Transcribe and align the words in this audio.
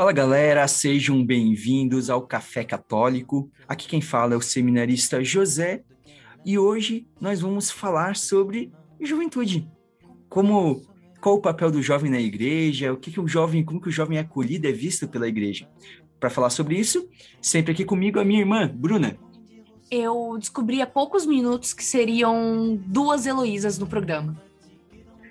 Fala 0.00 0.12
galera, 0.12 0.66
sejam 0.66 1.22
bem-vindos 1.22 2.08
ao 2.08 2.22
Café 2.22 2.64
Católico. 2.64 3.50
Aqui 3.68 3.86
quem 3.86 4.00
fala 4.00 4.32
é 4.32 4.36
o 4.38 4.40
seminarista 4.40 5.22
José 5.22 5.82
e 6.42 6.58
hoje 6.58 7.06
nós 7.20 7.42
vamos 7.42 7.70
falar 7.70 8.16
sobre 8.16 8.72
juventude. 8.98 9.68
Como 10.26 10.80
qual 11.20 11.34
o 11.34 11.42
papel 11.42 11.70
do 11.70 11.82
jovem 11.82 12.10
na 12.10 12.18
igreja, 12.18 12.94
o 12.94 12.96
que, 12.96 13.10
que 13.10 13.20
o 13.20 13.28
jovem, 13.28 13.62
como 13.62 13.78
que 13.78 13.90
o 13.90 13.92
jovem 13.92 14.16
é 14.16 14.22
acolhido, 14.22 14.66
é 14.66 14.72
visto 14.72 15.06
pela 15.06 15.28
igreja. 15.28 15.68
Para 16.18 16.30
falar 16.30 16.48
sobre 16.48 16.78
isso, 16.78 17.06
sempre 17.38 17.72
aqui 17.72 17.84
comigo 17.84 18.18
a 18.18 18.24
minha 18.24 18.40
irmã, 18.40 18.72
Bruna. 18.74 19.18
Eu 19.90 20.34
descobri 20.38 20.80
há 20.80 20.86
poucos 20.86 21.26
minutos 21.26 21.74
que 21.74 21.84
seriam 21.84 22.74
duas 22.86 23.26
Heloísas 23.26 23.78
no 23.78 23.86
programa. 23.86 24.34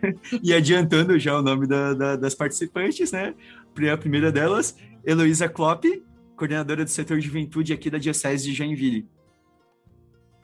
e 0.43 0.53
adiantando 0.53 1.17
já 1.19 1.37
o 1.37 1.41
nome 1.41 1.67
da, 1.67 1.93
da, 1.93 2.15
das 2.15 2.35
participantes, 2.35 3.11
né? 3.11 3.33
A 3.91 3.97
primeira 3.97 4.31
delas, 4.31 4.75
Heloísa 5.05 5.47
Klopp, 5.47 5.85
coordenadora 6.35 6.83
do 6.83 6.89
setor 6.89 7.17
de 7.19 7.27
juventude 7.27 7.71
aqui 7.71 7.89
da 7.89 7.97
Diocese 7.97 8.43
de 8.45 8.53
Joinville. 8.53 9.07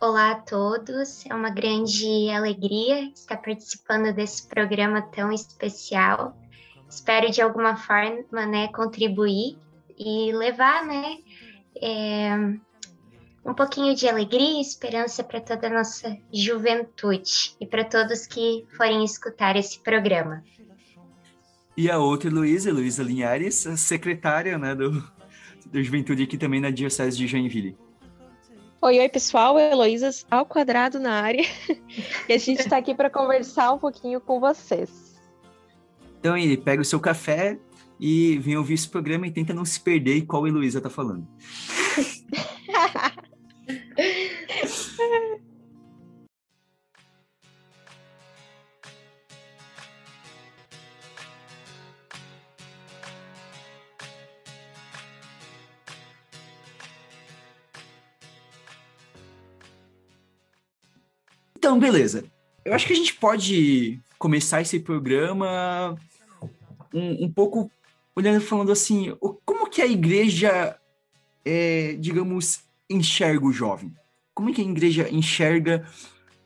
Olá 0.01 0.31
a 0.31 0.35
todos, 0.35 1.25
é 1.25 1.34
uma 1.34 1.49
grande 1.49 2.29
alegria 2.29 3.11
estar 3.13 3.38
participando 3.38 4.13
desse 4.13 4.48
programa 4.48 5.01
tão 5.01 5.31
especial. 5.31 6.38
Espero 6.89 7.29
de 7.29 7.41
alguma 7.41 7.75
forma, 7.75 8.45
né, 8.45 8.67
contribuir 8.70 9.57
e 9.98 10.31
levar, 10.31 10.85
né, 10.85 11.17
é, 11.81 12.35
um 13.45 13.53
pouquinho 13.53 13.95
de 13.95 14.07
alegria 14.07 14.57
e 14.57 14.62
esperança 14.62 15.23
para 15.23 15.41
toda 15.41 15.68
a 15.68 15.73
nossa 15.73 16.18
juventude 16.34 17.55
e 17.59 17.65
para 17.65 17.84
todos 17.84 18.26
que 18.27 18.65
forem 18.76 19.03
escutar 19.03 19.55
esse 19.55 19.79
programa. 19.79 20.43
E 21.77 21.91
a 21.91 21.98
outra, 21.98 22.29
Luísa, 22.29 22.71
Luísa 22.71 23.04
Linhares, 23.04 23.55
secretária 23.77 24.57
né, 24.57 24.73
do, 24.73 25.04
do 25.65 25.84
Juventude 25.84 26.23
aqui 26.23 26.37
também 26.37 26.62
na 26.62 26.70
Diocese 26.70 27.18
de 27.18 27.27
Joinville. 27.27 27.77
Oi, 28.81 28.99
oi, 28.99 29.09
pessoal. 29.09 29.59
Heloísa 29.59 30.09
ao 30.29 30.46
quadrado 30.46 30.99
na 30.99 31.21
área. 31.21 31.43
e 32.29 32.34
a 32.34 32.37
gente 32.37 32.62
está 32.62 32.77
aqui 32.77 32.96
para 32.96 33.09
conversar 33.09 33.73
um 33.73 33.79
pouquinho 33.79 34.21
com 34.21 34.40
vocês. 34.40 35.20
Então, 36.20 36.37
ele 36.37 36.55
pega 36.55 36.81
o 36.81 36.85
seu 36.85 36.99
café 36.99 37.57
e 37.99 38.37
vem 38.37 38.55
ouvir 38.55 38.76
esse 38.76 38.87
programa 38.87 39.27
e 39.27 39.31
tenta 39.31 39.53
não 39.53 39.65
se 39.65 39.79
perder 39.79 40.21
qual 40.26 40.48
Heloísa 40.48 40.77
está 40.77 40.90
falando. 40.90 41.27
Então, 61.66 61.80
beleza. 61.80 62.24
Eu 62.63 62.76
acho 62.76 62.85
que 62.85 62.94
a 62.94 62.96
gente 62.96 63.16
pode 63.16 63.99
começar 64.19 64.62
esse 64.62 64.80
programa 64.80 65.97
um, 66.94 67.25
um 67.25 67.31
pouco 67.31 67.72
olhando 68.16 68.40
falando 68.40 68.72
assim, 68.72 69.18
como 69.44 69.68
que 69.68 69.81
a 69.81 69.88
igreja, 69.88 70.78
é, 71.44 71.94
digamos, 72.00 72.59
enxerga 72.88 73.44
o 73.44 73.52
jovem? 73.52 73.91
Como 74.31 74.52
é 74.52 74.53
que 74.53 74.62
a 74.62 74.63
igreja 74.63 75.09
enxerga 75.09 75.84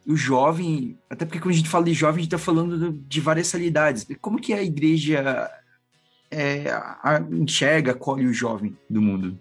o 0.08 0.16
jovem? 0.16 0.97
Até 1.09 1.25
porque 1.25 1.40
quando 1.42 1.53
a 1.53 1.58
gente 1.58 1.67
fala 1.67 1.84
de 1.84 1.94
jovem, 1.94 2.19
a 2.19 2.24
gente 2.24 2.34
está 2.34 2.38
falando 2.38 2.94
de 2.94 3.19
várias 3.19 3.52
realidades. 3.52 4.08
Como 4.22 4.40
que 4.40 4.53
a 4.53 4.63
igreja 4.63 5.52
é, 6.31 6.69
a, 6.72 7.22
enxerga, 7.29 7.91
acolhe 7.91 8.25
o 8.25 8.34
jovem 8.34 8.74
do 8.90 9.02
mundo? 9.02 9.38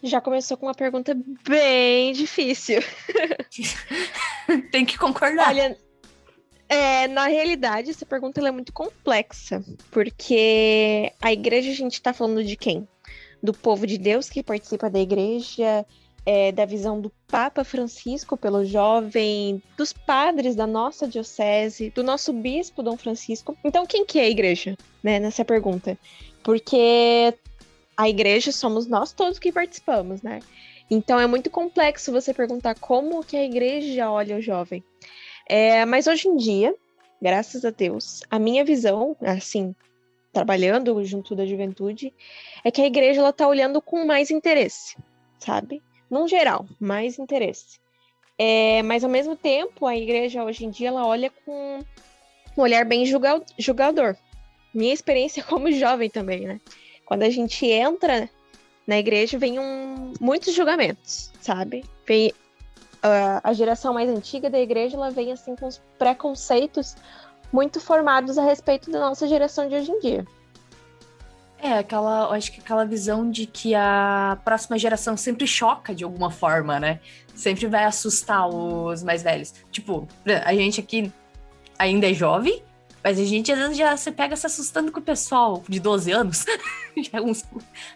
Já 0.00 0.20
começou 0.20 0.56
com 0.56 0.66
uma 0.66 0.74
pergunta 0.76 1.12
bem 1.44 2.12
difícil. 2.12 2.80
Tem 4.74 4.84
que 4.84 4.98
concordar. 4.98 5.50
Olha, 5.50 5.78
é, 6.68 7.06
na 7.06 7.28
realidade, 7.28 7.90
essa 7.90 8.04
pergunta 8.04 8.40
é 8.40 8.50
muito 8.50 8.72
complexa, 8.72 9.64
porque 9.92 11.12
a 11.22 11.32
igreja 11.32 11.70
a 11.70 11.74
gente 11.74 11.92
está 11.92 12.12
falando 12.12 12.42
de 12.42 12.56
quem? 12.56 12.88
Do 13.40 13.52
povo 13.52 13.86
de 13.86 13.96
Deus 13.96 14.28
que 14.28 14.42
participa 14.42 14.90
da 14.90 14.98
igreja, 14.98 15.86
é, 16.26 16.50
da 16.50 16.64
visão 16.64 17.00
do 17.00 17.08
Papa 17.28 17.62
Francisco 17.62 18.36
pelo 18.36 18.64
jovem, 18.64 19.62
dos 19.76 19.92
padres 19.92 20.56
da 20.56 20.66
nossa 20.66 21.06
diocese, 21.06 21.90
do 21.90 22.02
nosso 22.02 22.32
bispo 22.32 22.82
Dom 22.82 22.96
Francisco. 22.96 23.56
Então, 23.62 23.86
quem 23.86 24.04
que 24.04 24.18
é 24.18 24.24
a 24.24 24.28
igreja, 24.28 24.76
né, 25.04 25.20
nessa 25.20 25.44
pergunta? 25.44 25.96
Porque 26.42 27.32
a 27.96 28.08
igreja 28.08 28.50
somos 28.50 28.88
nós 28.88 29.12
todos 29.12 29.38
que 29.38 29.52
participamos, 29.52 30.20
né? 30.20 30.40
Então 30.90 31.18
é 31.18 31.26
muito 31.26 31.50
complexo 31.50 32.12
você 32.12 32.34
perguntar 32.34 32.78
como 32.78 33.24
que 33.24 33.36
a 33.36 33.44
igreja 33.44 34.10
olha 34.10 34.36
o 34.36 34.40
jovem. 34.40 34.82
É, 35.48 35.84
mas 35.84 36.06
hoje 36.06 36.28
em 36.28 36.36
dia, 36.36 36.74
graças 37.20 37.64
a 37.64 37.70
Deus, 37.70 38.22
a 38.30 38.38
minha 38.38 38.64
visão, 38.64 39.16
assim, 39.20 39.74
trabalhando 40.32 41.02
junto 41.04 41.34
da 41.34 41.46
juventude, 41.46 42.12
é 42.62 42.70
que 42.70 42.82
a 42.82 42.86
igreja 42.86 43.20
ela 43.20 43.32
tá 43.32 43.46
olhando 43.46 43.80
com 43.80 44.04
mais 44.04 44.30
interesse, 44.30 44.96
sabe? 45.38 45.82
Num 46.10 46.28
geral, 46.28 46.66
mais 46.78 47.18
interesse. 47.18 47.78
É, 48.38 48.82
mas 48.82 49.04
ao 49.04 49.10
mesmo 49.10 49.36
tempo, 49.36 49.86
a 49.86 49.96
igreja 49.96 50.44
hoje 50.44 50.64
em 50.64 50.70
dia 50.70 50.88
ela 50.88 51.06
olha 51.06 51.30
com 51.44 51.78
um 52.56 52.60
olhar 52.60 52.84
bem 52.84 53.04
julgador. 53.58 54.16
Minha 54.74 54.92
experiência 54.92 55.42
como 55.44 55.70
jovem 55.72 56.10
também, 56.10 56.40
né? 56.40 56.60
Quando 57.06 57.22
a 57.22 57.30
gente 57.30 57.66
entra 57.66 58.28
na 58.86 58.98
igreja, 58.98 59.38
vem 59.38 59.58
um, 59.58 60.12
muitos 60.20 60.54
julgamentos, 60.54 61.32
sabe? 61.40 61.84
Vem, 62.06 62.28
uh, 62.28 63.40
a 63.42 63.52
geração 63.52 63.94
mais 63.94 64.08
antiga 64.08 64.50
da 64.50 64.58
igreja, 64.58 64.96
ela 64.96 65.10
vem 65.10 65.32
assim 65.32 65.56
com 65.56 65.66
os 65.66 65.80
preconceitos 65.98 66.96
muito 67.52 67.80
formados 67.80 68.36
a 68.36 68.44
respeito 68.44 68.90
da 68.90 69.00
nossa 69.00 69.28
geração 69.28 69.68
de 69.68 69.74
hoje 69.74 69.90
em 69.90 69.98
dia. 70.00 70.24
É, 71.58 71.78
aquela, 71.78 72.28
acho 72.34 72.52
que 72.52 72.60
aquela 72.60 72.84
visão 72.84 73.30
de 73.30 73.46
que 73.46 73.74
a 73.74 74.38
próxima 74.44 74.78
geração 74.78 75.16
sempre 75.16 75.46
choca 75.46 75.94
de 75.94 76.04
alguma 76.04 76.30
forma, 76.30 76.78
né? 76.78 77.00
Sempre 77.34 77.66
vai 77.66 77.84
assustar 77.84 78.46
os 78.46 79.02
mais 79.02 79.22
velhos. 79.22 79.54
Tipo, 79.70 80.06
a 80.44 80.52
gente 80.52 80.80
aqui 80.80 81.10
ainda 81.78 82.10
é 82.10 82.12
jovem, 82.12 82.62
mas 83.04 83.18
a 83.20 83.24
gente 83.24 83.52
às 83.52 83.58
vezes 83.58 83.76
já 83.76 83.94
se 83.98 84.10
pega 84.10 84.34
se 84.34 84.46
assustando 84.46 84.90
com 84.90 84.98
o 84.98 85.02
pessoal 85.02 85.62
de 85.68 85.78
12 85.78 86.10
anos. 86.10 86.46
já 86.96 87.20
uns, 87.20 87.44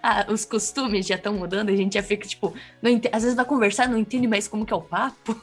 ah, 0.03 0.27
os 0.29 0.45
costumes 0.45 1.07
já 1.07 1.15
estão 1.15 1.33
mudando, 1.33 1.71
a 1.71 1.77
gente 1.77 1.95
já 1.95 2.03
fica, 2.03 2.29
tipo, 2.29 2.53
não, 2.83 3.01
às 3.11 3.23
vezes 3.23 3.35
vai 3.35 3.47
conversar, 3.47 3.89
não 3.89 3.97
entende 3.97 4.27
mais 4.27 4.47
como 4.47 4.67
que 4.67 4.73
é 4.73 4.77
o 4.77 4.83
papo. 4.83 5.41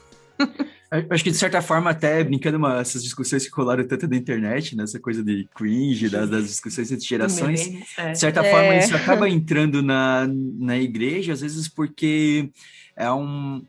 Acho 1.09 1.23
que, 1.23 1.31
de 1.31 1.37
certa 1.37 1.61
forma, 1.63 1.89
até 1.89 2.23
brincando 2.23 2.57
uma, 2.57 2.79
essas 2.79 3.03
discussões 3.03 3.47
que 3.47 3.55
rolaram 3.55 3.87
tanto 3.87 4.07
na 4.07 4.15
internet, 4.15 4.75
nessa 4.75 4.97
né, 4.97 5.01
coisa 5.01 5.23
de 5.23 5.49
cringe, 5.55 6.09
das, 6.09 6.29
das 6.29 6.47
discussões 6.47 6.91
entre 6.91 7.05
gerações, 7.05 7.67
é. 7.97 8.11
de 8.11 8.19
certa 8.19 8.45
é. 8.45 8.51
forma, 8.51 8.75
isso 8.75 8.95
acaba 8.95 9.27
entrando 9.27 9.81
na, 9.81 10.27
na 10.27 10.77
igreja, 10.77 11.33
às 11.33 11.41
vezes 11.41 11.67
porque 11.67 12.51
é 12.95 13.11
um. 13.11 13.65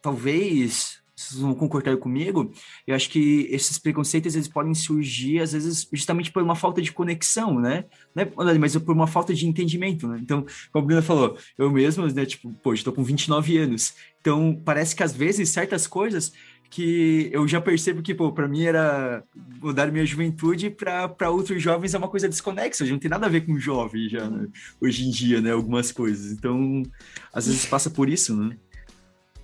Talvez 0.00 0.99
vocês 1.20 1.40
vão 1.40 1.54
concordar 1.54 1.96
comigo, 1.96 2.52
eu 2.86 2.94
acho 2.94 3.10
que 3.10 3.46
esses 3.50 3.78
preconceitos 3.78 4.34
eles 4.34 4.48
podem 4.48 4.74
surgir, 4.74 5.40
às 5.40 5.52
vezes, 5.52 5.86
justamente 5.92 6.32
por 6.32 6.42
uma 6.42 6.56
falta 6.56 6.80
de 6.80 6.92
conexão, 6.92 7.60
né? 7.60 7.84
É, 8.16 8.58
mas 8.58 8.76
por 8.76 8.94
uma 8.94 9.06
falta 9.06 9.34
de 9.34 9.46
entendimento, 9.46 10.08
né? 10.08 10.18
Então, 10.20 10.44
como 10.72 10.84
a 10.84 10.86
Bruna 10.86 11.02
falou, 11.02 11.36
eu 11.58 11.70
mesmo, 11.70 12.06
né, 12.06 12.24
tipo, 12.24 12.52
pô, 12.62 12.74
estou 12.74 12.92
com 12.92 13.04
29 13.04 13.58
anos, 13.58 13.94
então 14.20 14.60
parece 14.64 14.94
que 14.94 15.02
às 15.02 15.12
vezes 15.12 15.48
certas 15.50 15.86
coisas 15.86 16.32
que 16.70 17.28
eu 17.32 17.48
já 17.48 17.60
percebo 17.60 18.00
que, 18.00 18.14
pô, 18.14 18.30
para 18.30 18.46
mim 18.46 18.62
era 18.62 19.24
mudar 19.60 19.90
minha 19.90 20.06
juventude 20.06 20.70
para 20.70 21.28
outros 21.30 21.60
jovens 21.60 21.94
é 21.94 21.98
uma 21.98 22.08
coisa 22.08 22.28
desconexa, 22.28 22.86
já 22.86 22.92
não 22.92 22.98
tem 23.00 23.10
nada 23.10 23.26
a 23.26 23.28
ver 23.28 23.44
com 23.44 23.58
jovem 23.58 24.08
já, 24.08 24.30
né? 24.30 24.46
hoje 24.80 25.06
em 25.06 25.10
dia, 25.10 25.40
né, 25.40 25.50
algumas 25.50 25.90
coisas. 25.90 26.30
Então, 26.30 26.84
às 27.32 27.46
vezes 27.46 27.66
passa 27.66 27.90
por 27.90 28.08
isso, 28.08 28.36
né? 28.36 28.56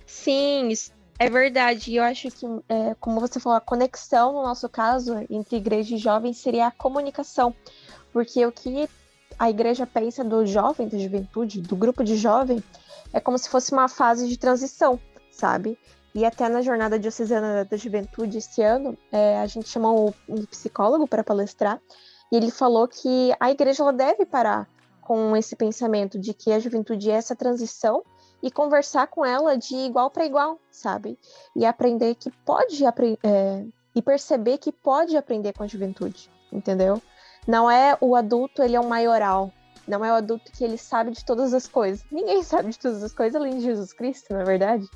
Sim, 0.05 0.71
é 1.19 1.29
verdade, 1.29 1.95
eu 1.95 2.03
acho 2.03 2.29
que, 2.29 2.45
é, 2.69 2.95
como 2.99 3.19
você 3.19 3.39
falou, 3.39 3.57
a 3.57 3.61
conexão, 3.61 4.33
no 4.33 4.43
nosso 4.43 4.69
caso, 4.69 5.15
entre 5.29 5.57
igreja 5.57 5.95
e 5.95 5.97
jovem 5.97 6.33
seria 6.33 6.67
a 6.67 6.71
comunicação. 6.71 7.53
Porque 8.13 8.45
o 8.45 8.51
que 8.51 8.87
a 9.39 9.49
igreja 9.49 9.85
pensa 9.85 10.23
do 10.23 10.45
jovem, 10.45 10.87
da 10.87 10.97
juventude, 10.97 11.61
do 11.61 11.75
grupo 11.75 12.03
de 12.03 12.15
jovem, 12.15 12.63
é 13.13 13.19
como 13.19 13.37
se 13.37 13.49
fosse 13.49 13.71
uma 13.71 13.87
fase 13.87 14.27
de 14.27 14.37
transição, 14.37 14.99
sabe? 15.31 15.77
E 16.13 16.25
até 16.25 16.49
na 16.49 16.61
jornada 16.61 16.99
diocesana 16.99 17.65
da 17.65 17.77
juventude 17.77 18.37
esse 18.37 18.61
ano, 18.61 18.97
é, 19.11 19.39
a 19.39 19.45
gente 19.47 19.69
chamou 19.69 20.13
um 20.27 20.45
psicólogo 20.45 21.07
para 21.07 21.23
palestrar, 21.23 21.81
e 22.31 22.35
ele 22.35 22.51
falou 22.51 22.87
que 22.87 23.31
a 23.39 23.51
igreja 23.51 23.91
deve 23.91 24.25
parar 24.25 24.67
com 25.01 25.35
esse 25.37 25.55
pensamento 25.55 26.19
de 26.19 26.33
que 26.33 26.51
a 26.51 26.59
juventude 26.59 27.09
é 27.09 27.13
essa 27.13 27.35
transição 27.35 28.03
e 28.41 28.51
conversar 28.51 29.07
com 29.07 29.25
ela 29.25 29.57
de 29.57 29.75
igual 29.75 30.09
para 30.09 30.25
igual, 30.25 30.59
sabe? 30.71 31.17
E 31.55 31.65
aprender 31.65 32.15
que 32.15 32.31
pode 32.45 32.83
é, 33.23 33.65
e 33.95 34.01
perceber 34.01 34.57
que 34.57 34.71
pode 34.71 35.17
aprender 35.17 35.53
com 35.53 35.63
a 35.63 35.67
juventude, 35.67 36.29
entendeu? 36.51 37.01
Não 37.47 37.69
é 37.69 37.97
o 38.01 38.15
adulto, 38.15 38.61
ele 38.61 38.75
é 38.75 38.79
um 38.79 38.87
maioral, 38.87 39.51
não 39.87 40.03
é 40.03 40.11
o 40.11 40.15
adulto 40.15 40.51
que 40.51 40.63
ele 40.63 40.77
sabe 40.77 41.11
de 41.11 41.23
todas 41.25 41.53
as 41.53 41.67
coisas. 41.67 42.05
Ninguém 42.11 42.41
sabe 42.43 42.69
de 42.69 42.79
todas 42.79 43.03
as 43.03 43.13
coisas 43.13 43.35
além 43.35 43.57
de 43.57 43.61
Jesus 43.61 43.93
Cristo, 43.93 44.33
na 44.33 44.41
é 44.41 44.43
verdade 44.43 44.87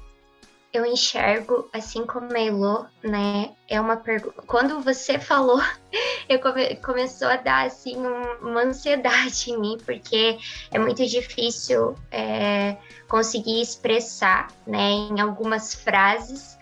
eu 0.73 0.85
enxergo, 0.85 1.69
assim 1.73 2.05
como 2.05 2.31
a 2.33 2.39
Elo, 2.39 2.87
né? 3.03 3.51
É 3.67 3.79
uma 3.79 3.97
pergunta. 3.97 4.41
Quando 4.47 4.79
você 4.79 5.19
falou, 5.19 5.61
eu 6.29 6.39
come... 6.39 6.75
começou 6.77 7.27
a 7.27 7.35
dar 7.35 7.67
assim 7.67 7.97
um... 7.97 8.49
uma 8.49 8.61
ansiedade 8.63 9.51
em 9.51 9.59
mim, 9.59 9.77
porque 9.85 10.37
é 10.71 10.79
muito 10.79 11.05
difícil 11.05 11.95
é, 12.09 12.77
conseguir 13.07 13.61
expressar, 13.61 14.47
né, 14.65 14.91
em 14.91 15.19
algumas 15.19 15.75
frases, 15.75 16.57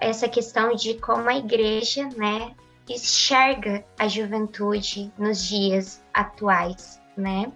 essa 0.00 0.28
questão 0.28 0.74
de 0.74 0.94
como 0.94 1.28
a 1.28 1.36
igreja, 1.36 2.08
né, 2.16 2.54
enxerga 2.88 3.82
a 3.98 4.06
juventude 4.06 5.10
nos 5.16 5.42
dias 5.46 6.04
atuais, 6.12 7.00
né? 7.16 7.50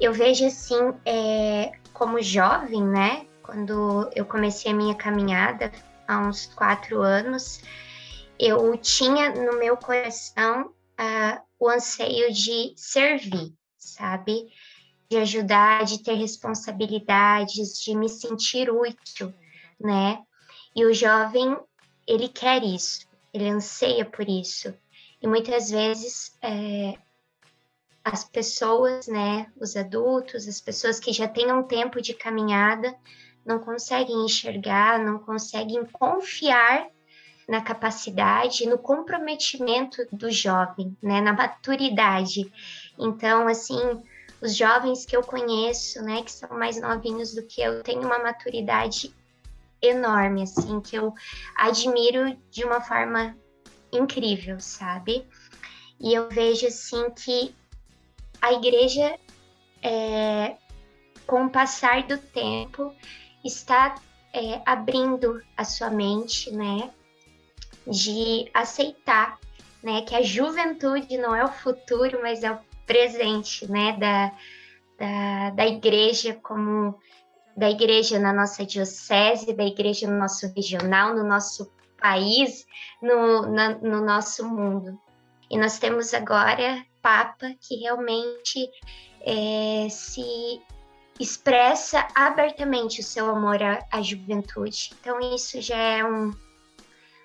Eu 0.00 0.12
vejo 0.12 0.46
assim, 0.46 0.94
é, 1.04 1.72
como 1.92 2.22
jovem, 2.22 2.82
né? 2.82 3.26
Quando 3.42 4.10
eu 4.14 4.24
comecei 4.24 4.72
a 4.72 4.74
minha 4.74 4.94
caminhada 4.94 5.70
há 6.06 6.18
uns 6.18 6.46
quatro 6.46 7.00
anos, 7.00 7.60
eu 8.38 8.76
tinha 8.76 9.30
no 9.30 9.58
meu 9.58 9.76
coração 9.76 10.66
uh, 10.66 11.42
o 11.58 11.68
anseio 11.68 12.32
de 12.32 12.72
servir, 12.76 13.52
sabe? 13.78 14.48
De 15.08 15.16
ajudar, 15.18 15.84
de 15.84 16.02
ter 16.02 16.14
responsabilidades, 16.14 17.78
de 17.82 17.94
me 17.94 18.08
sentir 18.08 18.70
útil, 18.70 19.32
né? 19.80 20.22
E 20.74 20.84
o 20.84 20.94
jovem, 20.94 21.56
ele 22.06 22.28
quer 22.28 22.62
isso, 22.64 23.06
ele 23.32 23.48
anseia 23.48 24.04
por 24.04 24.28
isso. 24.28 24.74
E 25.20 25.26
muitas 25.26 25.70
vezes 25.70 26.36
é, 26.42 26.98
as 28.04 28.24
pessoas, 28.24 29.06
né, 29.06 29.52
os 29.60 29.76
adultos, 29.76 30.48
as 30.48 30.60
pessoas 30.60 30.98
que 30.98 31.12
já 31.12 31.28
têm 31.28 31.52
um 31.52 31.62
tempo 31.62 32.00
de 32.00 32.14
caminhada, 32.14 32.94
não 33.44 33.58
conseguem 33.58 34.24
enxergar, 34.24 34.98
não 34.98 35.18
conseguem 35.18 35.84
confiar 35.86 36.86
na 37.48 37.60
capacidade, 37.60 38.66
no 38.66 38.78
comprometimento 38.78 40.06
do 40.12 40.30
jovem, 40.30 40.96
né, 41.02 41.20
na 41.20 41.32
maturidade. 41.32 42.52
Então, 42.98 43.48
assim, 43.48 44.02
os 44.40 44.56
jovens 44.56 45.04
que 45.04 45.16
eu 45.16 45.22
conheço, 45.22 46.02
né, 46.02 46.22
que 46.22 46.32
são 46.32 46.50
mais 46.56 46.80
novinhos 46.80 47.34
do 47.34 47.42
que 47.42 47.60
eu, 47.60 47.82
têm 47.82 47.98
uma 47.98 48.18
maturidade 48.18 49.14
enorme, 49.80 50.42
assim, 50.42 50.80
que 50.80 50.96
eu 50.96 51.12
admiro 51.56 52.36
de 52.50 52.64
uma 52.64 52.80
forma 52.80 53.36
incrível, 53.92 54.60
sabe? 54.60 55.26
E 56.00 56.14
eu 56.14 56.28
vejo, 56.28 56.66
assim, 56.66 57.10
que 57.10 57.54
a 58.40 58.52
igreja, 58.52 59.18
é, 59.82 60.56
com 61.26 61.46
o 61.46 61.50
passar 61.50 62.04
do 62.04 62.18
tempo, 62.18 62.94
está 63.44 63.94
é, 64.32 64.60
abrindo 64.64 65.42
a 65.56 65.64
sua 65.64 65.90
mente, 65.90 66.50
né, 66.50 66.90
de 67.86 68.50
aceitar, 68.54 69.38
né, 69.82 70.02
que 70.02 70.14
a 70.14 70.22
juventude 70.22 71.18
não 71.18 71.34
é 71.34 71.44
o 71.44 71.52
futuro, 71.52 72.20
mas 72.22 72.42
é 72.42 72.50
o 72.50 72.58
presente, 72.86 73.70
né, 73.70 73.96
da, 73.98 74.32
da, 74.98 75.50
da 75.50 75.66
igreja 75.66 76.38
como 76.42 76.98
da 77.54 77.70
igreja 77.70 78.18
na 78.18 78.32
nossa 78.32 78.64
diocese, 78.64 79.52
da 79.52 79.64
igreja 79.64 80.10
no 80.10 80.18
nosso 80.18 80.50
regional, 80.54 81.14
no 81.14 81.22
nosso 81.22 81.70
país, 82.00 82.66
no, 83.02 83.42
na, 83.42 83.78
no 83.78 84.02
nosso 84.04 84.48
mundo. 84.48 84.98
E 85.50 85.58
nós 85.58 85.78
temos 85.78 86.14
agora 86.14 86.82
Papa 87.02 87.52
que 87.60 87.76
realmente 87.76 88.70
é, 89.20 89.86
se 89.90 90.62
expressa 91.22 92.06
abertamente 92.14 93.00
o 93.00 93.04
seu 93.04 93.30
amor 93.30 93.62
à, 93.62 93.84
à 93.90 94.02
juventude. 94.02 94.92
Então 95.00 95.20
isso 95.34 95.60
já 95.60 95.76
é 95.76 96.04
um, 96.04 96.34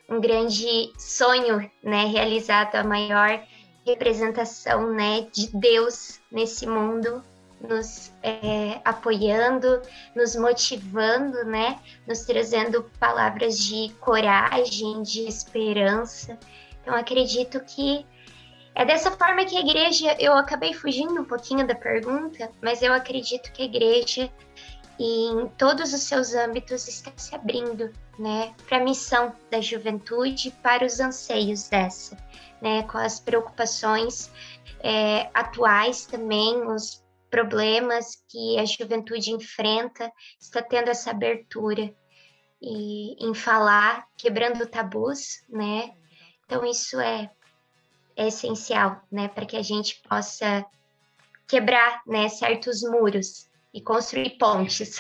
um 0.10 0.22
grande 0.22 0.94
sonho, 0.98 1.70
né, 1.84 2.06
realizado 2.06 2.76
a 2.76 2.84
maior 2.84 3.44
representação, 3.86 4.92
né, 4.92 5.28
de 5.34 5.50
Deus 5.56 6.20
nesse 6.32 6.68
mundo, 6.68 7.24
nos 7.60 8.12
é, 8.22 8.80
apoiando, 8.86 9.82
nos 10.16 10.36
motivando, 10.36 11.44
né, 11.46 11.80
nos 12.08 12.22
trazendo 12.22 12.84
palavras 13.00 13.58
de 13.58 13.92
coragem, 14.00 15.02
de 15.02 15.28
esperança. 15.28 16.38
Então 16.82 16.94
acredito 16.94 17.60
que 17.62 18.06
é 18.78 18.86
dessa 18.86 19.10
forma 19.10 19.44
que 19.44 19.58
a 19.58 19.62
igreja, 19.62 20.16
eu 20.20 20.34
acabei 20.34 20.72
fugindo 20.72 21.20
um 21.20 21.26
pouquinho 21.26 21.66
da 21.66 21.74
pergunta, 21.74 22.52
mas 22.62 22.84
eu 22.84 22.94
acredito 22.94 23.52
que 23.52 23.64
a 23.64 23.66
igreja, 23.66 24.32
em 25.00 25.48
todos 25.58 25.96
os 25.96 26.04
seus 26.04 26.36
âmbitos, 26.36 26.88
está 26.88 27.12
se 27.18 27.34
abrindo, 27.34 27.92
né, 28.20 28.54
para 28.68 28.78
a 28.78 28.84
missão 28.84 29.36
da 29.50 29.60
juventude, 29.60 30.52
para 30.62 30.86
os 30.86 31.00
anseios 31.00 31.68
dessa, 31.68 32.16
né, 32.62 32.84
com 32.84 33.00
as 33.00 33.20
preocupações 33.20 34.32
é, 34.82 35.28
atuais 35.34 36.06
também, 36.06 36.62
os 36.68 37.04
problemas 37.32 38.24
que 38.30 38.60
a 38.60 38.66
juventude 38.66 39.32
enfrenta, 39.32 40.12
está 40.40 40.62
tendo 40.62 40.90
essa 40.90 41.10
abertura 41.10 41.92
e 42.62 43.28
em 43.28 43.34
falar, 43.34 44.06
quebrando 44.16 44.68
tabus, 44.68 45.44
né? 45.50 45.96
Então 46.46 46.64
isso 46.64 47.00
é 47.00 47.30
é 48.18 48.28
essencial, 48.28 49.02
né, 49.12 49.28
para 49.28 49.46
que 49.46 49.56
a 49.56 49.62
gente 49.62 50.02
possa 50.10 50.66
quebrar, 51.48 52.02
né, 52.06 52.28
certos 52.28 52.82
muros 52.82 53.48
e 53.74 53.80
construir 53.80 54.32
pontes. 54.32 54.98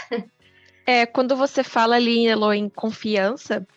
É, 0.89 1.05
quando 1.05 1.35
você 1.35 1.65
fala 1.65 1.97
ali, 1.97 2.25
Elo, 2.27 2.53
em 2.53 2.69
confiança, 2.69 3.67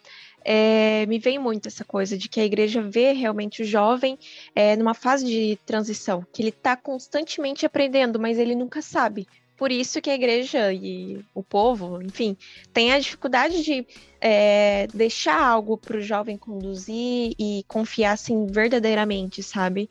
é, 0.45 1.05
me 1.07 1.19
vem 1.19 1.41
muito 1.41 1.67
essa 1.67 1.85
coisa 1.85 2.17
de 2.17 2.29
que 2.29 2.39
a 2.39 2.45
igreja 2.45 2.81
vê 2.81 3.11
realmente 3.11 3.63
o 3.63 3.65
jovem 3.65 4.17
é, 4.55 4.77
numa 4.77 4.95
fase 4.95 5.27
de 5.27 5.59
transição, 5.67 6.25
que 6.33 6.41
ele 6.41 6.51
está 6.51 6.77
constantemente 6.77 7.67
aprendendo, 7.67 8.21
mas 8.21 8.39
ele 8.39 8.55
nunca 8.55 8.81
sabe. 8.81 9.27
Por 9.61 9.71
isso 9.71 10.01
que 10.01 10.09
a 10.09 10.15
igreja 10.15 10.73
e 10.73 11.23
o 11.35 11.43
povo, 11.43 12.01
enfim, 12.01 12.35
tem 12.73 12.95
a 12.95 12.99
dificuldade 12.99 13.63
de 13.63 13.87
é, 14.19 14.87
deixar 14.87 15.39
algo 15.39 15.77
para 15.77 15.99
o 15.99 16.01
jovem 16.01 16.39
conduzir 16.39 17.35
e 17.39 17.63
confiar 17.69 18.13
assim 18.13 18.47
verdadeiramente, 18.47 19.43
sabe? 19.43 19.91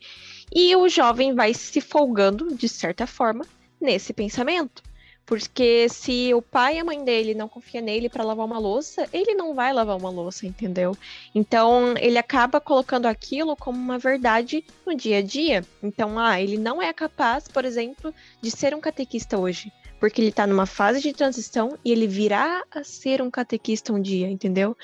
E 0.52 0.74
o 0.74 0.88
jovem 0.88 1.36
vai 1.36 1.54
se 1.54 1.80
folgando, 1.80 2.52
de 2.52 2.68
certa 2.68 3.06
forma, 3.06 3.46
nesse 3.80 4.12
pensamento. 4.12 4.82
Porque 5.30 5.88
se 5.88 6.34
o 6.34 6.42
pai 6.42 6.74
e 6.74 6.78
a 6.80 6.84
mãe 6.84 7.04
dele 7.04 7.34
não 7.34 7.48
confiam 7.48 7.84
nele 7.84 8.08
para 8.08 8.24
lavar 8.24 8.44
uma 8.44 8.58
louça, 8.58 9.08
ele 9.12 9.32
não 9.32 9.54
vai 9.54 9.72
lavar 9.72 9.96
uma 9.96 10.10
louça, 10.10 10.44
entendeu? 10.44 10.96
Então 11.32 11.94
ele 11.98 12.18
acaba 12.18 12.60
colocando 12.60 13.06
aquilo 13.06 13.54
como 13.54 13.78
uma 13.78 13.96
verdade 13.96 14.64
no 14.84 14.92
dia 14.92 15.18
a 15.18 15.22
dia. 15.22 15.64
Então, 15.80 16.18
ah, 16.18 16.40
ele 16.40 16.58
não 16.58 16.82
é 16.82 16.92
capaz, 16.92 17.46
por 17.46 17.64
exemplo, 17.64 18.12
de 18.42 18.50
ser 18.50 18.74
um 18.74 18.80
catequista 18.80 19.38
hoje. 19.38 19.72
Porque 20.00 20.20
ele 20.20 20.30
está 20.30 20.48
numa 20.48 20.66
fase 20.66 21.00
de 21.00 21.12
transição 21.12 21.78
e 21.84 21.92
ele 21.92 22.08
virá 22.08 22.64
a 22.68 22.82
ser 22.82 23.22
um 23.22 23.30
catequista 23.30 23.92
um 23.92 24.02
dia, 24.02 24.28
entendeu? 24.28 24.76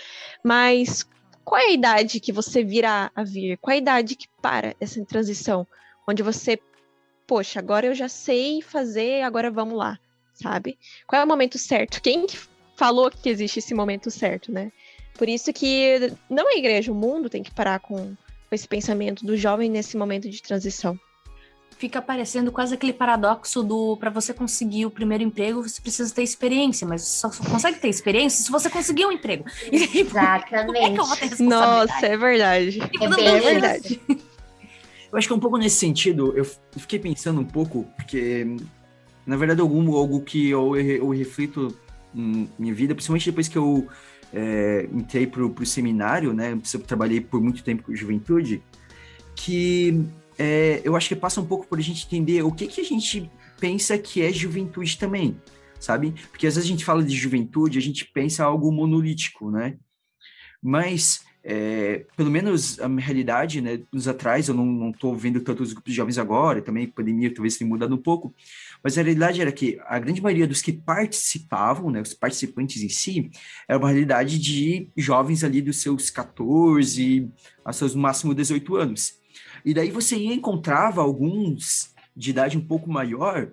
Mas 0.45 1.05
qual 1.45 1.61
é 1.61 1.65
a 1.65 1.73
idade 1.73 2.21
que 2.21 2.31
você 2.31 2.63
virá 2.63 3.11
a 3.17 3.25
vir? 3.25 3.59
Qual 3.59 3.73
é 3.73 3.79
a 3.79 3.81
idade 3.81 4.15
que 4.15 4.29
para 4.41 4.77
essa 4.79 5.05
transição? 5.05 5.67
Onde 6.09 6.23
você, 6.23 6.57
poxa, 7.27 7.59
agora 7.59 7.87
eu 7.87 7.97
já 7.97 8.09
sei 8.09 8.63
fazer, 8.63 9.23
agora 9.23 9.51
vamos 9.51 9.77
lá 9.77 9.99
sabe? 10.37 10.79
Qual 11.07 11.21
é 11.21 11.25
o 11.25 11.29
momento 11.29 11.59
certo? 11.59 12.01
Quem 12.01 12.27
falou 12.77 13.11
que 13.11 13.29
existe 13.29 13.59
esse 13.59 13.75
momento 13.75 14.11
certo, 14.11 14.53
né? 14.53 14.71
Por 15.17 15.29
isso 15.29 15.53
que 15.53 16.13
não 16.29 16.49
a 16.49 16.57
igreja, 16.57 16.93
o 16.93 16.95
mundo 16.95 17.31
tem 17.31 17.43
que 17.43 17.51
parar 17.51 17.81
com, 17.81 18.15
esse 18.51 18.69
pensamento 18.69 19.25
do 19.25 19.37
jovem 19.37 19.71
nesse 19.71 19.97
momento 19.97 20.29
de 20.29 20.43
transição. 20.43 20.99
Fica 21.79 22.01
parecendo 22.01 22.51
quase 22.51 22.75
aquele 22.75 22.93
paradoxo 22.93 23.63
do 23.63 23.99
para 23.99 24.09
você 24.09 24.33
conseguir 24.33 24.87
o 24.87 24.91
primeiro 24.91 25.23
emprego, 25.23 25.63
você 25.63 25.81
precisa 25.81 26.15
ter 26.15 26.23
experiência, 26.23 26.87
mas 26.87 27.03
você 27.03 27.29
só 27.29 27.45
consegue 27.51 27.79
ter 27.79 27.89
experiência 27.89 28.45
se 28.45 28.51
você 28.51 28.71
conseguir 28.71 29.05
um 29.05 29.13
emprego. 29.13 29.45
Exatamente. 29.71 30.79
é 30.79 30.91
que 30.93 31.01
eu 31.01 31.05
vou 31.05 31.17
ter 31.17 31.43
Nossa, 31.43 32.07
é 32.07 32.17
verdade. 32.17 32.79
É, 32.81 33.09
bem 33.09 33.27
é 33.27 33.41
verdade. 33.41 34.01
Eu 34.09 35.19
acho 35.19 35.29
que 35.29 35.33
é 35.33 35.37
um 35.37 35.41
pouco 35.41 35.59
nesse 35.59 35.77
sentido, 35.77 36.33
eu 36.37 36.45
fiquei 36.79 36.99
pensando 36.99 37.41
um 37.41 37.45
pouco, 37.45 37.85
porque 37.97 38.47
na 39.27 39.37
verdade, 39.37 39.61
algum, 39.61 39.93
algo 39.95 40.21
que 40.21 40.49
eu, 40.49 40.77
eu 40.77 41.11
reflito 41.11 41.77
em 42.15 42.49
minha 42.59 42.73
vida, 42.73 42.95
principalmente 42.95 43.29
depois 43.31 43.49
que 43.49 43.59
eu 43.59 43.89
é, 44.33 44.89
entrei 44.93 45.27
para 45.27 45.45
o 45.45 45.67
seminário, 45.67 46.33
né? 46.33 46.59
Eu 46.73 46.81
trabalhei 46.81 47.21
por 47.21 47.41
muito 47.41 47.65
tempo 47.65 47.83
com 47.83 47.95
juventude, 47.95 48.63
que 49.35 50.05
é, 50.39 50.81
eu 50.85 50.95
acho 50.97 51.09
que 51.09 51.17
passa 51.17 51.41
um 51.41 51.47
pouco 51.47 51.67
por 51.67 51.79
a 51.79 51.83
gente 51.83 52.07
entender 52.07 52.43
o 52.43 52.53
que, 52.53 52.67
que 52.67 52.81
a 52.81 52.85
gente 52.85 53.31
pensa 53.59 53.99
que 53.99 54.23
é 54.23 54.33
juventude 54.33 54.97
também, 54.99 55.41
sabe? 55.81 56.15
Porque 56.31 56.47
às 56.47 56.55
vezes 56.55 56.69
a 56.69 56.73
gente 56.73 56.85
fala 56.85 57.03
de 57.03 57.15
juventude, 57.17 57.79
a 57.79 57.83
gente 57.83 58.05
pensa 58.05 58.45
algo 58.45 58.71
monolítico, 58.71 59.51
né? 59.51 59.77
Mas 60.63 61.25
é, 61.49 62.05
pelo 62.17 62.29
menos 62.29 62.81
a 62.81 62.89
minha 62.89 63.07
realidade, 63.07 63.61
né, 63.61 63.81
anos 63.93 64.09
atrás, 64.09 64.49
eu 64.49 64.55
não 64.55 64.91
estou 64.91 65.15
vendo 65.15 65.41
tantos 65.41 65.73
grupos 65.73 65.93
de 65.93 65.97
jovens 65.97 66.19
agora, 66.19 66.61
também 66.61 66.89
pandemia 66.89 67.33
talvez 67.33 67.57
tenha 67.57 67.71
mudado 67.71 67.95
um 67.95 68.03
pouco, 68.03 68.35
mas 68.83 68.99
a 68.99 69.03
realidade 69.03 69.41
era 69.41 69.53
que 69.53 69.79
a 69.87 69.97
grande 70.01 70.21
maioria 70.21 70.49
dos 70.49 70.61
que 70.61 70.73
participavam, 70.73 71.89
né, 71.89 72.01
os 72.01 72.13
participantes 72.13 72.83
em 72.83 72.89
si, 72.89 73.31
era 73.69 73.79
uma 73.79 73.91
realidade 73.91 74.41
de 74.41 74.91
jovens 74.97 75.45
ali 75.45 75.63
dos 75.63 75.77
seus 75.77 76.11
14 76.11 77.31
a 77.65 77.73
seus 77.73 77.95
no 77.95 78.03
máximo 78.03 78.35
18 78.35 78.75
anos. 78.75 79.15
E 79.65 79.73
daí 79.73 79.93
você 79.93 80.17
encontrava 80.17 81.01
alguns 81.01 81.95
de 82.17 82.31
idade 82.31 82.59
um 82.59 82.67
pouco 82.67 82.91
maior, 82.91 83.53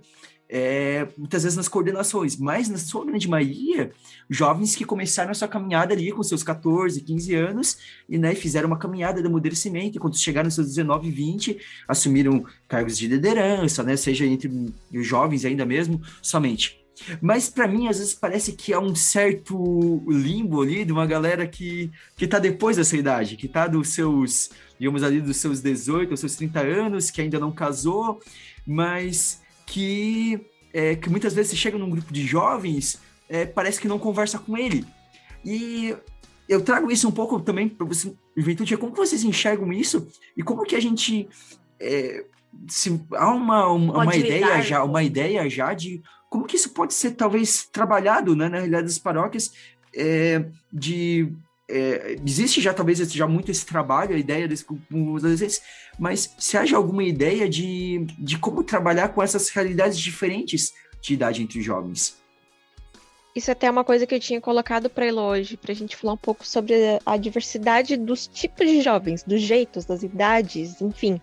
é, 0.56 1.08
muitas 1.18 1.42
vezes 1.42 1.58
nas 1.58 1.68
coordenações, 1.68 2.38
mas 2.38 2.70
na 2.70 2.78
sua 2.78 3.04
grande 3.04 3.28
maioria, 3.28 3.92
jovens 4.30 4.76
que 4.76 4.86
começaram 4.86 5.32
a 5.32 5.34
sua 5.34 5.48
caminhada 5.48 5.96
ali 5.96 6.12
com 6.12 6.22
seus 6.22 6.44
14, 6.44 7.02
15 7.02 7.34
anos 7.34 7.78
e 8.08 8.20
né, 8.20 8.36
fizeram 8.36 8.68
uma 8.68 8.78
caminhada 8.78 9.20
de 9.20 9.28
amadurecimento, 9.28 9.98
e 9.98 10.00
quando 10.00 10.16
chegaram 10.16 10.46
aos 10.46 10.54
seus 10.54 10.68
19, 10.68 11.10
20, 11.10 11.58
assumiram 11.88 12.46
cargos 12.68 12.96
de 13.00 13.08
liderança, 13.08 13.82
né, 13.82 13.96
seja 13.96 14.28
entre 14.28 14.72
jovens 14.92 15.44
ainda 15.44 15.66
mesmo, 15.66 16.00
somente. 16.22 16.80
Mas 17.20 17.50
para 17.50 17.68
mim, 17.68 17.88
às 17.88 17.98
vezes, 17.98 18.14
parece 18.14 18.54
que 18.54 18.72
há 18.74 18.80
um 18.80 18.94
certo 18.94 20.04
limbo 20.08 20.62
ali 20.62 20.86
de 20.86 20.92
uma 20.92 21.08
galera 21.08 21.48
que, 21.48 21.90
que 22.16 22.28
tá 22.28 22.38
depois 22.38 22.78
dessa 22.78 22.96
idade, 22.96 23.38
que 23.38 23.48
tá 23.48 23.66
dos 23.66 23.90
seus, 23.90 24.52
digamos 24.80 25.02
ali, 25.02 25.20
dos 25.20 25.38
seus 25.38 25.62
18, 25.62 26.12
dos 26.12 26.20
seus 26.20 26.36
30 26.36 26.60
anos, 26.60 27.10
que 27.10 27.22
ainda 27.22 27.40
não 27.40 27.52
casou, 27.52 28.22
mas 28.68 29.42
que, 29.74 30.40
é, 30.72 30.96
que 30.96 31.10
muitas 31.10 31.34
vezes 31.34 31.50
você 31.50 31.58
chega 31.58 31.80
num 31.80 31.90
grupo 31.90 32.14
de 32.14 32.24
jovens, 32.28 33.02
é, 33.28 33.44
parece 33.44 33.82
que 33.82 33.88
não 33.88 33.98
conversa 33.98 34.38
com 34.38 34.56
ele. 34.56 34.86
E 35.44 35.96
eu 36.48 36.62
trago 36.62 36.92
isso 36.92 37.10
um 37.10 37.12
pouco 37.12 37.40
também 37.40 37.68
para 37.68 37.88
você, 37.88 38.14
Juventude, 38.38 38.78
como 38.78 38.94
vocês 38.94 39.24
enxergam 39.24 39.74
isso 39.74 40.08
e 40.38 40.44
como 40.44 40.64
que 40.64 40.76
a 40.76 40.80
gente 40.80 41.28
é, 41.80 42.24
se 42.68 43.02
há 43.14 43.34
uma, 43.34 43.68
uma, 43.68 44.04
uma 44.04 44.16
ideia 44.16 44.62
já, 44.62 44.84
uma 44.84 45.02
ideia 45.02 45.50
já 45.50 45.74
de 45.74 46.04
como 46.30 46.46
que 46.46 46.56
isso 46.56 46.70
pode 46.70 46.94
ser 46.94 47.12
talvez 47.12 47.66
trabalhado, 47.66 48.36
né, 48.36 48.48
na 48.48 48.58
realidade 48.58 48.86
das 48.86 49.00
paróquias, 49.00 49.54
é, 49.96 50.46
de 50.72 51.34
é, 51.74 52.16
existe 52.26 52.62
já 52.62 52.74
talvez 52.74 53.00
já 53.00 53.28
muito 53.28 53.50
esse 53.50 53.66
trabalho, 53.66 54.16
a 54.16 54.20
ideia 54.20 54.48
desse 54.48 54.64
com 54.64 54.78
mas 55.98 56.34
se 56.38 56.58
haja 56.58 56.78
alguma 56.78 57.04
ideia 57.04 57.50
de, 57.50 58.06
de 58.18 58.38
como 58.38 58.64
trabalhar 58.64 59.10
com 59.10 59.22
essas 59.22 59.50
realidades 59.50 59.98
diferentes 59.98 60.74
de 61.02 61.14
idade 61.14 61.42
entre 61.42 61.62
jovens? 61.62 62.22
Isso 63.36 63.50
é 63.50 63.54
até 63.54 63.66
é 63.66 63.72
uma 63.72 63.84
coisa 63.84 64.06
que 64.06 64.14
eu 64.14 64.20
tinha 64.20 64.40
colocado 64.40 64.90
para 64.90 65.06
hoje, 65.12 65.58
para 65.58 65.72
a 65.72 65.76
gente 65.76 65.96
falar 65.96 66.14
um 66.14 66.18
pouco 66.18 66.46
sobre 66.46 66.76
a 67.04 67.18
diversidade 67.18 67.98
dos 67.98 68.28
tipos 68.28 68.68
de 68.68 68.82
jovens, 68.82 69.24
dos 69.24 69.42
jeitos, 69.42 69.86
das 69.86 70.04
idades, 70.04 70.80
enfim. 70.82 71.20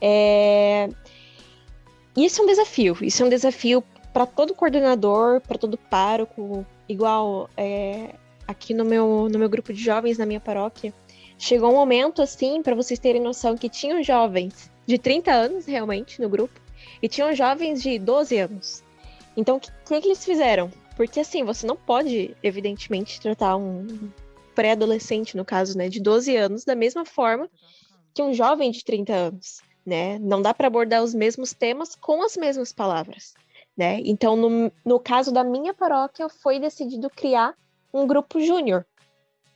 É... 0.00 0.88
Isso 2.16 2.40
é 2.40 2.44
um 2.44 2.46
desafio, 2.46 2.96
isso 3.00 3.22
é 3.22 3.26
um 3.26 3.28
desafio 3.28 3.84
para 4.12 4.26
todo 4.26 4.54
coordenador, 4.54 5.40
para 5.40 5.58
todo 5.58 5.78
pároco, 5.78 6.66
igual 6.88 7.48
é, 7.56 8.14
aqui 8.46 8.72
no 8.72 8.84
meu, 8.84 9.28
no 9.30 9.38
meu 9.38 9.48
grupo 9.48 9.72
de 9.72 9.82
jovens, 9.82 10.18
na 10.18 10.26
minha 10.26 10.40
paróquia, 10.40 10.92
chegou 11.38 11.70
um 11.70 11.76
momento, 11.76 12.22
assim, 12.22 12.62
para 12.62 12.74
vocês 12.74 12.98
terem 12.98 13.20
noção, 13.20 13.56
que 13.56 13.68
tinham 13.68 14.02
jovens 14.02 14.70
de 14.86 14.98
30 14.98 15.32
anos, 15.32 15.66
realmente, 15.66 16.20
no 16.20 16.28
grupo, 16.28 16.58
e 17.02 17.08
tinham 17.08 17.34
jovens 17.34 17.82
de 17.82 17.98
12 17.98 18.38
anos. 18.38 18.84
Então, 19.36 19.56
o 19.56 19.60
que, 19.60 20.00
que, 20.00 20.08
eles 20.08 20.24
fizeram? 20.24 20.70
Porque, 20.96 21.20
assim, 21.20 21.44
você 21.44 21.66
não 21.66 21.76
pode, 21.76 22.34
evidentemente, 22.42 23.20
tratar 23.20 23.56
um 23.56 24.10
pré-adolescente, 24.54 25.36
no 25.36 25.44
caso, 25.44 25.76
né, 25.76 25.88
de 25.88 26.00
12 26.00 26.34
anos, 26.34 26.64
da 26.64 26.74
mesma 26.74 27.04
forma 27.04 27.50
que 28.14 28.22
um 28.22 28.32
jovem 28.32 28.70
de 28.70 28.82
30 28.82 29.12
anos, 29.12 29.60
né? 29.84 30.18
Não 30.18 30.40
dá 30.40 30.54
para 30.54 30.68
abordar 30.68 31.02
os 31.02 31.12
mesmos 31.12 31.52
temas 31.52 31.94
com 31.94 32.22
as 32.22 32.34
mesmas 32.34 32.72
palavras, 32.72 33.34
né? 33.76 34.00
Então, 34.06 34.34
no, 34.34 34.72
no 34.82 34.98
caso 34.98 35.30
da 35.30 35.44
minha 35.44 35.74
paróquia, 35.74 36.30
foi 36.30 36.58
decidido 36.58 37.10
criar 37.10 37.54
um 37.96 38.06
grupo 38.06 38.40
júnior, 38.40 38.86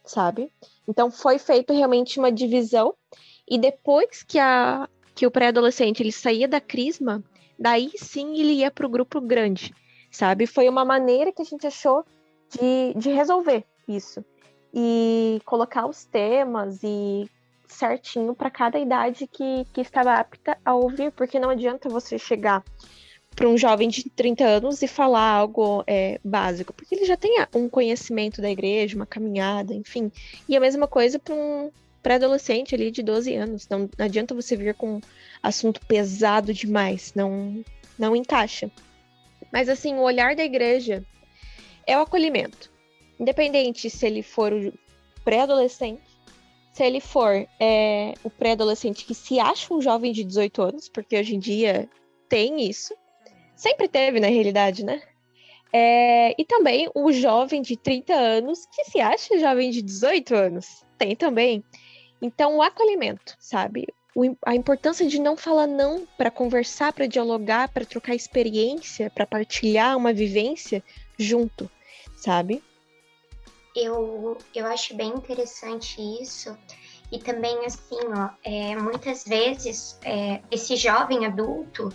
sabe? 0.05 0.51
Então 0.89 1.11
foi 1.11 1.39
feito 1.39 1.73
realmente 1.73 2.19
uma 2.19 2.33
divisão 2.33 2.95
e 3.49 3.59
depois 3.59 4.23
que 4.23 4.39
a 4.39 4.89
que 5.15 5.27
o 5.27 5.31
pré-adolescente 5.31 6.03
ele 6.03 6.13
saía 6.13 6.49
da 6.49 6.61
crisma, 6.61 7.23
daí 7.59 7.91
sim 7.97 8.41
ele 8.41 8.55
ia 8.55 8.71
para 8.71 8.87
o 8.87 8.89
grupo 8.89 9.21
grande, 9.21 9.75
sabe? 10.11 10.47
Foi 10.47 10.67
uma 10.67 10.85
maneira 10.85 11.31
que 11.31 11.43
a 11.43 11.45
gente 11.45 11.67
achou 11.67 12.05
de, 12.49 12.95
de 12.97 13.11
resolver 13.11 13.65
isso 13.87 14.25
e 14.73 15.43
colocar 15.45 15.87
os 15.87 16.05
temas 16.05 16.83
e 16.83 17.29
certinho 17.67 18.35
para 18.35 18.51
cada 18.51 18.79
idade 18.79 19.27
que, 19.27 19.67
que 19.73 19.81
estava 19.81 20.15
apta 20.15 20.59
a 20.65 20.75
ouvir, 20.75 21.13
porque 21.13 21.39
não 21.39 21.51
adianta 21.51 21.89
você 21.89 22.19
chegar 22.19 22.65
para 23.35 23.49
um 23.49 23.57
jovem 23.57 23.89
de 23.89 24.05
30 24.11 24.45
anos 24.45 24.83
e 24.83 24.89
falar 24.89 25.31
algo 25.31 25.83
é, 25.87 26.21
básico, 26.23 26.73
porque 26.73 26.95
ele 26.95 27.07
já 27.07 27.17
tem 27.17 27.37
um 27.55 27.69
conhecimento 27.69 28.43
da 28.43 28.51
igreja, 28.51 28.97
uma 28.97 29.07
caminhada, 29.07 29.75
enfim. 29.75 30.11
E 30.49 30.57
a 30.57 30.61
mesma 30.61 30.87
coisa 30.87 31.19
para 31.19 31.35
um 31.35 31.71
pré-adolescente 32.03 32.75
ali 32.75 32.91
de 32.91 33.03
12 33.03 33.35
anos. 33.35 33.69
Não, 33.69 33.89
não 33.97 34.05
adianta 34.05 34.35
você 34.35 34.57
vir 34.57 34.75
com 34.75 35.01
assunto 35.43 35.81
pesado 35.87 36.53
demais, 36.53 37.13
não, 37.15 37.65
não 37.99 38.17
encaixa. 38.17 38.71
Mas 39.53 39.69
assim, 39.69 39.95
o 39.95 40.03
olhar 40.03 40.37
da 40.37 40.45
igreja 40.45 41.05
é 41.87 41.97
o 41.97 42.03
acolhimento. 42.03 42.71
Independente 43.19 43.91
se 43.91 44.07
ele 44.07 44.23
for 44.23 44.53
o 44.53 44.73
pré-adolescente, 45.25 46.03
se 46.73 46.85
ele 46.85 47.01
for 47.01 47.47
é, 47.59 48.15
o 48.23 48.31
pré-adolescente 48.31 49.05
que 49.05 49.15
se 49.15 49.39
acha 49.39 49.75
um 49.75 49.81
jovem 49.81 50.13
de 50.13 50.25
18 50.25 50.63
anos, 50.63 50.89
porque 50.89 51.19
hoje 51.19 51.35
em 51.35 51.39
dia 51.39 51.89
tem 52.29 52.69
isso, 52.69 52.95
Sempre 53.61 53.89
teve, 53.89 54.21
na 54.21 54.29
realidade, 54.29 54.83
né? 54.83 55.03
É, 55.71 56.35
e 56.41 56.47
também 56.47 56.91
o 56.95 57.13
jovem 57.13 57.61
de 57.61 57.77
30 57.77 58.15
anos 58.15 58.67
que 58.75 58.87
se 58.87 59.03
acha 59.03 59.39
jovem 59.39 59.71
de 59.71 59.83
18 59.83 60.35
anos. 60.35 60.83
Tem 60.97 61.15
também. 61.15 61.63
Então, 62.23 62.57
o 62.57 62.63
acolhimento, 62.63 63.37
sabe? 63.39 63.87
O, 64.17 64.35
a 64.47 64.55
importância 64.55 65.07
de 65.07 65.21
não 65.21 65.37
falar 65.37 65.67
não 65.67 66.09
para 66.17 66.31
conversar, 66.31 66.95
para 66.95 67.07
dialogar, 67.07 67.69
para 67.69 67.85
trocar 67.85 68.15
experiência, 68.15 69.11
para 69.11 69.27
partilhar 69.27 69.95
uma 69.95 70.15
vivência 70.15 70.83
junto, 71.19 71.71
sabe? 72.17 72.63
Eu, 73.77 74.39
eu 74.55 74.65
acho 74.69 74.97
bem 74.97 75.11
interessante 75.11 76.01
isso. 76.01 76.57
E 77.13 77.19
também, 77.19 77.59
assim, 77.67 77.99
ó, 78.17 78.31
é, 78.43 78.75
muitas 78.77 79.25
vezes 79.25 79.99
é, 80.03 80.41
esse 80.51 80.77
jovem 80.77 81.27
adulto, 81.27 81.91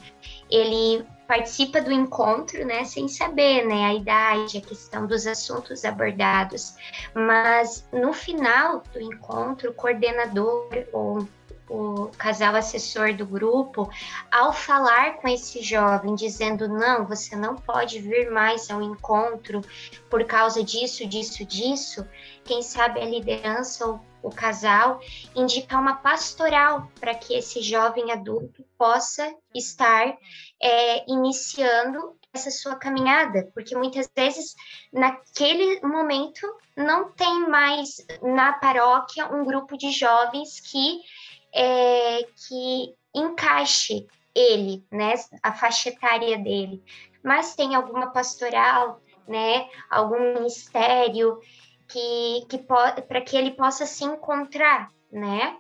ele 0.48 1.04
participa 1.28 1.82
do 1.82 1.92
encontro, 1.92 2.66
né, 2.66 2.84
sem 2.84 3.08
saber, 3.08 3.66
né, 3.66 3.86
a 3.86 3.94
idade, 3.94 4.58
a 4.58 4.62
questão 4.62 5.06
dos 5.08 5.26
assuntos 5.26 5.84
abordados, 5.84 6.76
mas 7.14 7.86
no 7.92 8.14
final 8.14 8.84
do 8.94 9.02
encontro, 9.02 9.72
o 9.72 9.74
coordenador 9.74 10.70
ou 10.94 11.28
o 11.70 12.12
casal 12.18 12.56
assessor 12.56 13.14
do 13.16 13.26
grupo, 13.26 13.90
ao 14.32 14.54
falar 14.54 15.16
com 15.18 15.28
esse 15.28 15.62
jovem, 15.62 16.16
dizendo: 16.16 16.68
não, 16.68 17.06
você 17.06 17.36
não 17.36 17.56
pode 17.56 18.00
vir 18.00 18.30
mais 18.30 18.70
ao 18.70 18.82
encontro 18.82 19.62
por 20.10 20.24
causa 20.26 20.64
disso, 20.64 21.08
disso, 21.08 21.44
disso, 21.44 22.08
quem 22.44 22.62
sabe 22.62 23.02
a 23.02 23.06
liderança 23.06 24.00
o 24.26 24.30
casal, 24.30 25.00
indicar 25.36 25.80
uma 25.80 25.96
pastoral 25.96 26.90
para 27.00 27.14
que 27.14 27.36
esse 27.36 27.62
jovem 27.62 28.12
adulto 28.12 28.66
possa 28.78 29.34
estar 29.54 30.18
é, 30.62 31.10
iniciando 31.10 32.18
essa 32.34 32.52
sua 32.52 32.76
caminhada, 32.76 33.50
porque 33.54 33.76
muitas 33.76 34.10
vezes 34.14 34.56
naquele 34.92 35.80
momento 35.82 36.46
não 36.76 37.12
tem 37.12 37.48
mais 37.48 38.06
na 38.22 38.54
paróquia 38.54 39.34
um 39.34 39.46
grupo 39.46 39.78
de 39.78 39.92
jovens 39.92 40.60
que 40.60 41.02
é, 41.54 42.24
que 42.24 42.94
encaixe 43.14 44.06
ele, 44.34 44.86
né, 44.92 45.14
a 45.42 45.54
faixa 45.54 45.88
etária 45.88 46.38
dele, 46.38 46.84
mas 47.24 47.56
tem 47.56 47.74
alguma 47.74 48.12
pastoral, 48.12 49.02
né, 49.26 49.70
algum 49.90 50.34
ministério 50.34 51.40
que, 51.88 52.46
que 52.50 52.58
para 52.58 53.22
que 53.22 53.36
ele 53.36 53.52
possa 53.52 53.86
se 53.86 54.04
encontrar, 54.04 54.90
né? 55.12 55.58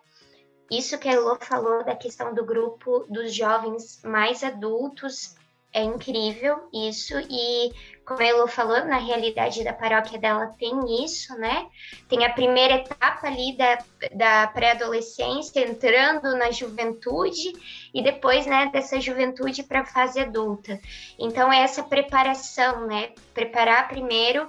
Isso 0.69 0.97
que 0.97 1.07
a 1.07 1.13
Elô 1.13 1.37
falou 1.39 1.83
da 1.83 1.95
questão 1.95 2.33
do 2.33 2.43
grupo 2.43 3.05
dos 3.09 3.33
jovens 3.33 4.01
mais 4.03 4.43
adultos 4.43 5.35
é 5.71 5.83
incrível 5.83 6.69
isso 6.73 7.13
e 7.29 7.71
como 8.05 8.21
a 8.21 8.25
Elô 8.25 8.47
falou, 8.47 8.85
na 8.85 8.97
realidade 8.97 9.63
da 9.63 9.73
paróquia 9.73 10.19
dela 10.19 10.53
tem 10.59 11.03
isso, 11.03 11.35
né? 11.39 11.67
Tem 12.07 12.23
a 12.23 12.31
primeira 12.31 12.75
etapa 12.75 13.25
ali 13.25 13.57
da, 13.57 13.79
da 14.13 14.47
pré-adolescência, 14.47 15.67
entrando 15.67 16.37
na 16.37 16.51
juventude, 16.51 17.51
e 17.91 18.03
depois, 18.03 18.45
né, 18.45 18.69
dessa 18.71 19.01
juventude 19.01 19.63
para 19.63 19.81
a 19.81 19.85
fase 19.85 20.19
adulta. 20.19 20.79
Então, 21.17 21.51
é 21.51 21.61
essa 21.63 21.81
preparação, 21.81 22.85
né? 22.85 23.09
Preparar 23.33 23.87
primeiro 23.87 24.47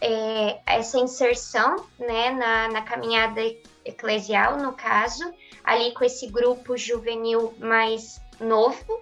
é, 0.00 0.60
essa 0.66 0.98
inserção 0.98 1.76
né, 1.98 2.30
na, 2.30 2.68
na 2.68 2.82
caminhada 2.82 3.40
eclesial, 3.84 4.56
no 4.56 4.72
caso, 4.72 5.32
ali 5.62 5.92
com 5.92 6.04
esse 6.04 6.26
grupo 6.28 6.76
juvenil 6.76 7.54
mais 7.58 8.20
novo, 8.40 9.00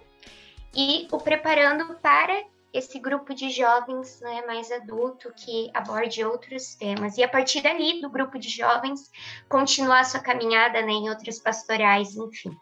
e 0.75 1.07
o 1.11 1.17
preparando 1.17 1.95
para 1.95 2.43
esse 2.71 2.99
grupo 2.99 3.33
de 3.33 3.49
jovens 3.49 4.19
né, 4.21 4.43
mais 4.45 4.71
adulto 4.71 5.33
que 5.35 5.71
aborde 5.73 6.23
outros 6.23 6.75
temas. 6.75 7.17
E 7.17 7.23
a 7.23 7.27
partir 7.27 7.61
dali, 7.61 7.99
do 7.99 8.09
grupo 8.09 8.37
de 8.37 8.49
jovens, 8.49 9.09
continuar 9.47 10.03
sua 10.05 10.19
caminhada 10.19 10.81
né, 10.81 10.91
em 10.91 11.09
outros 11.09 11.39
pastorais, 11.39 12.15
enfim. 12.15 12.55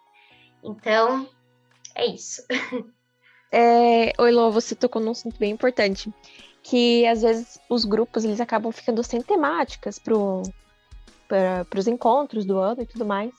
Então, 0.64 1.28
é 1.96 2.06
isso. 2.06 2.42
É, 3.50 4.12
Oi, 4.22 4.30
Lô, 4.30 4.52
você 4.52 4.76
tocou 4.76 5.02
num 5.02 5.12
assunto 5.12 5.40
bem 5.40 5.52
importante, 5.52 6.14
que 6.70 7.08
às 7.08 7.22
vezes 7.22 7.60
os 7.70 7.86
grupos 7.86 8.26
eles 8.26 8.42
acabam 8.42 8.72
ficando 8.74 9.02
sem 9.02 9.22
temáticas 9.22 9.98
para 9.98 10.14
os 11.80 11.88
encontros 11.88 12.44
do 12.44 12.58
ano 12.58 12.82
e 12.82 12.86
tudo 12.86 13.06
mais. 13.06 13.32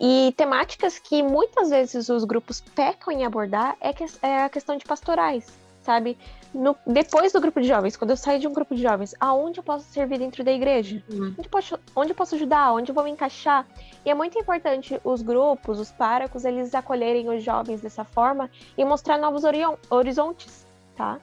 E 0.00 0.32
temáticas 0.36 0.98
que 0.98 1.22
muitas 1.22 1.68
vezes 1.68 2.08
os 2.08 2.24
grupos 2.24 2.62
pecam 2.74 3.12
em 3.12 3.24
abordar 3.24 3.76
é, 3.80 3.92
que, 3.92 4.04
é 4.22 4.42
a 4.42 4.48
questão 4.48 4.76
de 4.76 4.84
pastorais 4.84 5.62
sabe? 5.82 6.16
No, 6.54 6.74
depois 6.86 7.30
do 7.34 7.40
grupo 7.42 7.60
de 7.60 7.68
jovens, 7.68 7.94
quando 7.94 8.12
eu 8.12 8.16
sair 8.16 8.38
de 8.38 8.48
um 8.48 8.54
grupo 8.54 8.74
de 8.74 8.80
jovens, 8.80 9.14
aonde 9.20 9.60
eu 9.60 9.62
posso 9.62 9.84
servir 9.92 10.18
dentro 10.18 10.42
da 10.42 10.50
igreja? 10.50 11.02
Uhum. 11.12 11.34
Onde, 11.38 11.48
posso, 11.48 11.78
onde 11.94 12.12
eu 12.12 12.14
posso 12.14 12.34
ajudar? 12.36 12.72
Onde 12.72 12.90
eu 12.90 12.94
vou 12.94 13.04
me 13.04 13.10
encaixar? 13.10 13.66
E 14.02 14.08
é 14.08 14.14
muito 14.14 14.38
importante 14.38 14.98
os 15.04 15.20
grupos, 15.20 15.78
os 15.78 15.92
párocos, 15.92 16.46
eles 16.46 16.74
acolherem 16.74 17.28
os 17.28 17.42
jovens 17.42 17.82
dessa 17.82 18.02
forma 18.02 18.50
e 18.78 18.84
mostrar 18.84 19.18
novos 19.18 19.42
horizontes, 19.90 20.66
tá? 20.96 21.20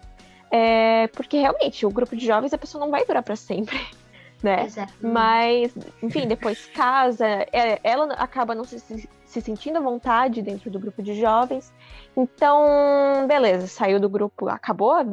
É, 0.52 1.08
porque 1.08 1.38
realmente, 1.40 1.86
o 1.86 1.90
grupo 1.90 2.16
de 2.16 2.26
jovens, 2.26 2.54
a 2.54 2.58
pessoa 2.58 2.84
não 2.84 2.92
vai 2.92 3.06
durar 3.06 3.24
para 3.24 3.36
sempre. 3.36 3.80
Né? 4.44 4.68
Mas, 5.00 5.72
enfim, 6.02 6.28
depois 6.28 6.66
casa, 6.66 7.28
é, 7.28 7.80
ela 7.84 8.12
acaba 8.16 8.56
não 8.56 8.64
se, 8.64 8.80
se 8.80 9.40
sentindo 9.40 9.78
à 9.78 9.82
vontade 9.82 10.42
dentro 10.42 10.72
do 10.72 10.80
grupo 10.80 11.04
de 11.04 11.14
jovens, 11.14 11.72
então, 12.18 13.28
beleza, 13.28 13.68
saiu 13.68 14.00
do 14.00 14.10
grupo, 14.10 14.50
acabou 14.50 14.94
a, 14.94 15.06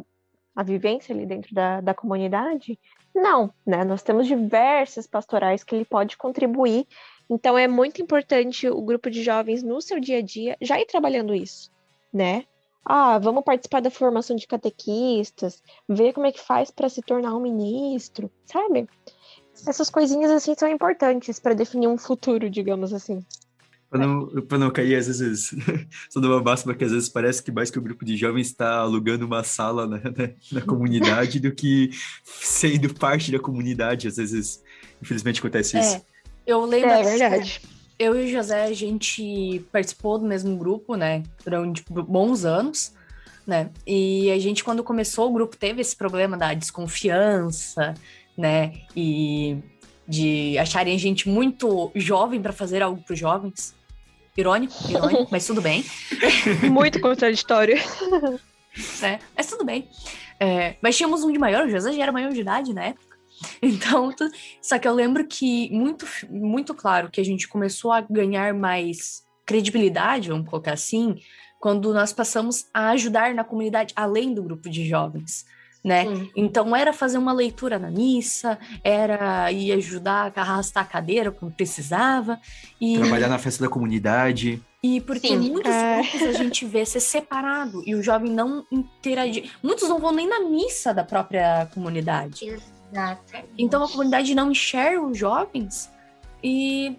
a 0.55 0.63
vivência 0.63 1.13
ali 1.13 1.27
dentro 1.27 1.53
da, 1.53 1.79
da 1.79 1.93
comunidade? 1.93 2.79
Não, 3.13 3.53
né? 3.65 3.83
Nós 3.83 4.03
temos 4.03 4.27
diversas 4.27 5.07
pastorais 5.07 5.63
que 5.63 5.75
ele 5.75 5.85
pode 5.85 6.17
contribuir. 6.17 6.87
Então, 7.29 7.57
é 7.57 7.67
muito 7.67 8.01
importante 8.01 8.67
o 8.67 8.81
grupo 8.81 9.09
de 9.09 9.23
jovens 9.23 9.63
no 9.63 9.81
seu 9.81 9.99
dia 9.99 10.17
a 10.17 10.21
dia 10.21 10.57
já 10.61 10.79
ir 10.79 10.85
trabalhando 10.85 11.33
isso, 11.33 11.71
né? 12.11 12.45
Ah, 12.85 13.19
vamos 13.19 13.43
participar 13.43 13.81
da 13.81 13.91
formação 13.91 14.35
de 14.35 14.47
catequistas, 14.47 15.61
ver 15.87 16.13
como 16.13 16.25
é 16.25 16.31
que 16.31 16.39
faz 16.39 16.71
para 16.71 16.89
se 16.89 17.01
tornar 17.01 17.35
um 17.35 17.41
ministro, 17.41 18.31
sabe? 18.45 18.87
Essas 19.67 19.89
coisinhas 19.89 20.31
assim 20.31 20.55
são 20.57 20.69
importantes 20.69 21.39
para 21.39 21.53
definir 21.53 21.87
um 21.87 21.97
futuro, 21.97 22.49
digamos 22.49 22.93
assim. 22.93 23.23
Para 23.89 24.05
não, 24.05 24.27
pra 24.43 24.57
não 24.57 24.69
cair, 24.69 24.95
às 24.95 25.07
vezes, 25.07 25.53
só 26.09 26.19
dou 26.19 26.31
uma 26.31 26.43
máxima 26.43 26.75
que 26.75 26.83
às 26.83 26.91
vezes 26.91 27.09
parece 27.09 27.41
que 27.41 27.51
mais 27.51 27.71
que 27.71 27.79
o 27.79 27.81
grupo 27.81 28.05
de 28.05 28.15
jovens 28.15 28.47
está 28.47 28.77
alugando 28.77 29.25
uma 29.25 29.43
sala 29.43 29.87
na, 29.87 29.97
na, 29.97 30.29
na, 30.51 30.61
comunidade 30.61 31.39
do 31.39 31.51
que 31.51 31.89
sendo 32.23 32.93
parte 32.93 33.31
da 33.31 33.39
comunidade. 33.39 34.07
Às 34.07 34.17
vezes, 34.17 34.63
infelizmente, 35.01 35.39
acontece 35.39 35.77
é, 35.77 35.79
isso. 35.79 36.05
Eu 36.45 36.63
lembro. 36.65 36.91
É 36.91 37.03
verdade. 37.03 37.61
Eu 37.99 38.17
e 38.17 38.23
o 38.23 38.27
José, 38.29 38.63
a 38.63 38.73
gente 38.73 39.61
participou 39.73 40.17
do 40.17 40.25
mesmo 40.25 40.55
grupo, 40.57 40.95
né? 40.95 41.21
Durante 41.43 41.83
bons 41.89 42.45
anos, 42.45 42.93
né? 43.45 43.69
E 43.85 44.31
a 44.31 44.39
gente, 44.39 44.63
quando 44.63 44.81
começou 44.81 45.29
o 45.29 45.33
grupo, 45.33 45.57
teve 45.57 45.81
esse 45.81 45.97
problema 45.97 46.37
da 46.37 46.53
desconfiança, 46.53 47.93
né? 48.37 48.71
E 48.95 49.57
de 50.07 50.57
acharem 50.57 50.95
a 50.95 50.97
gente 50.97 51.27
muito 51.27 51.91
jovem 51.93 52.41
para 52.41 52.53
fazer 52.53 52.81
algo 52.81 53.03
para 53.03 53.13
os 53.13 53.19
jovens. 53.19 53.75
Irônico, 54.37 54.73
irônico, 54.89 55.27
mas 55.31 55.45
tudo 55.45 55.61
bem. 55.61 55.83
Muito 56.71 56.99
contraditório. 56.99 57.77
É, 59.01 59.19
mas 59.35 59.47
tudo 59.47 59.65
bem. 59.65 59.89
É, 60.39 60.75
mas 60.79 60.95
tínhamos 60.95 61.23
um 61.23 61.31
de 61.31 61.39
maior, 61.39 61.65
o 61.65 61.69
José 61.69 61.91
já 61.91 62.03
era 62.03 62.11
maior 62.11 62.31
de 62.31 62.39
idade 62.39 62.71
na 62.71 62.85
época. 62.85 63.08
Então, 63.61 64.11
tu... 64.11 64.29
só 64.61 64.77
que 64.79 64.87
eu 64.87 64.93
lembro 64.93 65.25
que 65.27 65.69
muito, 65.71 66.05
muito 66.29 66.73
claro 66.73 67.09
que 67.09 67.21
a 67.21 67.25
gente 67.25 67.47
começou 67.47 67.91
a 67.91 68.01
ganhar 68.01 68.53
mais 68.53 69.23
credibilidade, 69.45 70.29
vamos 70.29 70.49
colocar 70.49 70.73
assim, 70.73 71.15
quando 71.59 71.93
nós 71.93 72.13
passamos 72.13 72.67
a 72.73 72.89
ajudar 72.89 73.33
na 73.33 73.43
comunidade 73.43 73.93
além 73.95 74.33
do 74.33 74.43
grupo 74.43 74.69
de 74.69 74.87
jovens 74.87 75.45
né? 75.83 76.05
Sim. 76.05 76.29
Então 76.35 76.75
era 76.75 76.91
fazer 76.91 77.17
uma 77.17 77.33
leitura 77.33 77.79
na 77.79 77.89
missa, 77.89 78.57
era 78.83 79.51
ir 79.51 79.71
ajudar 79.73 80.31
a 80.35 80.41
arrastar 80.41 80.83
a 80.83 80.87
cadeira 80.87 81.31
quando 81.31 81.53
precisava. 81.53 82.39
E... 82.79 82.97
Trabalhar 82.97 83.29
na 83.29 83.37
festa 83.37 83.63
da 83.63 83.69
comunidade. 83.69 84.61
E 84.81 85.01
porque 85.01 85.27
Sim. 85.27 85.37
muitos 85.37 85.73
é. 85.73 86.01
grupos 86.01 86.21
a 86.23 86.31
gente 86.33 86.65
vê 86.65 86.85
ser 86.85 87.01
separado 87.01 87.83
e 87.85 87.95
o 87.95 88.03
jovem 88.03 88.31
não 88.31 88.65
interagir. 88.71 89.51
Muitos 89.61 89.89
não 89.89 89.99
vão 89.99 90.13
nem 90.13 90.27
na 90.27 90.41
missa 90.41 90.93
da 90.93 91.03
própria 91.03 91.67
comunidade. 91.73 92.45
Exato. 92.91 93.21
Então 93.57 93.83
a 93.83 93.89
comunidade 93.89 94.33
não 94.33 94.51
enxerga 94.51 95.01
os 95.01 95.17
jovens 95.17 95.89
e 96.43 96.97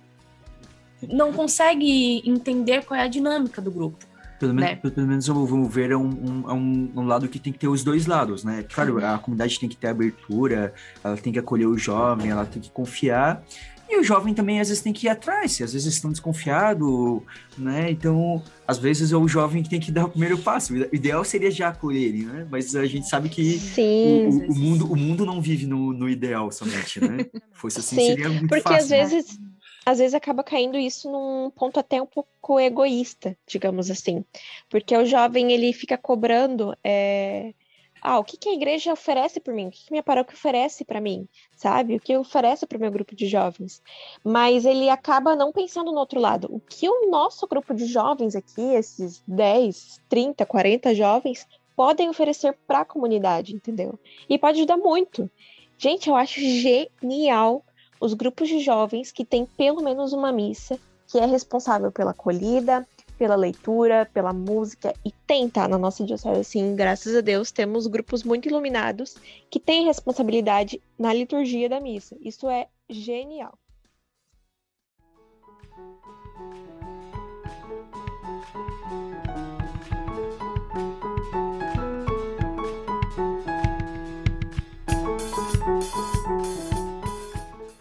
não 1.09 1.33
consegue 1.33 2.22
entender 2.29 2.85
qual 2.85 2.98
é 2.98 3.05
a 3.05 3.09
dinâmica 3.09 3.61
do 3.61 3.70
grupo. 3.70 4.11
Pelo, 4.40 4.55
né? 4.55 4.79
menos, 4.83 4.94
pelo 4.94 5.07
menos 5.07 5.26
vamos 5.26 5.74
ver 5.74 5.90
é 5.90 5.96
um, 5.96 6.09
um, 6.09 6.50
é 6.50 6.53
um, 6.55 6.92
um, 6.96 7.07
lado 7.07 7.29
que 7.29 7.38
tem 7.38 7.53
que 7.53 7.59
ter 7.59 7.68
os 7.68 7.85
dois 7.85 8.07
lados, 8.07 8.42
né? 8.42 8.64
Claro, 8.72 8.96
uhum. 8.96 9.07
a 9.07 9.18
comunidade 9.18 9.61
tem 9.61 9.68
que 9.68 9.76
ter 9.76 9.88
abertura, 9.88 10.72
ela 11.05 11.14
tem 11.18 11.31
que 11.31 11.38
acolher 11.38 11.66
o 11.66 11.76
jovem, 11.76 12.31
ela 12.31 12.46
tem 12.46 12.62
que 12.62 12.70
confiar. 12.70 13.42
E 13.90 13.98
o 13.98 14.05
jovem 14.05 14.33
também 14.33 14.61
às 14.61 14.68
vezes 14.68 14.83
tem 14.83 14.92
que 14.92 15.07
ir 15.07 15.11
atrás, 15.11 15.61
às 15.61 15.72
vezes 15.72 15.94
estão 15.94 16.12
desconfiados, 16.12 17.22
né? 17.59 17.90
Então, 17.90 18.40
às 18.66 18.79
vezes 18.79 19.11
é 19.11 19.16
o 19.16 19.26
jovem 19.26 19.64
que 19.64 19.68
tem 19.68 19.81
que 19.81 19.90
dar 19.90 20.05
o 20.05 20.11
primeiro 20.11 20.38
passo. 20.38 20.72
O 20.72 20.94
ideal 20.94 21.24
seria 21.24 21.50
já 21.50 21.70
acolherem, 21.70 22.22
né? 22.22 22.46
Mas 22.48 22.76
a 22.76 22.87
gente 22.87 23.09
sabe 23.09 23.29
que 23.29 23.59
Sim, 23.59 24.29
o, 24.29 24.31
o, 24.31 24.53
o 24.53 24.55
mundo, 24.55 24.92
o 24.92 24.96
mundo 24.96 25.26
não 25.26 25.42
vive 25.42 25.66
no, 25.66 25.92
no 25.92 26.09
ideal 26.09 26.53
somente, 26.53 27.00
né? 27.00 27.26
Fosse 27.53 27.81
assim, 27.81 27.96
Sim, 27.96 28.07
seria 28.07 28.29
muito 28.29 28.46
porque 28.46 28.62
fácil. 28.62 28.88
Porque 28.88 28.94
às 28.94 29.11
vezes 29.11 29.38
às 29.85 29.98
vezes 29.98 30.14
acaba 30.14 30.44
caindo 30.44 30.79
isso 30.79 31.11
num 31.11 31.50
ponto 31.50 31.81
até 31.81 32.00
um 32.00 32.07
pouco 32.07 32.61
egoísta, 32.61 33.37
digamos 33.44 33.90
assim. 33.90 34.24
Porque 34.68 34.96
o 34.96 35.05
jovem, 35.05 35.50
ele 35.53 35.72
fica 35.72 35.98
cobrando... 35.98 36.76
É... 36.85 37.53
Ah, 38.02 38.18
o 38.18 38.24
que, 38.24 38.36
que 38.36 38.48
a 38.48 38.54
igreja 38.54 38.92
oferece 38.92 39.40
por 39.40 39.52
mim? 39.52 39.68
O 39.68 39.70
que, 39.70 39.84
que 39.84 39.90
minha 39.90 40.02
paróquia 40.02 40.34
oferece 40.34 40.84
para 40.84 41.00
mim? 41.00 41.28
Sabe? 41.56 41.96
O 41.96 42.00
que 42.00 42.16
oferece 42.16 42.66
para 42.66 42.78
o 42.78 42.80
meu 42.80 42.90
grupo 42.90 43.14
de 43.14 43.26
jovens? 43.26 43.82
Mas 44.24 44.64
ele 44.64 44.88
acaba 44.88 45.36
não 45.36 45.52
pensando 45.52 45.92
no 45.92 45.98
outro 45.98 46.18
lado. 46.20 46.48
O 46.50 46.60
que 46.60 46.88
o 46.88 47.10
nosso 47.10 47.46
grupo 47.46 47.74
de 47.74 47.84
jovens 47.86 48.34
aqui, 48.34 48.62
esses 48.74 49.22
10, 49.26 50.00
30, 50.08 50.46
40 50.46 50.94
jovens, 50.94 51.46
podem 51.76 52.08
oferecer 52.08 52.56
para 52.66 52.80
a 52.80 52.84
comunidade, 52.84 53.54
entendeu? 53.54 53.98
E 54.28 54.38
pode 54.38 54.58
ajudar 54.58 54.76
muito. 54.76 55.30
Gente, 55.78 56.08
eu 56.08 56.16
acho 56.16 56.40
genial 56.40 57.64
os 58.00 58.14
grupos 58.14 58.48
de 58.48 58.60
jovens 58.60 59.12
que 59.12 59.24
têm 59.24 59.44
pelo 59.44 59.82
menos 59.82 60.12
uma 60.12 60.32
missa, 60.32 60.78
que 61.06 61.18
é 61.18 61.26
responsável 61.26 61.90
pela 61.90 62.12
acolhida, 62.12 62.86
pela 63.20 63.37
leitura, 63.37 64.09
pela 64.14 64.33
música 64.33 64.94
e 65.04 65.12
tem, 65.26 65.46
tá? 65.46 65.68
Na 65.68 65.76
nossa 65.76 66.02
diocese, 66.06 66.40
assim, 66.40 66.74
graças 66.74 67.14
a 67.14 67.20
Deus, 67.20 67.50
temos 67.50 67.87
grupos 67.87 68.22
muito 68.22 68.48
iluminados 68.48 69.14
que 69.50 69.61
têm 69.61 69.85
responsabilidade 69.85 70.80
na 70.98 71.12
liturgia 71.12 71.68
da 71.68 71.78
missa. 71.78 72.16
Isso 72.22 72.48
é 72.48 72.66
genial. 72.88 73.59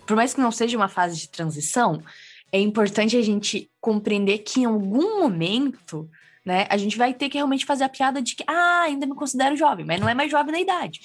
por 0.05 0.15
mais 0.15 0.33
que 0.33 0.41
não 0.41 0.51
seja 0.51 0.75
uma 0.75 0.89
fase 0.89 1.17
de 1.17 1.29
transição, 1.29 2.01
é 2.51 2.59
importante 2.59 3.17
a 3.17 3.21
gente 3.21 3.69
compreender 3.79 4.39
que 4.39 4.61
em 4.61 4.65
algum 4.65 5.21
momento, 5.21 6.09
né, 6.45 6.65
a 6.69 6.77
gente 6.77 6.97
vai 6.97 7.13
ter 7.13 7.29
que 7.29 7.37
realmente 7.37 7.65
fazer 7.65 7.83
a 7.83 7.89
piada 7.89 8.21
de 8.21 8.35
que, 8.35 8.43
ah, 8.47 8.83
ainda 8.83 9.05
me 9.05 9.15
considero 9.15 9.55
jovem, 9.55 9.85
mas 9.85 9.99
não 9.99 10.09
é 10.09 10.13
mais 10.13 10.31
jovem 10.31 10.51
na 10.51 10.59
idade. 10.59 11.01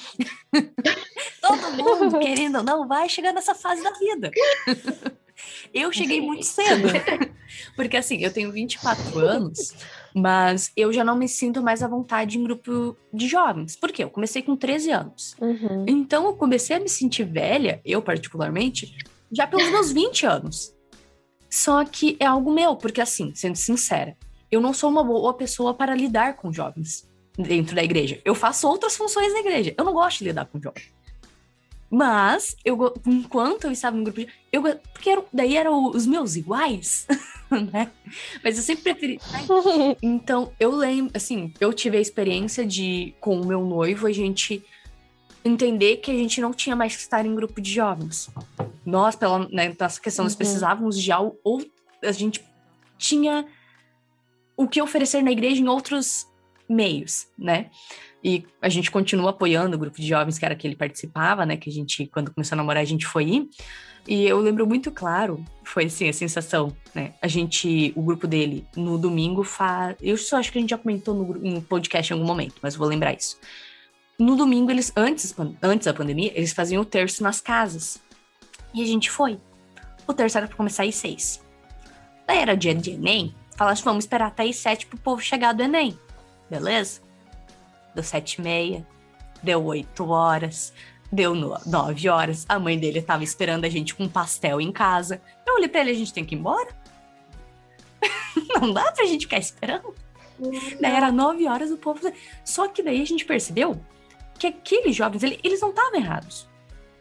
Todo 1.40 1.72
mundo, 1.72 2.18
querendo 2.20 2.58
ou 2.58 2.64
não, 2.64 2.88
vai 2.88 3.08
chegar 3.08 3.32
nessa 3.32 3.54
fase 3.54 3.82
da 3.82 3.92
vida. 3.92 4.30
eu 5.72 5.92
cheguei 5.92 6.20
muito 6.20 6.46
cedo. 6.46 6.88
Porque 7.76 7.96
assim, 7.96 8.18
eu 8.18 8.32
tenho 8.32 8.50
24 8.52 9.18
anos, 9.18 9.74
mas 10.14 10.70
eu 10.76 10.92
já 10.92 11.04
não 11.04 11.16
me 11.16 11.28
sinto 11.28 11.62
mais 11.62 11.82
à 11.82 11.88
vontade 11.88 12.38
em 12.38 12.44
grupo 12.44 12.96
de 13.12 13.28
jovens. 13.28 13.76
Por 13.76 13.92
quê? 13.92 14.04
Eu 14.04 14.10
comecei 14.10 14.42
com 14.42 14.56
13 14.56 14.90
anos. 14.90 15.36
Uhum. 15.40 15.84
Então 15.86 16.26
eu 16.26 16.34
comecei 16.34 16.76
a 16.76 16.80
me 16.80 16.88
sentir 16.88 17.24
velha, 17.24 17.80
eu 17.84 18.00
particularmente, 18.00 18.96
já 19.30 19.46
pelos 19.46 19.68
meus 19.70 19.92
20 19.92 20.26
anos. 20.26 20.74
Só 21.54 21.84
que 21.84 22.16
é 22.18 22.26
algo 22.26 22.52
meu, 22.52 22.74
porque 22.74 23.00
assim, 23.00 23.32
sendo 23.32 23.54
sincera, 23.54 24.16
eu 24.50 24.60
não 24.60 24.74
sou 24.74 24.90
uma 24.90 25.04
boa 25.04 25.32
pessoa 25.34 25.72
para 25.72 25.94
lidar 25.94 26.34
com 26.34 26.52
jovens 26.52 27.08
dentro 27.38 27.76
da 27.76 27.84
igreja. 27.84 28.20
Eu 28.24 28.34
faço 28.34 28.66
outras 28.66 28.96
funções 28.96 29.32
na 29.32 29.38
igreja. 29.38 29.72
Eu 29.78 29.84
não 29.84 29.92
gosto 29.92 30.18
de 30.18 30.24
lidar 30.24 30.46
com 30.46 30.60
jovens. 30.60 30.92
Mas, 31.88 32.56
eu, 32.64 32.92
enquanto 33.06 33.66
eu 33.66 33.70
estava 33.70 33.96
no 33.96 34.02
grupo 34.02 34.18
de. 34.18 34.28
Eu, 34.52 34.62
porque 34.92 35.10
era, 35.10 35.24
daí 35.32 35.56
eram 35.56 35.90
os 35.90 36.06
meus 36.08 36.34
iguais, 36.34 37.06
né? 37.72 37.88
Mas 38.42 38.56
eu 38.56 38.64
sempre 38.64 38.82
preferi. 38.82 39.20
Então, 40.02 40.52
eu 40.58 40.74
lembro, 40.74 41.12
assim, 41.14 41.54
eu 41.60 41.72
tive 41.72 41.98
a 41.98 42.00
experiência 42.00 42.66
de, 42.66 43.14
com 43.20 43.40
o 43.40 43.46
meu 43.46 43.64
noivo, 43.64 44.08
a 44.08 44.12
gente 44.12 44.60
entender 45.44 45.98
que 45.98 46.10
a 46.10 46.14
gente 46.14 46.40
não 46.40 46.52
tinha 46.52 46.74
mais 46.74 46.96
que 46.96 47.02
estar 47.02 47.24
em 47.26 47.34
grupo 47.34 47.60
de 47.60 47.70
jovens. 47.70 48.30
Nós, 48.84 49.14
pela 49.14 49.46
né, 49.50 49.74
nossa 49.78 50.00
questão, 50.00 50.22
uhum. 50.22 50.26
nós 50.26 50.36
precisávamos 50.36 51.00
de 51.00 51.12
algo, 51.12 51.38
ou 51.44 51.62
a 52.02 52.12
gente 52.12 52.44
tinha 52.96 53.46
o 54.56 54.66
que 54.66 54.80
oferecer 54.80 55.22
na 55.22 55.32
igreja 55.32 55.60
em 55.60 55.68
outros 55.68 56.26
meios, 56.68 57.26
né? 57.38 57.70
E 58.22 58.44
a 58.62 58.70
gente 58.70 58.90
continua 58.90 59.30
apoiando 59.30 59.76
o 59.76 59.78
grupo 59.78 60.00
de 60.00 60.06
jovens 60.06 60.38
que 60.38 60.46
era 60.46 60.54
que 60.54 60.66
ele 60.66 60.76
participava, 60.76 61.44
né? 61.44 61.58
Que 61.58 61.68
a 61.68 61.72
gente, 61.72 62.06
quando 62.06 62.32
começou 62.32 62.56
a 62.56 62.58
namorar, 62.58 62.82
a 62.82 62.86
gente 62.86 63.06
foi 63.06 63.24
ir. 63.24 63.48
E 64.06 64.24
eu 64.24 64.38
lembro 64.38 64.66
muito 64.66 64.90
claro, 64.90 65.42
foi 65.62 65.86
assim, 65.86 66.08
a 66.08 66.12
sensação, 66.12 66.74
né? 66.94 67.14
A 67.20 67.28
gente, 67.28 67.92
o 67.94 68.02
grupo 68.02 68.26
dele, 68.26 68.66
no 68.76 68.96
domingo, 68.96 69.44
faz. 69.44 69.96
Eu 70.00 70.16
só 70.16 70.38
acho 70.38 70.50
que 70.50 70.58
a 70.58 70.60
gente 70.60 70.70
já 70.70 70.78
comentou 70.78 71.14
no, 71.14 71.34
no 71.34 71.62
podcast 71.62 72.12
em 72.12 72.14
algum 72.14 72.26
momento, 72.26 72.56
mas 72.62 72.76
vou 72.76 72.88
lembrar 72.88 73.14
isso. 73.14 73.38
No 74.18 74.36
domingo, 74.36 74.70
eles, 74.70 74.92
antes, 74.96 75.34
antes 75.62 75.86
da 75.86 75.94
pandemia, 75.94 76.32
eles 76.34 76.52
faziam 76.52 76.82
o 76.82 76.84
terço 76.84 77.22
nas 77.22 77.40
casas. 77.40 78.00
E 78.72 78.82
a 78.82 78.86
gente 78.86 79.10
foi. 79.10 79.40
O 80.06 80.12
terço 80.12 80.38
era 80.38 80.46
pra 80.46 80.56
começar 80.56 80.84
às 80.84 80.94
seis. 80.94 81.42
Daí 82.26 82.38
era 82.38 82.56
dia 82.56 82.74
de 82.74 82.92
Enem, 82.92 83.34
falaram 83.56 83.74
assim, 83.74 83.84
vamos 83.84 84.04
esperar 84.04 84.28
até 84.28 84.44
às 84.44 84.56
sete 84.56 84.86
pro 84.86 84.98
povo 84.98 85.20
chegar 85.20 85.52
do 85.52 85.62
Enem. 85.62 85.98
Beleza? 86.48 87.02
deu 87.94 88.02
sete 88.02 88.34
e 88.34 88.42
meia, 88.42 88.86
deu 89.42 89.64
oito 89.64 90.08
horas, 90.10 90.72
deu 91.12 91.34
nove 91.34 92.08
horas. 92.08 92.44
A 92.48 92.58
mãe 92.58 92.78
dele 92.78 93.00
tava 93.00 93.22
esperando 93.22 93.64
a 93.64 93.68
gente 93.68 93.94
com 93.94 94.04
um 94.04 94.08
pastel 94.08 94.60
em 94.60 94.72
casa. 94.72 95.22
Eu 95.46 95.54
olhei 95.54 95.68
pra 95.68 95.80
ele, 95.80 95.90
a 95.90 95.94
gente 95.94 96.12
tem 96.12 96.24
que 96.24 96.34
ir 96.34 96.38
embora? 96.38 96.68
Não 98.60 98.72
dá 98.72 98.90
pra 98.92 99.06
gente 99.06 99.22
ficar 99.22 99.38
esperando? 99.38 99.94
Daí 100.80 100.92
era 100.92 101.12
nove 101.12 101.46
horas, 101.46 101.70
o 101.70 101.76
povo... 101.76 102.00
Só 102.44 102.66
que 102.68 102.82
daí 102.82 103.00
a 103.00 103.06
gente 103.06 103.24
percebeu 103.24 103.80
que 104.38 104.46
aqueles 104.46 104.94
jovens, 104.94 105.22
eles 105.22 105.60
não 105.60 105.70
estavam 105.70 105.94
errados. 105.96 106.48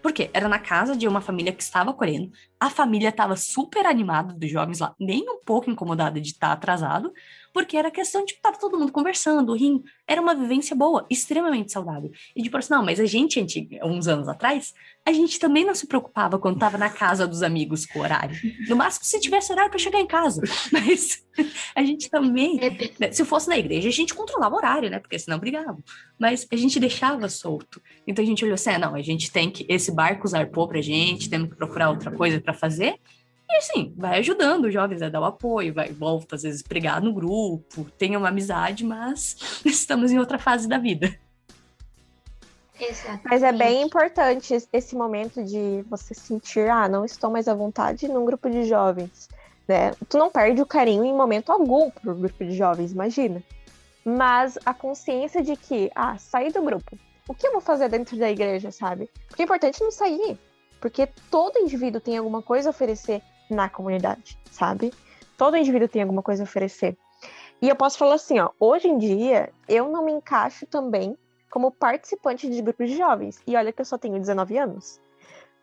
Por 0.02 0.12
quê? 0.12 0.30
Era 0.34 0.50
na 0.50 0.60
casa 0.60 0.98
de 0.98 1.08
uma 1.08 1.22
família 1.22 1.54
que 1.54 1.64
estava 1.64 1.94
colhendo. 1.94 2.30
A 2.60 2.70
família 2.70 3.08
estava 3.08 3.38
super 3.38 3.86
animada 3.86 4.34
dos 4.34 4.52
jovens 4.52 4.80
lá, 4.80 4.94
nem 5.00 5.24
um 5.30 5.42
pouco 5.46 5.72
incomodada 5.72 6.20
de 6.20 6.28
estar 6.28 6.52
atrasado, 6.52 7.14
porque 7.54 7.78
era 7.78 7.92
questão 7.92 8.26
de 8.26 8.34
estar 8.34 8.54
todo 8.54 8.78
mundo 8.78 8.92
conversando, 8.92 9.54
rindo. 9.54 9.84
Era 10.08 10.20
uma 10.20 10.34
vivência 10.34 10.76
boa, 10.76 11.06
extremamente 11.10 11.72
saudável. 11.72 12.12
E 12.36 12.42
tipo 12.42 12.58
assim, 12.58 12.74
não, 12.74 12.84
mas 12.84 13.00
a 13.00 13.06
gente, 13.06 13.40
uns 13.84 14.08
anos 14.08 14.28
atrás, 14.28 14.74
a 15.06 15.14
gente 15.14 15.40
também 15.40 15.64
não 15.64 15.76
se 15.76 15.86
preocupava 15.86 16.40
quando 16.40 16.56
estava 16.56 16.78
na 16.78 16.90
casa 16.90 17.28
dos 17.28 17.44
amigos 17.44 17.86
com 17.86 18.00
o 18.00 18.02
horário. 18.02 18.36
No 18.68 18.76
máximo, 18.76 19.06
se 19.06 19.20
tivesse 19.20 19.52
horário 19.52 19.70
para 19.70 19.80
chegar 19.80 20.00
em 20.00 20.08
casa. 20.08 20.42
Mas 20.74 21.24
a 21.76 21.84
gente 21.84 22.10
também, 22.10 22.60
é 22.60 22.70
né, 23.00 23.12
se 23.12 23.24
fosse 23.24 23.48
na 23.48 23.58
igreja, 23.58 23.88
a 23.88 23.92
gente 23.92 24.14
controlava 24.14 24.56
o 24.56 24.58
horário, 24.58 24.90
né? 24.90 25.00
Porque 25.00 25.20
senão 25.20 25.38
brigava. 25.38 25.78
Mas 26.18 26.48
a 26.52 26.56
gente 26.56 26.80
deixava 26.80 27.30
solto. 27.30 27.82
Então 28.08 28.24
a 28.24 28.28
gente 28.28 28.44
olhou 28.44 28.56
assim, 28.56 28.72
ah, 28.72 28.80
não, 28.80 28.96
a 28.96 29.02
gente 29.02 29.32
tem 29.32 29.52
que, 29.52 29.66
esse 29.70 29.92
barco 29.92 30.28
zarpou 30.28 30.68
pra 30.68 30.82
gente, 30.82 31.30
temos 31.30 31.50
que 31.50 31.56
procurar 31.56 31.90
outra 31.90 32.10
coisa 32.12 32.42
para 32.42 32.54
fazer. 32.54 32.96
E 33.54 33.58
assim, 33.58 33.94
vai 33.96 34.18
ajudando 34.18 34.66
os 34.66 34.74
jovens 34.74 35.04
a 35.04 35.10
dar 35.10 35.22
o 35.22 35.26
apoio, 35.26 35.72
vai, 35.72 35.92
volta 35.92 36.36
às 36.36 36.42
vezes 36.42 36.64
pregar 36.64 37.00
no 37.00 37.14
grupo, 37.14 37.86
tem 38.00 38.18
uma 38.18 38.30
amizade, 38.30 38.84
mas 38.84 39.38
estamos 39.64 40.12
em 40.12 40.18
outra 40.18 40.40
fase 40.40 40.68
da 40.68 40.80
vida. 40.80 41.16
Exatamente. 42.80 43.28
Mas 43.30 43.44
é 43.44 43.52
bem 43.52 43.84
importante 43.84 44.58
esse 44.74 44.96
momento 44.96 45.44
de 45.44 45.86
você 45.88 46.16
sentir, 46.16 46.68
ah, 46.68 46.90
não 46.90 47.06
estou 47.06 47.30
mais 47.30 47.48
à 47.48 47.54
vontade 47.54 48.08
num 48.08 48.26
grupo 48.26 48.50
de 48.50 48.64
jovens, 48.64 49.30
né? 49.68 49.92
Tu 50.10 50.18
não 50.18 50.32
perde 50.32 50.60
o 50.60 50.66
carinho 50.66 51.06
em 51.06 51.14
momento 51.14 51.52
algum 51.52 51.92
pro 51.92 52.16
grupo 52.16 52.44
de 52.44 52.58
jovens, 52.58 52.92
imagina. 52.92 53.44
Mas 54.04 54.58
a 54.66 54.74
consciência 54.74 55.44
de 55.44 55.56
que, 55.56 55.92
ah, 55.94 56.18
sair 56.18 56.52
do 56.52 56.64
grupo, 56.64 56.98
o 57.28 57.36
que 57.36 57.46
eu 57.46 57.52
vou 57.52 57.62
fazer 57.62 57.88
dentro 57.88 58.18
da 58.18 58.32
igreja, 58.32 58.72
sabe? 58.72 59.08
Porque 59.28 59.44
é 59.44 59.46
importante 59.46 59.80
não 59.80 59.92
sair, 59.92 60.40
porque 60.82 61.08
todo 61.30 61.60
indivíduo 61.60 62.02
tem 62.02 62.18
alguma 62.18 62.42
coisa 62.42 62.70
a 62.70 62.72
oferecer 62.72 63.22
na 63.54 63.70
comunidade, 63.70 64.38
sabe? 64.52 64.94
Todo 65.38 65.58
indivíduo 65.58 65.88
tem 65.88 66.02
alguma 66.02 66.22
coisa 66.22 66.44
a 66.44 66.46
oferecer. 66.46 66.98
E 67.62 67.70
eu 67.70 67.76
posso 67.76 67.98
falar 67.98 68.16
assim, 68.16 68.40
ó, 68.40 68.50
hoje 68.60 68.88
em 68.88 68.98
dia 68.98 69.50
eu 69.68 69.90
não 69.90 70.04
me 70.04 70.12
encaixo 70.12 70.66
também 70.66 71.18
como 71.50 71.72
participante 71.72 72.50
de 72.50 72.62
grupos 72.62 72.90
de 72.90 72.98
jovens. 72.98 73.42
E 73.46 73.56
olha 73.56 73.72
que 73.72 73.82
eu 73.82 73.86
só 73.86 73.98
tenho 73.98 74.20
19 74.20 74.58
anos. 74.58 75.00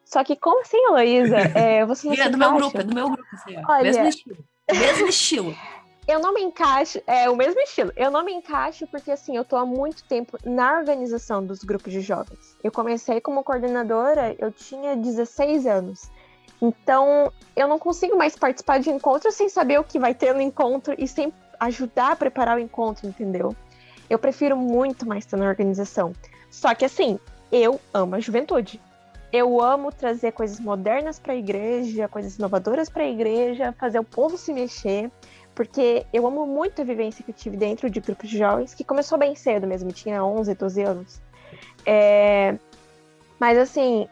Só 0.04 0.24
que 0.24 0.34
como 0.34 0.60
assim, 0.60 0.76
Heloísa? 0.76 1.36
É, 1.54 1.84
você 1.86 2.06
não 2.08 2.14
é 2.14 2.28
do 2.28 2.38
meu 2.38 2.54
grupo, 2.54 2.78
é 2.78 2.82
do 2.82 2.94
meu 2.94 3.10
grupo, 3.10 3.28
assim. 3.32 3.56
Olha, 3.68 3.82
mesmo 3.82 4.06
estilo. 4.06 4.44
Mesmo 4.70 5.08
estilo. 5.08 5.56
Eu 6.08 6.18
não 6.18 6.34
me 6.34 6.42
encaixo, 6.42 7.00
é 7.06 7.30
o 7.30 7.36
mesmo 7.36 7.60
estilo. 7.60 7.92
Eu 7.94 8.10
não 8.10 8.24
me 8.24 8.32
encaixo 8.32 8.84
porque 8.88 9.12
assim, 9.12 9.36
eu 9.36 9.44
tô 9.44 9.54
há 9.54 9.64
muito 9.64 10.02
tempo 10.02 10.36
na 10.44 10.76
organização 10.76 11.44
dos 11.44 11.62
grupos 11.62 11.92
de 11.92 12.00
jovens. 12.00 12.56
Eu 12.64 12.72
comecei 12.72 13.20
como 13.20 13.44
coordenadora, 13.44 14.34
eu 14.40 14.50
tinha 14.50 14.96
16 14.96 15.66
anos. 15.66 16.10
Então, 16.60 17.32
eu 17.56 17.66
não 17.66 17.78
consigo 17.78 18.16
mais 18.16 18.36
participar 18.36 18.78
de 18.78 18.90
encontros 18.90 19.34
sem 19.34 19.48
saber 19.48 19.80
o 19.80 19.84
que 19.84 19.98
vai 19.98 20.14
ter 20.14 20.34
no 20.34 20.40
encontro 20.40 20.94
e 20.98 21.08
sem 21.08 21.32
ajudar 21.58 22.12
a 22.12 22.16
preparar 22.16 22.56
o 22.56 22.60
encontro, 22.60 23.06
entendeu? 23.06 23.54
Eu 24.08 24.18
prefiro 24.18 24.56
muito 24.56 25.06
mais 25.06 25.24
estar 25.24 25.36
na 25.36 25.46
organização. 25.46 26.12
Só 26.50 26.74
que 26.74 26.84
assim, 26.84 27.18
eu 27.50 27.80
amo 27.94 28.16
a 28.16 28.20
juventude. 28.20 28.80
Eu 29.32 29.62
amo 29.62 29.92
trazer 29.92 30.32
coisas 30.32 30.58
modernas 30.58 31.18
para 31.18 31.32
a 31.32 31.36
igreja, 31.36 32.08
coisas 32.08 32.36
inovadoras 32.36 32.88
para 32.88 33.04
a 33.04 33.08
igreja, 33.08 33.72
fazer 33.78 34.00
o 34.00 34.04
povo 34.04 34.36
se 34.36 34.52
mexer, 34.52 35.08
porque 35.54 36.04
eu 36.12 36.26
amo 36.26 36.44
muito 36.46 36.82
a 36.82 36.84
vivência 36.84 37.22
que 37.22 37.30
eu 37.30 37.34
tive 37.34 37.56
dentro 37.56 37.88
de 37.88 38.00
grupos 38.00 38.28
de 38.28 38.38
jovens, 38.38 38.74
que 38.74 38.82
começou 38.82 39.16
bem 39.16 39.36
cedo 39.36 39.68
mesmo, 39.68 39.92
tinha 39.92 40.24
11, 40.24 40.54
12 40.54 40.82
anos. 40.82 41.20
É... 41.86 42.56
Mas 43.38 43.56
assim, 43.56 44.08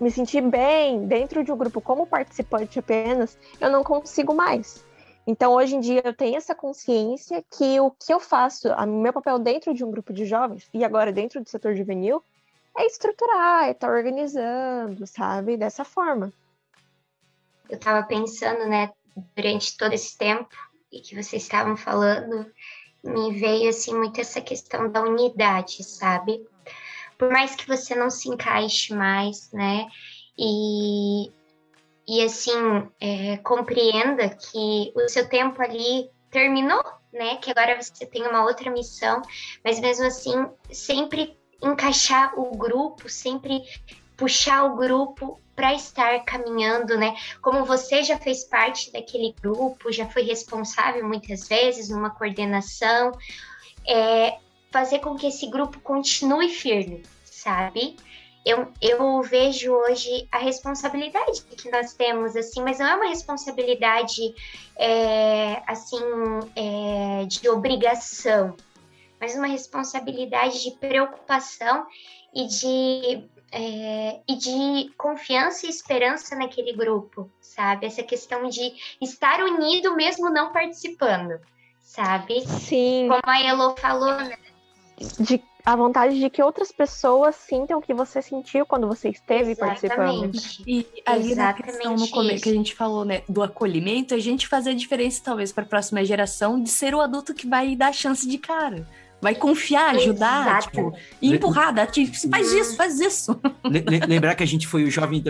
me 0.00 0.10
sentir 0.10 0.42
bem 0.42 1.06
dentro 1.06 1.42
de 1.42 1.52
um 1.52 1.56
grupo 1.56 1.80
como 1.80 2.06
participante 2.06 2.78
apenas, 2.78 3.38
eu 3.60 3.70
não 3.70 3.82
consigo 3.82 4.34
mais. 4.34 4.84
Então, 5.26 5.52
hoje 5.52 5.76
em 5.76 5.80
dia, 5.80 6.00
eu 6.04 6.14
tenho 6.14 6.36
essa 6.36 6.54
consciência 6.54 7.44
que 7.50 7.78
o 7.80 7.90
que 7.90 8.12
eu 8.12 8.18
faço, 8.18 8.68
o 8.68 8.86
meu 8.86 9.12
papel 9.12 9.38
dentro 9.38 9.74
de 9.74 9.84
um 9.84 9.90
grupo 9.90 10.12
de 10.12 10.24
jovens, 10.24 10.68
e 10.72 10.82
agora 10.82 11.12
dentro 11.12 11.42
do 11.42 11.48
setor 11.48 11.74
juvenil, 11.74 12.22
é 12.76 12.86
estruturar, 12.86 13.64
é 13.64 13.72
estar 13.72 13.88
tá 13.88 13.92
organizando, 13.92 15.06
sabe? 15.06 15.56
Dessa 15.56 15.84
forma. 15.84 16.32
Eu 17.68 17.76
estava 17.76 18.06
pensando, 18.06 18.66
né, 18.66 18.90
durante 19.36 19.76
todo 19.76 19.92
esse 19.92 20.16
tempo 20.16 20.48
e 20.90 21.00
que 21.00 21.14
vocês 21.14 21.42
estavam 21.42 21.76
falando, 21.76 22.50
me 23.04 23.38
veio, 23.38 23.68
assim, 23.68 23.94
muito 23.94 24.20
essa 24.20 24.40
questão 24.40 24.90
da 24.90 25.02
unidade, 25.02 25.84
sabe? 25.84 26.42
Por 27.18 27.30
mais 27.30 27.56
que 27.56 27.66
você 27.66 27.94
não 27.94 28.08
se 28.08 28.28
encaixe 28.28 28.94
mais, 28.94 29.50
né? 29.52 29.86
E, 30.38 31.30
e 32.06 32.24
assim, 32.24 32.88
é, 33.00 33.36
compreenda 33.38 34.28
que 34.28 34.92
o 34.94 35.08
seu 35.08 35.28
tempo 35.28 35.60
ali 35.60 36.08
terminou, 36.30 36.82
né? 37.12 37.36
Que 37.36 37.50
agora 37.50 37.80
você 37.82 38.06
tem 38.06 38.26
uma 38.26 38.44
outra 38.44 38.70
missão, 38.70 39.20
mas 39.64 39.80
mesmo 39.80 40.06
assim, 40.06 40.46
sempre 40.70 41.36
encaixar 41.60 42.38
o 42.38 42.56
grupo, 42.56 43.08
sempre 43.08 43.62
puxar 44.16 44.64
o 44.64 44.76
grupo 44.76 45.40
para 45.56 45.74
estar 45.74 46.24
caminhando, 46.24 46.96
né? 46.96 47.16
Como 47.42 47.64
você 47.64 48.04
já 48.04 48.16
fez 48.16 48.44
parte 48.44 48.92
daquele 48.92 49.34
grupo, 49.42 49.90
já 49.90 50.06
foi 50.08 50.22
responsável 50.22 51.04
muitas 51.06 51.48
vezes 51.48 51.88
numa 51.88 52.10
coordenação, 52.10 53.10
é, 53.84 54.38
fazer 54.70 54.98
com 55.00 55.16
que 55.16 55.26
esse 55.26 55.46
grupo 55.48 55.80
continue 55.80 56.48
firme, 56.48 57.02
sabe? 57.24 57.96
Eu, 58.44 58.72
eu 58.80 59.20
vejo 59.22 59.72
hoje 59.72 60.26
a 60.32 60.38
responsabilidade 60.38 61.42
que 61.42 61.70
nós 61.70 61.92
temos, 61.92 62.34
assim, 62.36 62.62
mas 62.62 62.78
não 62.78 62.86
é 62.86 62.94
uma 62.94 63.08
responsabilidade, 63.08 64.34
é, 64.76 65.62
assim, 65.66 66.00
é, 66.56 67.26
de 67.26 67.48
obrigação, 67.48 68.56
mas 69.20 69.34
uma 69.34 69.46
responsabilidade 69.46 70.62
de 70.62 70.70
preocupação 70.72 71.86
e 72.34 72.46
de, 72.46 73.28
é, 73.52 74.20
e 74.26 74.36
de 74.36 74.94
confiança 74.96 75.66
e 75.66 75.70
esperança 75.70 76.36
naquele 76.36 76.72
grupo, 76.72 77.30
sabe? 77.40 77.86
Essa 77.86 78.02
questão 78.02 78.48
de 78.48 78.72
estar 79.00 79.42
unido 79.42 79.94
mesmo 79.94 80.30
não 80.30 80.52
participando, 80.52 81.38
sabe? 81.82 82.46
Sim. 82.46 83.08
Como 83.08 83.20
a 83.26 83.42
Elo 83.42 83.76
falou, 83.76 84.14
né? 84.16 84.38
De 85.20 85.42
a 85.64 85.76
vontade 85.76 86.18
de 86.18 86.30
que 86.30 86.42
outras 86.42 86.72
pessoas 86.72 87.34
sintam 87.36 87.78
o 87.78 87.82
que 87.82 87.92
você 87.92 88.22
sentiu 88.22 88.64
quando 88.64 88.86
você 88.86 89.10
esteve 89.10 89.50
Exatamente. 89.50 89.80
participando. 89.80 90.64
E 90.66 90.86
ali 91.04 91.32
Exatamente 91.32 91.36
na 91.36 91.52
questão 91.52 91.96
no 91.96 92.08
começo 92.08 92.42
que 92.42 92.48
a 92.48 92.54
gente 92.54 92.74
falou, 92.74 93.04
né, 93.04 93.22
do 93.28 93.42
acolhimento, 93.42 94.14
a 94.14 94.18
gente 94.18 94.48
fazer 94.48 94.70
a 94.70 94.74
diferença 94.74 95.20
talvez 95.22 95.52
para 95.52 95.64
a 95.64 95.66
próxima 95.66 96.02
geração 96.04 96.62
de 96.62 96.70
ser 96.70 96.94
o 96.94 97.00
adulto 97.00 97.34
que 97.34 97.46
vai 97.46 97.76
dar 97.76 97.92
chance 97.92 98.26
de 98.26 98.38
cara. 98.38 98.86
vai 99.20 99.34
confiar, 99.34 99.94
ajudar, 99.96 100.58
Exato. 100.58 100.68
tipo, 100.68 100.94
e 101.20 101.34
empurrar, 101.34 101.74
dá, 101.74 101.86
tipo, 101.86 102.12
faz 102.30 102.52
isso, 102.52 102.76
faz 102.76 103.00
isso. 103.00 103.38
Lembrar 104.08 104.34
que 104.34 104.42
a 104.42 104.46
gente 104.46 104.66
foi 104.66 104.84
o 104.84 104.90
jovem, 104.90 105.22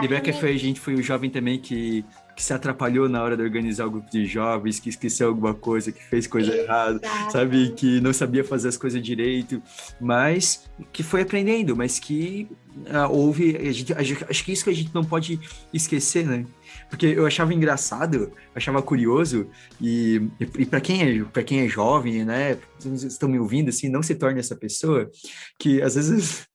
lembrar 0.00 0.20
que 0.20 0.32
foi, 0.32 0.54
a 0.54 0.58
gente 0.58 0.80
foi 0.80 0.94
o 0.94 1.02
jovem 1.02 1.28
também 1.28 1.58
que 1.58 2.04
que 2.34 2.42
se 2.42 2.52
atrapalhou 2.52 3.08
na 3.08 3.22
hora 3.22 3.36
de 3.36 3.42
organizar 3.42 3.86
o 3.86 3.90
grupo 3.90 4.10
de 4.10 4.24
jovens, 4.26 4.80
que 4.80 4.88
esqueceu 4.88 5.28
alguma 5.28 5.54
coisa, 5.54 5.92
que 5.92 6.02
fez 6.04 6.26
coisa 6.26 6.52
Exato. 6.52 6.64
errada, 6.64 7.30
sabe? 7.30 7.72
Que 7.72 8.00
não 8.00 8.12
sabia 8.12 8.44
fazer 8.44 8.68
as 8.68 8.76
coisas 8.76 9.02
direito, 9.02 9.62
mas 10.00 10.68
que 10.92 11.02
foi 11.02 11.22
aprendendo, 11.22 11.76
mas 11.76 11.98
que 11.98 12.48
uh, 12.76 13.10
houve. 13.10 13.56
A 13.56 13.72
gente, 13.72 13.92
acho 13.92 14.44
que 14.44 14.52
isso 14.52 14.64
que 14.64 14.70
a 14.70 14.74
gente 14.74 14.94
não 14.94 15.04
pode 15.04 15.38
esquecer, 15.72 16.26
né? 16.26 16.46
Porque 16.88 17.06
eu 17.06 17.26
achava 17.26 17.52
engraçado, 17.54 18.32
achava 18.54 18.82
curioso, 18.82 19.48
e, 19.80 20.22
e, 20.40 20.62
e 20.62 20.66
para 20.66 20.80
quem, 20.80 21.02
é, 21.02 21.24
pra 21.24 21.42
quem 21.42 21.60
é 21.60 21.68
jovem, 21.68 22.24
né? 22.24 22.58
Vocês 22.78 23.02
estão 23.04 23.28
me 23.28 23.38
ouvindo 23.38 23.68
assim, 23.68 23.88
não 23.88 24.02
se 24.02 24.14
torne 24.14 24.40
essa 24.40 24.56
pessoa 24.56 25.10
que 25.58 25.80
às 25.82 25.94
vezes 25.94 26.46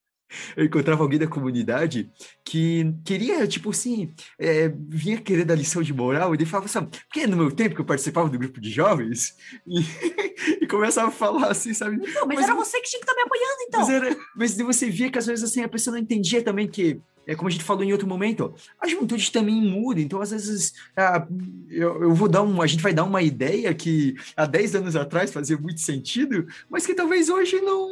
eu 0.56 0.64
encontrava 0.64 1.02
alguém 1.02 1.18
da 1.18 1.26
comunidade 1.26 2.10
que 2.44 2.94
queria, 3.04 3.46
tipo 3.46 3.70
assim, 3.70 4.12
é, 4.38 4.72
vinha 4.88 5.20
querer 5.20 5.44
dar 5.44 5.54
lição 5.54 5.82
de 5.82 5.92
moral, 5.92 6.34
e 6.34 6.38
ele 6.38 6.46
falava 6.46 6.66
assim, 6.66 6.84
porque 6.84 7.26
no 7.26 7.36
meu 7.36 7.50
tempo 7.50 7.74
que 7.74 7.80
eu 7.80 7.84
participava 7.84 8.28
do 8.28 8.38
grupo 8.38 8.60
de 8.60 8.70
jovens, 8.70 9.34
e, 9.66 9.80
e 10.62 10.66
começava 10.66 11.08
a 11.08 11.12
falar 11.12 11.50
assim, 11.50 11.74
sabe? 11.74 11.96
Não, 11.96 12.26
mas, 12.26 12.36
mas 12.36 12.44
era 12.44 12.54
você 12.54 12.80
que 12.80 12.88
tinha 12.88 13.00
que 13.00 13.10
estar 13.10 13.14
tá 13.14 13.20
me 13.20 13.26
apoiando, 13.26 13.62
então. 13.66 13.80
Mas, 13.80 13.90
era, 13.90 14.16
mas 14.36 14.56
você 14.56 14.90
via 14.90 15.10
que 15.10 15.18
às 15.18 15.26
vezes 15.26 15.44
assim, 15.44 15.62
a 15.62 15.68
pessoa 15.68 15.96
não 15.96 16.02
entendia 16.02 16.42
também 16.42 16.68
que 16.68 17.00
é 17.28 17.34
como 17.34 17.48
a 17.48 17.50
gente 17.50 17.62
falou 17.62 17.84
em 17.84 17.92
outro 17.92 18.08
momento, 18.08 18.54
a 18.80 18.88
juventude 18.88 19.30
também 19.30 19.54
muda, 19.56 20.00
então 20.00 20.18
às 20.18 20.30
vezes 20.30 20.72
ah, 20.96 21.28
eu, 21.68 22.04
eu, 22.04 22.14
vou 22.14 22.26
dar 22.26 22.42
um, 22.42 22.62
a 22.62 22.66
gente 22.66 22.82
vai 22.82 22.94
dar 22.94 23.04
uma 23.04 23.20
ideia 23.20 23.74
que 23.74 24.14
há 24.34 24.46
10 24.46 24.76
anos 24.76 24.96
atrás 24.96 25.30
fazia 25.30 25.58
muito 25.58 25.82
sentido, 25.82 26.46
mas 26.70 26.86
que 26.86 26.94
talvez 26.94 27.28
hoje 27.28 27.60
não, 27.60 27.90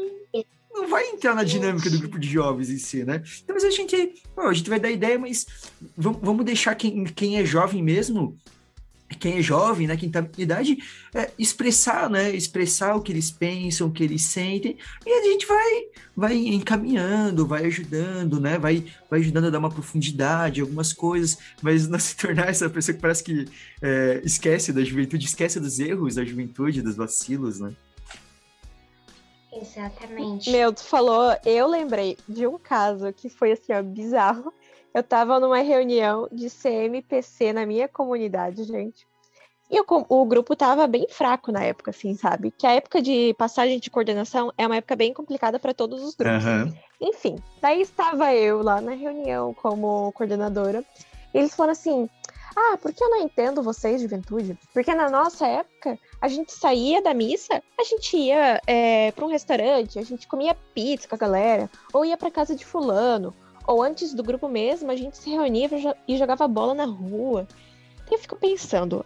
não 0.77 0.89
vai 0.89 1.09
entrar 1.09 1.35
na 1.35 1.45
dinâmica 1.45 1.91
do 1.91 1.99
grupo 1.99 2.19
de 2.19 2.29
jovens 2.29 2.71
em 2.71 2.79
si, 2.79 3.05
né? 3.05 3.23
Então, 3.43 3.55
mas 3.55 3.65
a 3.65 3.71
gente, 3.71 4.15
a 4.37 4.53
gente 4.53 4.71
vai 4.71 4.79
dar 4.79 4.91
ideia, 4.91 5.19
mas 5.19 5.47
vamos, 5.97 6.45
deixar 6.45 6.75
quem, 6.75 7.05
quem 7.05 7.39
é 7.39 7.45
jovem 7.45 7.83
mesmo 7.83 8.37
quem 9.15 9.39
é 9.39 9.43
jovem, 9.43 9.87
né, 9.87 9.97
quem 9.97 10.11
tá 10.11 10.27
em 10.37 10.43
idade, 10.43 10.79
é, 11.15 11.31
expressar, 11.39 12.11
né, 12.11 12.35
expressar 12.35 12.97
o 12.97 13.01
que 13.01 13.13
eles 13.13 13.31
pensam, 13.31 13.87
o 13.87 13.93
que 13.93 14.03
eles 14.03 14.23
sentem, 14.23 14.77
e 15.07 15.11
a 15.11 15.23
gente 15.23 15.47
vai, 15.47 15.83
vai 16.17 16.35
encaminhando, 16.35 17.47
vai 17.47 17.67
ajudando, 17.67 18.41
né, 18.41 18.59
vai, 18.59 18.85
vai 19.09 19.21
ajudando 19.21 19.47
a 19.47 19.51
dar 19.51 19.59
uma 19.59 19.71
profundidade, 19.71 20.61
algumas 20.61 20.93
coisas, 20.93 21.39
mas 21.63 21.87
não 21.87 21.99
se 22.01 22.17
tornar 22.17 22.49
essa 22.49 22.69
pessoa 22.69 22.95
que 22.95 23.01
parece 23.01 23.23
que 23.23 23.47
é, 23.81 24.21
esquece 24.25 24.73
da 24.73 24.83
juventude, 24.83 25.25
esquece 25.25 25.61
dos 25.61 25.79
erros 25.79 26.17
da 26.17 26.25
juventude, 26.25 26.83
dos 26.83 26.97
vacilos, 26.97 27.61
né. 27.61 27.73
Exatamente. 29.61 30.51
Meu, 30.51 30.73
tu 30.73 30.85
falou, 30.85 31.37
eu 31.45 31.67
lembrei 31.67 32.17
de 32.29 32.47
um 32.47 32.59
caso 32.59 33.13
que 33.13 33.29
foi 33.29 33.53
assim, 33.53 33.73
ó, 33.73 33.83
bizarro. 33.83 34.53
Eu 34.93 35.03
tava 35.03 35.39
numa 35.39 35.61
reunião 35.61 36.29
de 36.33 36.49
CMPC 36.49 37.53
na 37.53 37.67
minha 37.67 37.87
comunidade, 37.87 38.65
gente. 38.65 39.07
E 39.71 39.81
o, 39.81 39.85
o, 40.09 40.25
grupo 40.25 40.55
tava 40.55 40.87
bem 40.87 41.07
fraco 41.09 41.51
na 41.51 41.63
época, 41.65 41.91
assim, 41.91 42.15
sabe? 42.15 42.53
Que 42.53 42.67
a 42.67 42.73
época 42.73 43.03
de 43.03 43.35
passagem 43.35 43.81
de 43.81 43.91
coordenação 43.91 44.53
é 44.57 44.65
uma 44.65 44.77
época 44.77 44.95
bem 44.95 45.13
complicada 45.13 45.59
para 45.59 45.75
todos 45.75 46.03
os 46.03 46.15
grupos. 46.15 46.45
Uhum. 46.45 46.73
Enfim, 47.01 47.37
daí 47.61 47.83
estava 47.83 48.33
eu 48.33 48.63
lá 48.63 48.81
na 48.81 48.93
reunião 48.93 49.53
como 49.55 50.13
coordenadora. 50.13 50.85
E 51.35 51.39
eles 51.39 51.55
falaram 51.55 51.73
assim: 51.73 52.09
ah, 52.57 52.79
por 52.79 52.91
que 52.91 53.05
eu 53.05 53.11
não 53.11 53.19
entendo 53.19 53.63
vocês, 53.63 54.01
juventude? 54.01 54.59
Porque 54.73 54.95
na 54.95 55.11
nossa 55.11 55.47
época, 55.47 55.99
a 56.23 56.27
gente 56.27 56.53
saía 56.53 57.03
da 57.03 57.13
missa, 57.13 57.63
a 57.79 57.85
gente 57.85 58.17
ia 58.17 58.63
é, 58.67 59.13
para 59.13 59.27
um 59.27 59.29
restaurante, 59.29 59.99
a 59.99 60.03
gente 60.03 60.27
comia 60.27 60.57
pizza 60.75 61.07
com 61.07 61.15
a 61.15 61.19
galera, 61.19 61.71
ou 61.93 62.03
ia 62.03 62.17
para 62.17 62.31
casa 62.31 62.57
de 62.57 62.65
fulano, 62.65 63.35
ou 63.67 63.83
antes 63.83 64.15
do 64.15 64.23
grupo 64.23 64.49
mesmo, 64.49 64.91
a 64.91 64.97
gente 64.97 65.19
se 65.19 65.29
reunia 65.29 65.69
e 66.09 66.17
jogava 66.17 66.49
bola 66.49 66.73
na 66.73 66.87
rua. 66.87 67.47
eu 68.11 68.19
fico 68.19 68.37
pensando, 68.37 69.05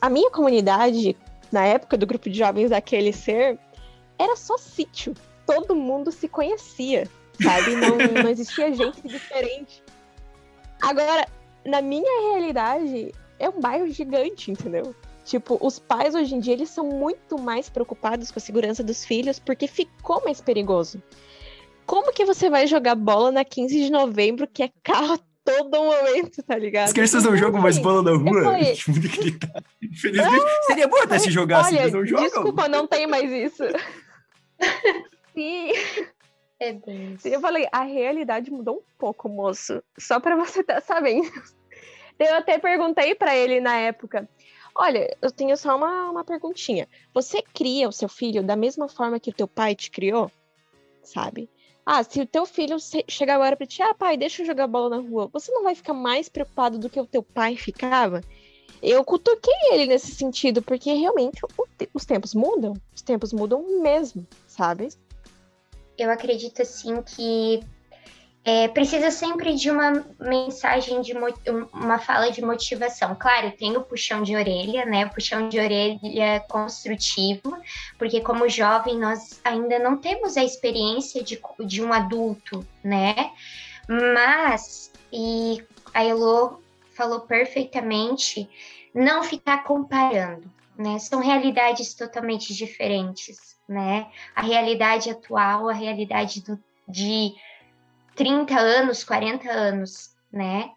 a 0.00 0.08
minha 0.08 0.30
comunidade, 0.30 1.14
na 1.52 1.66
época 1.66 1.98
do 1.98 2.06
grupo 2.06 2.30
de 2.30 2.38
jovens 2.38 2.70
daquele 2.70 3.12
ser, 3.12 3.58
era 4.18 4.34
só 4.34 4.56
sítio. 4.56 5.14
Todo 5.44 5.76
mundo 5.76 6.10
se 6.10 6.26
conhecia, 6.26 7.06
sabe? 7.42 7.76
Não, 7.76 7.96
não 8.22 8.30
existia 8.30 8.72
gente 8.72 9.06
diferente. 9.06 9.82
Agora, 10.80 11.26
na 11.64 11.80
minha 11.80 12.30
realidade, 12.30 13.12
é 13.38 13.48
um 13.48 13.60
bairro 13.60 13.88
gigante, 13.88 14.50
entendeu? 14.50 14.94
Tipo, 15.24 15.56
os 15.60 15.78
pais 15.78 16.14
hoje 16.14 16.34
em 16.34 16.40
dia 16.40 16.54
eles 16.54 16.70
são 16.70 16.84
muito 16.84 17.40
mais 17.40 17.68
preocupados 17.68 18.30
com 18.30 18.38
a 18.38 18.42
segurança 18.42 18.82
dos 18.82 19.04
filhos 19.04 19.38
porque 19.38 19.66
ficou 19.66 20.22
mais 20.24 20.40
perigoso. 20.40 21.00
Como 21.86 22.12
que 22.12 22.24
você 22.24 22.50
vai 22.50 22.66
jogar 22.66 22.94
bola 22.94 23.30
na 23.30 23.44
15 23.44 23.84
de 23.84 23.90
novembro, 23.90 24.46
que 24.46 24.62
é 24.62 24.70
carro 24.82 25.18
todo 25.44 25.70
momento, 25.70 26.42
tá 26.42 26.56
ligado? 26.56 26.86
As 26.86 26.92
crianças 26.92 27.24
não 27.24 27.36
jogam 27.36 27.60
mais 27.60 27.78
bola 27.78 28.02
na 28.02 28.16
rua? 28.16 28.58
Infelizmente, 29.82 30.44
ah, 30.44 30.62
seria 30.66 30.88
bom 30.88 30.98
até 31.02 31.18
se 31.18 31.30
jogasse, 31.30 31.74
olha, 31.74 31.82
mas 31.82 31.92
não 31.92 32.06
jogam. 32.06 32.24
Desculpa, 32.24 32.68
não 32.68 32.86
tem 32.86 33.06
mais 33.06 33.30
isso. 33.30 33.64
Sim. 35.34 35.72
É. 36.62 36.78
Eu 37.24 37.40
falei, 37.40 37.66
a 37.72 37.82
realidade 37.82 38.50
mudou 38.50 38.76
um 38.76 38.98
pouco, 38.98 39.28
moço. 39.28 39.82
Só 39.98 40.20
para 40.20 40.36
você 40.36 40.60
estar 40.60 40.74
tá 40.74 40.80
sabendo. 40.80 41.30
Eu 42.18 42.36
até 42.36 42.58
perguntei 42.58 43.14
para 43.14 43.34
ele 43.34 43.60
na 43.60 43.76
época. 43.76 44.28
Olha, 44.74 45.16
eu 45.20 45.30
tenho 45.30 45.56
só 45.56 45.76
uma, 45.76 46.10
uma 46.10 46.24
perguntinha. 46.24 46.88
Você 47.12 47.42
cria 47.42 47.88
o 47.88 47.92
seu 47.92 48.08
filho 48.08 48.42
da 48.42 48.54
mesma 48.54 48.88
forma 48.88 49.18
que 49.18 49.30
o 49.30 49.34
teu 49.34 49.48
pai 49.48 49.74
te 49.74 49.90
criou? 49.90 50.30
Sabe? 51.02 51.50
Ah, 51.84 52.02
se 52.04 52.20
o 52.20 52.26
teu 52.26 52.46
filho 52.46 52.76
chegar 53.08 53.34
agora 53.34 53.56
para 53.56 53.66
ti, 53.66 53.82
ah, 53.82 53.92
pai, 53.92 54.16
deixa 54.16 54.42
eu 54.42 54.46
jogar 54.46 54.68
bola 54.68 54.90
na 54.90 55.02
rua, 55.02 55.28
você 55.32 55.50
não 55.50 55.64
vai 55.64 55.74
ficar 55.74 55.92
mais 55.92 56.28
preocupado 56.28 56.78
do 56.78 56.88
que 56.88 57.00
o 57.00 57.06
teu 57.06 57.24
pai 57.24 57.56
ficava? 57.56 58.20
Eu 58.80 59.04
cutuquei 59.04 59.52
ele 59.72 59.86
nesse 59.86 60.14
sentido, 60.14 60.62
porque 60.62 60.92
realmente 60.92 61.40
os 61.92 62.04
tempos 62.04 62.34
mudam, 62.34 62.74
os 62.94 63.02
tempos 63.02 63.32
mudam 63.32 63.80
mesmo, 63.80 64.26
sabe? 64.46 64.88
Eu 65.98 66.10
acredito 66.10 66.62
assim 66.62 67.02
que 67.02 67.60
é, 68.44 68.66
precisa 68.68 69.10
sempre 69.10 69.54
de 69.54 69.70
uma 69.70 70.04
mensagem, 70.18 71.00
de 71.00 71.12
uma 71.72 71.98
fala 71.98 72.30
de 72.30 72.42
motivação. 72.42 73.14
Claro, 73.14 73.52
tem 73.52 73.76
o 73.76 73.82
puxão 73.82 74.22
de 74.22 74.34
orelha, 74.34 74.84
né? 74.84 75.06
O 75.06 75.10
puxão 75.10 75.48
de 75.48 75.60
orelha 75.60 76.40
construtivo, 76.48 77.56
porque 77.96 78.20
como 78.20 78.48
jovem 78.48 78.98
nós 78.98 79.40
ainda 79.44 79.78
não 79.78 79.96
temos 79.96 80.36
a 80.36 80.42
experiência 80.42 81.22
de, 81.22 81.40
de 81.64 81.82
um 81.82 81.92
adulto, 81.92 82.66
né? 82.82 83.30
Mas, 83.88 84.90
e 85.12 85.62
a 85.94 86.04
Elo 86.04 86.60
falou 86.94 87.20
perfeitamente, 87.20 88.48
não 88.92 89.22
ficar 89.22 89.62
comparando, 89.62 90.50
né? 90.76 90.98
São 90.98 91.20
realidades 91.20 91.94
totalmente 91.94 92.52
diferentes 92.52 93.52
né? 93.72 94.10
A 94.34 94.42
realidade 94.42 95.10
atual, 95.10 95.68
a 95.68 95.72
realidade 95.72 96.42
do, 96.42 96.62
de 96.86 97.34
30 98.14 98.58
anos, 98.58 99.02
40 99.02 99.50
anos, 99.50 100.14
né? 100.30 100.70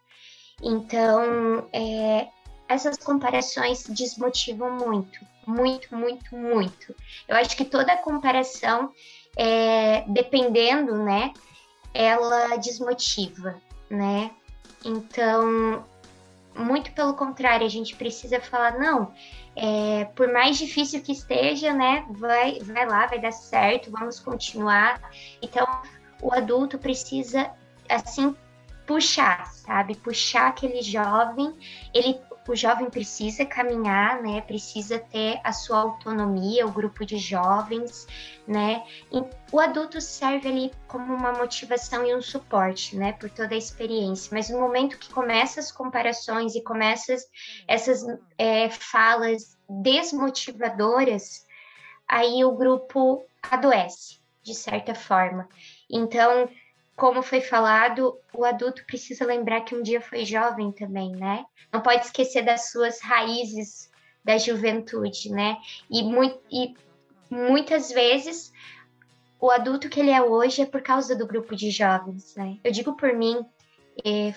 Então, 0.63 1.67
é, 1.73 2.27
essas 2.67 2.97
comparações 2.97 3.85
desmotivam 3.89 4.71
muito, 4.71 5.19
muito, 5.45 5.95
muito, 5.95 6.35
muito. 6.35 6.95
Eu 7.27 7.35
acho 7.35 7.55
que 7.55 7.65
toda 7.65 7.97
comparação, 7.97 8.91
é, 9.35 10.01
dependendo, 10.07 10.95
né, 11.03 11.33
ela 11.93 12.55
desmotiva, 12.57 13.61
né? 13.89 14.31
Então, 14.83 15.83
muito 16.55 16.91
pelo 16.91 17.13
contrário, 17.13 17.65
a 17.65 17.69
gente 17.69 17.95
precisa 17.95 18.39
falar, 18.39 18.77
não, 18.79 19.13
é, 19.55 20.05
por 20.15 20.31
mais 20.31 20.57
difícil 20.57 21.01
que 21.01 21.11
esteja, 21.11 21.73
né, 21.73 22.05
vai, 22.09 22.59
vai 22.59 22.85
lá, 22.85 23.05
vai 23.07 23.19
dar 23.19 23.31
certo, 23.31 23.91
vamos 23.91 24.19
continuar. 24.19 25.01
Então, 25.41 25.67
o 26.21 26.33
adulto 26.33 26.77
precisa, 26.77 27.51
assim, 27.89 28.35
puxar, 28.85 29.45
sabe? 29.47 29.95
Puxar 29.95 30.47
aquele 30.47 30.81
jovem, 30.81 31.53
ele 31.93 32.19
o 32.47 32.55
jovem 32.55 32.89
precisa 32.89 33.45
caminhar, 33.45 34.21
né? 34.21 34.41
Precisa 34.41 34.99
ter 34.99 35.39
a 35.43 35.51
sua 35.51 35.79
autonomia, 35.79 36.65
o 36.65 36.71
grupo 36.71 37.05
de 37.05 37.17
jovens, 37.17 38.07
né? 38.47 38.83
E 39.11 39.23
o 39.51 39.59
adulto 39.59 39.99
serve 39.99 40.47
ali 40.47 40.71
como 40.87 41.13
uma 41.13 41.33
motivação 41.33 42.05
e 42.05 42.15
um 42.15 42.21
suporte, 42.21 42.95
né? 42.95 43.13
Por 43.13 43.29
toda 43.29 43.55
a 43.55 43.57
experiência. 43.57 44.29
Mas 44.31 44.49
no 44.49 44.59
momento 44.59 44.99
que 44.99 45.11
começa 45.11 45.59
as 45.59 45.71
comparações 45.71 46.55
e 46.55 46.61
começa 46.61 47.15
essas 47.67 48.05
é, 48.37 48.69
falas 48.69 49.57
desmotivadoras, 49.67 51.45
aí 52.07 52.43
o 52.45 52.51
grupo 52.51 53.25
adoece, 53.41 54.19
de 54.43 54.53
certa 54.53 54.93
forma. 54.93 55.49
Então, 55.89 56.47
como 56.95 57.21
foi 57.21 57.41
falado, 57.41 58.17
o 58.33 58.45
adulto 58.45 58.85
precisa 58.85 59.25
lembrar 59.25 59.61
que 59.61 59.75
um 59.75 59.81
dia 59.81 59.99
foi 59.99 60.23
jovem 60.23 60.71
também, 60.71 61.11
né? 61.11 61.45
Não 61.71 61.81
pode 61.81 62.05
esquecer 62.05 62.41
das 62.43 62.71
suas 62.71 63.01
raízes 63.01 63.91
da 64.23 64.37
juventude, 64.37 65.29
né? 65.29 65.57
E, 65.89 66.01
muito, 66.03 66.39
e 66.49 66.73
muitas 67.29 67.91
vezes 67.91 68.53
o 69.39 69.51
adulto 69.51 69.89
que 69.89 69.99
ele 69.99 70.09
é 70.09 70.21
hoje 70.21 70.61
é 70.61 70.65
por 70.65 70.81
causa 70.81 71.15
do 71.15 71.27
grupo 71.27 71.55
de 71.55 71.69
jovens, 71.69 72.33
né? 72.35 72.57
Eu 72.63 72.71
digo 72.71 72.93
por 72.95 73.13
mim, 73.13 73.45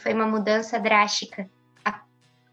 foi 0.02 0.12
uma 0.12 0.26
mudança 0.26 0.80
drástica 0.80 1.48
há 1.84 2.02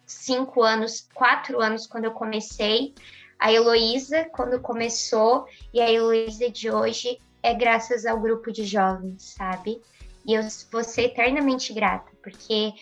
cinco 0.05 0.61
anos, 0.61 1.07
quatro 1.13 1.59
anos 1.59 1.87
quando 1.87 2.05
eu 2.05 2.11
comecei. 2.11 2.93
A 3.39 3.51
Heloísa, 3.51 4.25
quando 4.31 4.61
começou, 4.61 5.45
e 5.73 5.81
a 5.81 5.91
Heloísa 5.91 6.49
de 6.49 6.71
hoje 6.71 7.19
é 7.43 7.53
graças 7.53 8.05
ao 8.05 8.19
grupo 8.19 8.51
de 8.51 8.63
jovens, 8.63 9.33
sabe? 9.35 9.81
E 10.25 10.33
eu 10.33 10.41
vou 10.71 10.83
ser 10.83 11.03
eternamente 11.03 11.71
grata, 11.73 12.11
porque 12.21 12.73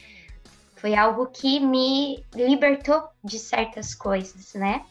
foi 0.77 0.95
algo 0.95 1.27
que 1.27 1.59
me 1.59 2.25
libertou 2.33 3.03
de 3.23 3.37
certas 3.39 3.93
coisas, 3.93 4.53
né? 4.53 4.85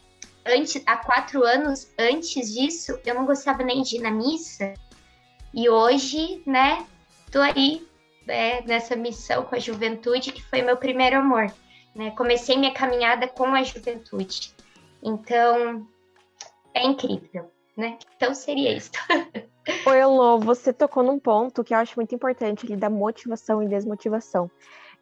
Antes, 0.45 0.83
há 0.87 0.97
quatro 0.97 1.45
anos 1.45 1.91
antes 1.99 2.53
disso, 2.53 2.99
eu 3.07 3.15
não 3.15 3.25
gostava 3.27 3.63
nem 3.63 3.83
de 3.83 3.97
ir 3.97 4.01
na 4.01 4.11
missa. 4.11 4.75
E 5.55 5.69
hoje, 5.69 6.43
né, 6.47 6.87
tô 7.31 7.41
aí 7.41 7.87
é, 8.27 8.63
nessa 8.63 8.97
missão 8.97 9.45
com 9.45 9.55
a 9.55 9.59
juventude, 9.59 10.33
que 10.33 10.43
foi 10.43 10.63
meu 10.63 10.77
primeiro 10.77 11.19
amor. 11.19 11.53
Né? 11.95 12.11
Comecei 12.13 12.57
minha 12.57 12.73
caminhada 12.73 13.29
com 13.29 13.55
a 13.55 13.63
juventude. 13.63 14.55
Então, 15.03 15.87
é 16.75 16.85
incrível, 16.85 17.51
né? 17.77 17.99
Então 18.17 18.35
seria 18.35 18.75
isso. 18.75 18.91
Oi, 19.87 20.01
Elô, 20.01 20.39
você 20.39 20.73
tocou 20.73 21.05
num 21.05 21.21
ponto 21.21 21.63
que 21.63 21.73
eu 21.73 21.79
acho 21.79 21.95
muito 21.97 22.13
importante, 22.15 22.67
ali 22.67 22.77
da 22.77 22.91
motivação 22.91 23.63
e 23.63 23.69
desmotivação. 23.69 24.51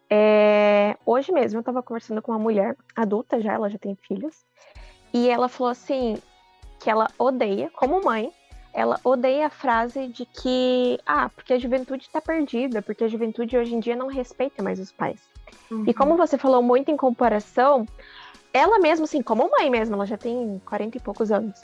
É... 0.09 0.97
Hoje 1.07 1.33
mesmo 1.33 1.59
eu 1.59 1.61
estava 1.61 1.83
conversando 1.83 2.21
com 2.21 2.31
uma 2.31 2.39
mulher 2.39 2.77
adulta 2.95 3.41
já, 3.41 3.55
ela 3.55 3.71
já 3.71 3.79
tem 3.79 3.97
filhos, 3.97 4.45
e 5.15 5.31
ela 5.31 5.49
falou 5.49 5.71
assim 5.71 6.19
que 6.79 6.91
ela 6.91 7.09
odeia, 7.19 7.71
como 7.71 8.05
mãe, 8.05 8.31
ela 8.73 9.01
odeia 9.03 9.47
a 9.47 9.51
frase 9.51 10.09
de 10.09 10.27
que, 10.27 10.99
ah, 11.07 11.31
porque 11.31 11.55
a 11.55 11.59
juventude 11.59 12.05
está 12.05 12.21
perdida, 12.21 12.83
porque 12.83 13.05
a 13.05 13.09
juventude 13.09 13.57
hoje 13.57 13.75
em 13.75 13.81
dia 13.81 13.97
não 13.97 14.09
respeita 14.09 14.63
mais 14.63 14.79
os 14.79 14.93
pais. 14.93 15.21
Uhum. 15.71 15.85
E 15.87 15.95
como 15.95 16.17
você 16.17 16.37
falou 16.37 16.63
muito 16.63 16.91
em 16.91 16.97
comparação, 16.97 17.87
ela 18.53 18.79
mesma, 18.79 19.05
assim, 19.05 19.23
como 19.23 19.51
mãe 19.51 19.71
mesmo, 19.71 19.95
ela 19.95 20.07
já 20.07 20.19
tem 20.19 20.61
40 20.67 20.99
e 20.99 21.01
poucos 21.01 21.33
anos 21.33 21.61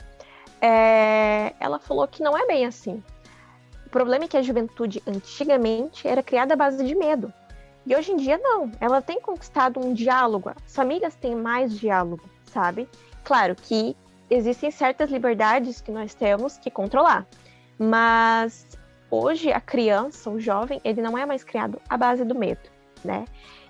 é, 0.61 1.53
ela 1.59 1.79
falou 1.79 2.07
que 2.07 2.23
não 2.23 2.37
é 2.37 2.45
bem 2.45 2.65
assim. 2.65 3.03
O 3.85 3.89
problema 3.89 4.25
é 4.25 4.27
que 4.27 4.37
a 4.37 4.41
juventude 4.41 5.01
antigamente 5.07 6.07
era 6.07 6.21
criada 6.21 6.53
à 6.53 6.57
base 6.57 6.83
de 6.83 6.93
medo. 6.93 7.33
E 7.85 7.95
hoje 7.95 8.11
em 8.11 8.17
dia 8.17 8.37
não. 8.37 8.69
Ela 8.81 9.01
tem 9.01 9.21
conquistado 9.21 9.79
um 9.79 9.93
diálogo. 9.93 10.49
As 10.49 10.75
famílias 10.75 11.15
têm 11.15 11.35
mais 11.35 11.79
diálogo, 11.79 12.23
sabe? 12.43 12.87
Claro 13.23 13.55
que 13.55 13.95
existem 14.29 14.69
certas 14.71 15.09
liberdades 15.09 15.79
que 15.79 15.91
nós 15.91 16.13
temos 16.13 16.57
que 16.57 16.69
controlar. 16.69 17.25
Mas 17.79 18.67
hoje 19.09 19.53
a 19.53 19.61
criança, 19.61 20.29
o 20.29 20.39
jovem, 20.39 20.81
ele 20.83 21.01
não 21.01 21.17
é 21.17 21.25
mais 21.25 21.43
criado 21.43 21.81
à 21.89 21.95
base 21.95 22.25
do 22.25 22.35
medo, 22.35 22.69
né? 23.05 23.23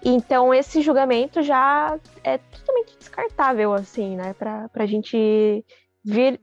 Então 0.03 0.51
esse 0.51 0.81
julgamento 0.81 1.43
já 1.43 1.99
é 2.23 2.37
totalmente 2.37 2.97
descartável, 2.97 3.73
assim, 3.73 4.15
né? 4.15 4.33
Para 4.33 4.69
a 4.73 4.85
gente 4.85 5.63
vir 6.03 6.39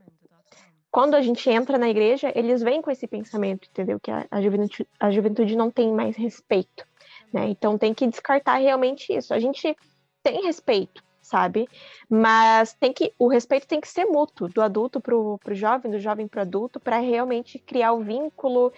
quando 0.95 1.17
a 1.17 1.23
gente 1.23 1.51
entra 1.51 1.77
na 1.77 1.89
igreja, 1.89 2.31
eles 2.37 2.63
vêm 2.63 2.81
com 2.81 2.89
esse 2.89 3.09
pensamento, 3.09 3.69
entendeu? 3.69 3.99
Que 3.99 4.13
a, 4.13 4.29
a, 4.31 4.41
juventude, 4.41 4.87
a 5.01 5.11
juventude 5.11 5.57
não 5.57 5.69
tem 5.69 5.93
mais 5.93 6.17
respeito, 6.17 6.87
né? 7.33 7.49
Então 7.49 7.77
tem 7.77 7.93
que 7.93 8.07
descartar 8.07 8.59
realmente 8.59 9.13
isso. 9.13 9.35
A 9.35 9.41
gente 9.41 9.77
tem 10.23 10.45
respeito, 10.45 11.03
sabe? 11.21 11.69
Mas 12.09 12.75
tem 12.75 12.93
que 12.93 13.13
o 13.19 13.27
respeito 13.27 13.67
tem 13.67 13.81
que 13.81 13.89
ser 13.89 14.05
mútuo, 14.05 14.49
do 14.49 14.63
adulto 14.63 15.01
para 15.01 15.17
o 15.17 15.41
jovem, 15.49 15.91
do 15.91 15.99
jovem 15.99 16.29
para 16.29 16.39
o 16.39 16.43
adulto, 16.43 16.79
para 16.79 17.01
realmente 17.01 17.59
criar 17.59 17.93
o 17.93 18.05
vínculo 18.05 18.73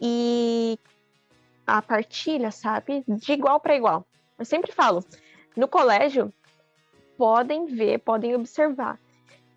e 0.00 0.78
a 1.66 1.82
partilha, 1.82 2.50
sabe? 2.50 3.04
De 3.06 3.32
igual 3.32 3.60
para 3.60 3.76
igual. 3.76 4.06
Eu 4.38 4.46
sempre 4.46 4.72
falo, 4.72 5.04
no 5.54 5.68
colégio 5.68 6.32
podem 7.18 7.66
ver, 7.66 7.98
podem 7.98 8.34
observar 8.34 8.98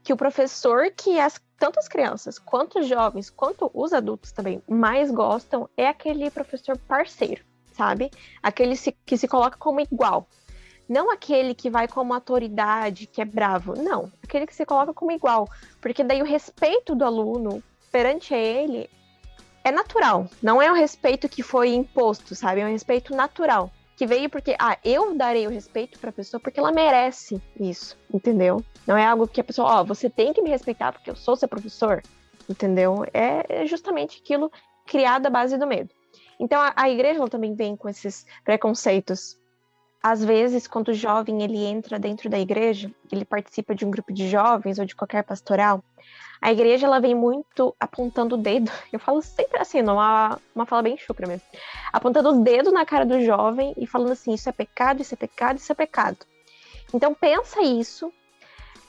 que 0.04 0.12
o 0.12 0.18
professor 0.18 0.92
que 0.92 1.18
as 1.18 1.40
tanto 1.62 1.78
as 1.78 1.88
crianças 1.88 2.40
quanto 2.40 2.80
os 2.80 2.88
jovens, 2.88 3.30
quanto 3.30 3.70
os 3.72 3.94
adultos 3.94 4.32
também 4.32 4.64
mais 4.68 5.12
gostam 5.12 5.70
é 5.78 5.88
aquele 5.88 6.32
professor 6.32 6.76
parceiro, 6.76 7.44
sabe? 7.72 8.10
Aquele 8.42 8.76
que 9.06 9.16
se 9.16 9.28
coloca 9.28 9.60
como 9.60 9.80
igual. 9.80 10.28
Não 10.90 11.12
aquele 11.12 11.54
que 11.54 11.70
vai 11.70 11.88
como 11.88 12.16
autoridade, 12.16 13.06
que 13.06 13.22
é 13.22 13.26
bravo. 13.26 13.76
Não, 13.80 14.12
aquele 14.24 14.48
que 14.48 14.56
se 14.56 14.66
coloca 14.66 14.92
como 14.92 15.12
igual. 15.12 15.48
Porque 15.80 16.04
daí 16.04 16.20
o 16.24 16.26
respeito 16.26 16.96
do 16.96 17.06
aluno 17.06 17.62
perante 17.92 18.34
ele 18.34 18.90
é 19.64 19.72
natural. 19.72 20.28
Não 20.42 20.60
é 20.60 20.72
um 20.72 20.76
respeito 20.76 21.30
que 21.30 21.44
foi 21.44 21.76
imposto, 21.76 22.34
sabe? 22.34 22.62
É 22.62 22.66
um 22.66 22.72
respeito 22.72 23.16
natural 23.16 23.72
que 24.02 24.08
veio 24.08 24.32
porque, 24.32 24.56
ah, 24.58 24.80
eu 24.84 25.14
darei 25.14 25.46
o 25.46 25.52
respeito 25.52 26.00
para 26.00 26.10
a 26.10 26.14
pessoa 26.14 26.42
porque 26.42 26.60
ela 26.60 26.72
merece 26.72 27.40
isso, 27.60 27.96
entendeu? 28.12 28.66
Não 28.88 28.98
é 28.98 29.06
algo 29.06 29.28
que 29.28 29.40
a 29.40 29.44
pessoa, 29.44 29.76
ó, 29.76 29.82
oh, 29.82 29.86
você 29.86 30.10
tem 30.10 30.34
que 30.34 30.42
me 30.42 30.50
respeitar 30.50 30.92
porque 30.92 31.12
eu 31.12 31.16
sou 31.16 31.36
seu 31.36 31.48
professor, 31.48 32.02
entendeu? 32.50 33.06
É, 33.14 33.62
é 33.62 33.68
justamente 33.68 34.20
aquilo 34.20 34.52
criado 34.88 35.28
à 35.28 35.30
base 35.30 35.56
do 35.56 35.68
medo. 35.68 35.92
Então 36.40 36.60
a, 36.60 36.74
a 36.76 36.90
igreja 36.90 37.24
também 37.28 37.54
vem 37.54 37.76
com 37.76 37.88
esses 37.88 38.26
preconceitos. 38.44 39.38
Às 40.04 40.24
vezes, 40.24 40.68
quando 40.68 40.90
o 40.90 40.94
jovem 40.94 41.44
ele 41.44 41.64
entra 41.64 42.00
dentro 42.00 42.30
da 42.30 42.40
igreja, 42.40 42.92
ele 43.12 43.24
participa 43.24 43.76
de 43.76 43.86
um 43.86 43.92
grupo 43.92 44.12
de 44.12 44.28
jovens 44.28 44.80
ou 44.80 44.86
de 44.86 44.96
qualquer 44.96 45.24
pastoral, 45.24 45.84
a 46.42 46.52
igreja 46.52 46.88
ela 46.88 47.00
vem 47.00 47.14
muito 47.14 47.76
apontando 47.80 48.34
o 48.34 48.38
dedo. 48.38 48.72
Eu 48.92 49.00
falo 49.00 49.22
sempre 49.22 49.60
assim, 49.60 49.82
uma, 49.82 50.40
uma 50.56 50.66
fala 50.66 50.82
bem 50.82 50.98
chucra 50.98 51.28
mesmo. 51.28 51.46
Apontando 51.94 52.30
o 52.30 52.44
dedo 52.44 52.72
na 52.72 52.84
cara 52.84 53.06
do 53.06 53.22
jovem 53.22 53.76
e 53.78 53.86
falando 53.86 54.12
assim: 54.12 54.34
isso 54.34 54.50
é 54.50 54.52
pecado, 54.52 55.02
isso 55.02 55.14
é 55.14 55.18
pecado, 55.18 55.58
isso 55.58 55.72
é 55.72 55.76
pecado. 55.76 56.18
Então 56.92 57.14
pensa 57.14 57.62
isso 57.62 58.12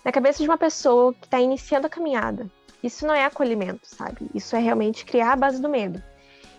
na 0.02 0.10
cabeça 0.10 0.42
de 0.42 0.48
uma 0.48 0.58
pessoa 0.58 1.12
que 1.12 1.26
está 1.26 1.40
iniciando 1.40 1.86
a 1.86 1.90
caminhada. 1.90 2.50
Isso 2.82 3.06
não 3.06 3.14
é 3.14 3.24
acolhimento, 3.24 3.86
sabe? 3.86 4.28
Isso 4.34 4.56
é 4.56 4.58
realmente 4.58 5.04
criar 5.04 5.34
a 5.34 5.36
base 5.36 5.60
do 5.60 5.68
medo. 5.68 6.02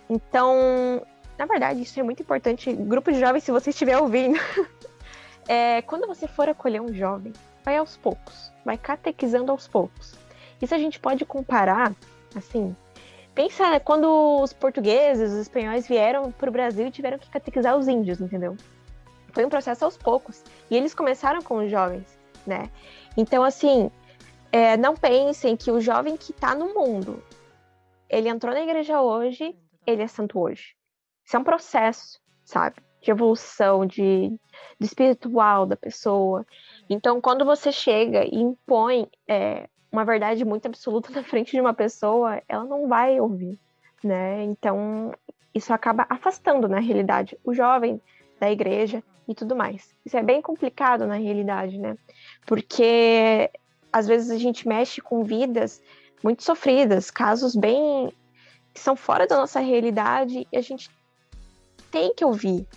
Então, 0.10 1.06
na 1.38 1.46
verdade, 1.46 1.82
isso 1.82 2.00
é 2.00 2.04
muito 2.04 2.22
importante. 2.22 2.72
Grupo 2.74 3.12
de 3.12 3.20
jovens, 3.20 3.44
se 3.44 3.52
você 3.52 3.72
estiver 3.72 3.98
ouvindo, 3.98 4.40
é, 5.48 5.82
quando 5.84 6.08
você 6.08 6.28
for 6.28 6.48
acolher 6.48 6.82
um 6.82 6.94
jovem, 6.94 7.34
vai 7.64 7.78
aos 7.78 7.98
poucos, 7.98 8.52
vai 8.64 8.78
catequizando 8.78 9.52
aos 9.52 9.68
poucos. 9.68 10.14
Isso 10.62 10.74
a 10.74 10.78
gente 10.78 11.00
pode 11.00 11.26
comparar, 11.26 11.94
assim, 12.36 12.76
pensa 13.34 13.80
quando 13.80 14.42
os 14.42 14.54
portugueses, 14.54 15.32
os 15.32 15.40
espanhóis 15.40 15.88
vieram 15.88 16.32
para 16.32 16.50
o 16.50 16.54
Brasil 16.54 16.88
e 16.88 16.92
tiveram 16.92 17.18
que 17.18 17.30
catequizar 17.30 17.76
os 17.78 17.88
índios, 17.88 18.22
entendeu? 18.22 18.56
Foi 19.32 19.44
um 19.44 19.50
processo 19.50 19.84
aos 19.84 19.98
poucos. 19.98 20.44
E 20.70 20.78
eles 20.78 20.94
começaram 20.94 21.42
com 21.42 21.58
os 21.58 21.70
jovens, 21.70 22.18
né? 22.46 22.70
Então, 23.18 23.44
assim, 23.44 23.92
é, 24.52 24.78
não 24.78 24.96
pensem 24.96 25.58
que 25.58 25.72
o 25.72 25.82
jovem 25.82 26.16
que 26.16 26.32
está 26.32 26.54
no 26.54 26.74
mundo, 26.74 27.22
ele 28.08 28.30
entrou 28.30 28.54
na 28.54 28.62
igreja 28.62 29.02
hoje, 29.02 29.58
ele 29.86 30.04
é 30.04 30.08
santo 30.08 30.40
hoje. 30.40 30.76
Isso 31.26 31.36
é 31.36 31.40
um 31.40 31.44
processo, 31.44 32.20
sabe? 32.44 32.78
De 33.02 33.12
evolução, 33.12 33.86
de, 33.86 34.30
de 34.80 34.86
espiritual 34.86 35.66
da 35.66 35.76
pessoa. 35.76 36.46
Então, 36.90 37.20
quando 37.22 37.46
você 37.46 37.72
chega 37.72 38.24
e 38.24 38.36
impõe 38.36 39.08
é, 39.28 39.68
uma 39.92 40.04
verdade 40.04 40.44
muito 40.44 40.66
absoluta 40.66 41.12
na 41.14 41.24
frente 41.24 41.52
de 41.52 41.62
uma 41.62 41.74
pessoa, 41.74 42.42
ela 42.48 42.64
não 42.64 42.88
vai 42.88 43.20
ouvir, 43.20 43.60
né? 44.04 44.44
Então, 44.44 45.14
isso 45.54 45.74
acaba 45.74 46.06
afastando, 46.10 46.68
na 46.68 46.80
realidade, 46.80 47.38
o 47.44 47.54
jovem 47.54 48.02
da 48.40 48.52
igreja 48.52 49.04
e 49.28 49.36
tudo 49.36 49.56
mais. 49.56 49.96
Isso 50.06 50.18
é 50.18 50.24
bem 50.24 50.42
complicado 50.42 51.06
na 51.06 51.16
realidade, 51.16 51.78
né? 51.78 51.96
Porque 52.46 53.50
às 53.92 54.08
vezes 54.08 54.32
a 54.32 54.38
gente 54.38 54.68
mexe 54.68 55.00
com 55.00 55.24
vidas 55.24 55.82
muito 56.24 56.44
sofridas, 56.44 57.12
casos 57.12 57.56
bem 57.56 58.12
que 58.74 58.80
são 58.80 58.96
fora 58.96 59.28
da 59.28 59.38
nossa 59.38 59.60
realidade 59.60 60.48
e 60.52 60.58
a 60.58 60.62
gente 60.62 60.90
tem 61.94 62.12
que 62.12 62.26
ouvir, 62.26 62.68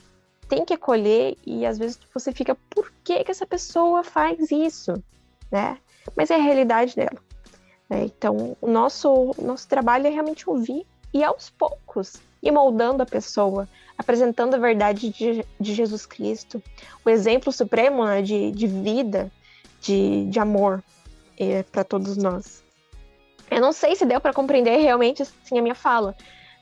tem 0.46 0.62
que 0.62 0.74
acolher 0.74 1.38
e 1.46 1.64
às 1.64 1.78
vezes 1.78 1.98
você 2.12 2.32
fica, 2.32 2.54
por 2.68 2.92
que 3.02 3.24
que 3.24 3.30
essa 3.30 3.46
pessoa 3.46 4.04
faz 4.04 4.50
isso, 4.50 5.02
né? 5.50 5.78
mas 6.14 6.30
é 6.30 6.34
a 6.34 6.42
realidade 6.42 6.94
dela. 6.94 7.18
Né? 7.88 8.04
Então, 8.04 8.54
o 8.60 8.70
nosso, 8.70 9.34
nosso 9.38 9.66
trabalho 9.66 10.06
é 10.06 10.10
realmente 10.10 10.48
ouvir 10.48 10.86
e 11.14 11.24
aos 11.24 11.48
poucos 11.48 12.20
ir 12.42 12.50
moldando 12.52 13.02
a 13.02 13.06
pessoa, 13.06 13.66
apresentando 13.96 14.52
a 14.52 14.58
verdade 14.58 15.08
de, 15.08 15.46
de 15.58 15.74
Jesus 15.74 16.04
Cristo, 16.04 16.62
o 17.02 17.08
exemplo 17.08 17.50
supremo 17.50 18.04
né, 18.04 18.20
de, 18.20 18.50
de 18.50 18.66
vida, 18.66 19.32
de, 19.80 20.26
de 20.26 20.38
amor 20.38 20.84
é, 21.38 21.62
para 21.62 21.82
todos 21.84 22.18
nós. 22.18 22.62
Eu 23.50 23.62
não 23.62 23.72
sei 23.72 23.96
se 23.96 24.04
deu 24.04 24.20
para 24.20 24.34
compreender 24.34 24.76
realmente 24.76 25.22
assim, 25.22 25.58
a 25.58 25.62
minha 25.62 25.74
fala, 25.74 26.14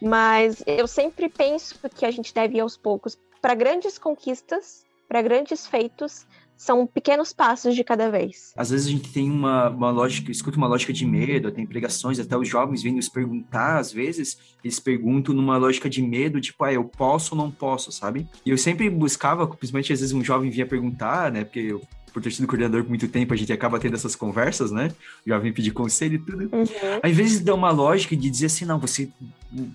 mas 0.04 0.62
eu 0.66 0.86
sempre 0.86 1.28
penso 1.28 1.78
que 1.94 2.04
a 2.04 2.10
gente 2.10 2.34
deve 2.34 2.58
ir 2.58 2.60
aos 2.60 2.76
poucos 2.76 3.18
para 3.40 3.54
grandes 3.54 3.98
conquistas, 3.98 4.84
para 5.08 5.22
grandes 5.22 5.66
feitos, 5.66 6.26
são 6.56 6.86
pequenos 6.86 7.32
passos 7.32 7.74
de 7.74 7.82
cada 7.82 8.10
vez. 8.10 8.52
Às 8.56 8.70
vezes 8.70 8.86
a 8.86 8.90
gente 8.90 9.12
tem 9.12 9.30
uma, 9.30 9.68
uma 9.68 9.90
lógica, 9.90 10.30
escuta 10.30 10.56
uma 10.56 10.66
lógica 10.66 10.92
de 10.92 11.04
medo, 11.04 11.50
tem 11.50 11.66
pregações, 11.66 12.18
até 12.20 12.36
os 12.36 12.48
jovens 12.48 12.82
vêm 12.82 12.94
nos 12.94 13.08
perguntar, 13.08 13.78
às 13.78 13.92
vezes, 13.92 14.38
eles 14.62 14.78
perguntam 14.78 15.34
numa 15.34 15.56
lógica 15.56 15.90
de 15.90 16.00
medo, 16.00 16.40
tipo, 16.40 16.62
ah, 16.64 16.72
eu 16.72 16.84
posso 16.84 17.34
ou 17.34 17.40
não 17.40 17.50
posso, 17.50 17.90
sabe? 17.90 18.28
E 18.46 18.50
eu 18.50 18.58
sempre 18.58 18.88
buscava, 18.88 19.46
principalmente 19.46 19.92
às 19.92 20.00
vezes 20.00 20.14
um 20.14 20.22
jovem 20.22 20.50
vinha 20.50 20.66
perguntar, 20.66 21.32
né, 21.32 21.44
porque 21.44 21.60
eu 21.60 21.82
por 22.14 22.22
ter 22.22 22.30
sido 22.30 22.46
coordenador 22.46 22.84
por 22.84 22.88
muito 22.88 23.08
tempo, 23.08 23.34
a 23.34 23.36
gente 23.36 23.52
acaba 23.52 23.78
tendo 23.80 23.94
essas 23.94 24.14
conversas, 24.14 24.70
né? 24.70 24.92
O 25.26 25.28
jovem 25.28 25.52
pedir 25.52 25.72
conselho 25.72 26.14
e 26.14 26.18
tudo. 26.18 26.44
Uhum. 26.44 26.64
Ao 27.02 27.10
invés 27.10 27.32
de 27.32 27.40
dar 27.40 27.54
uma 27.54 27.72
lógica 27.72 28.16
de 28.16 28.30
dizer 28.30 28.46
assim, 28.46 28.64
não, 28.64 28.78
você, 28.78 29.10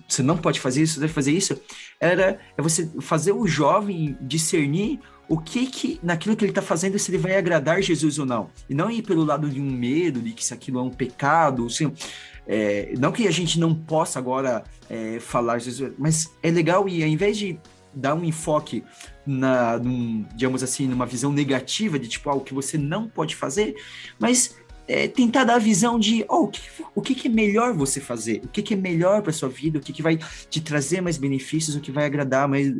você 0.08 0.22
não 0.22 0.38
pode 0.38 0.58
fazer 0.58 0.82
isso, 0.82 0.98
deve 0.98 1.12
fazer 1.12 1.32
isso, 1.32 1.60
era 2.00 2.40
é 2.56 2.62
você 2.62 2.90
fazer 3.00 3.32
o 3.32 3.46
jovem 3.46 4.16
discernir 4.22 4.98
o 5.28 5.38
que 5.38 5.66
que, 5.66 6.00
naquilo 6.02 6.34
que 6.34 6.44
ele 6.44 6.50
está 6.50 6.62
fazendo, 6.62 6.98
se 6.98 7.10
ele 7.10 7.18
vai 7.18 7.36
agradar 7.36 7.82
Jesus 7.82 8.18
ou 8.18 8.24
não. 8.24 8.48
E 8.68 8.74
não 8.74 8.90
ir 8.90 9.02
pelo 9.02 9.22
lado 9.22 9.48
de 9.48 9.60
um 9.60 9.70
medo, 9.70 10.20
de 10.20 10.32
que 10.32 10.44
se 10.44 10.54
aquilo 10.54 10.80
é 10.80 10.82
um 10.82 10.90
pecado, 10.90 11.66
assim, 11.66 11.92
é, 12.48 12.94
não 12.98 13.12
que 13.12 13.28
a 13.28 13.30
gente 13.30 13.60
não 13.60 13.74
possa 13.74 14.18
agora 14.18 14.64
é, 14.88 15.20
falar 15.20 15.58
Jesus, 15.58 15.92
mas 15.98 16.32
é 16.42 16.50
legal 16.50 16.88
e 16.88 17.02
ao 17.02 17.08
invés 17.08 17.36
de 17.36 17.60
dar 17.94 18.14
um 18.14 18.24
enfoque 18.24 18.82
na, 19.30 19.78
num, 19.78 20.24
digamos 20.34 20.62
assim, 20.62 20.86
numa 20.86 21.06
visão 21.06 21.32
negativa 21.32 21.98
de 21.98 22.08
tipo, 22.08 22.28
ah, 22.28 22.34
o 22.34 22.40
que 22.40 22.52
você 22.52 22.76
não 22.76 23.08
pode 23.08 23.36
fazer, 23.36 23.76
mas 24.18 24.56
é, 24.88 25.06
tentar 25.06 25.44
dar 25.44 25.54
a 25.54 25.58
visão 25.58 25.98
de 25.98 26.24
oh, 26.28 26.44
o, 26.44 26.48
que, 26.48 26.60
o 26.94 27.00
que, 27.00 27.14
que 27.14 27.28
é 27.28 27.30
melhor 27.30 27.72
você 27.72 28.00
fazer, 28.00 28.42
o 28.44 28.48
que, 28.48 28.62
que 28.62 28.74
é 28.74 28.76
melhor 28.76 29.22
para 29.22 29.32
sua 29.32 29.48
vida, 29.48 29.78
o 29.78 29.80
que, 29.80 29.92
que 29.92 30.02
vai 30.02 30.18
te 30.48 30.60
trazer 30.60 31.00
mais 31.00 31.16
benefícios, 31.16 31.76
o 31.76 31.80
que 31.80 31.92
vai 31.92 32.04
agradar 32.04 32.48
mais? 32.48 32.72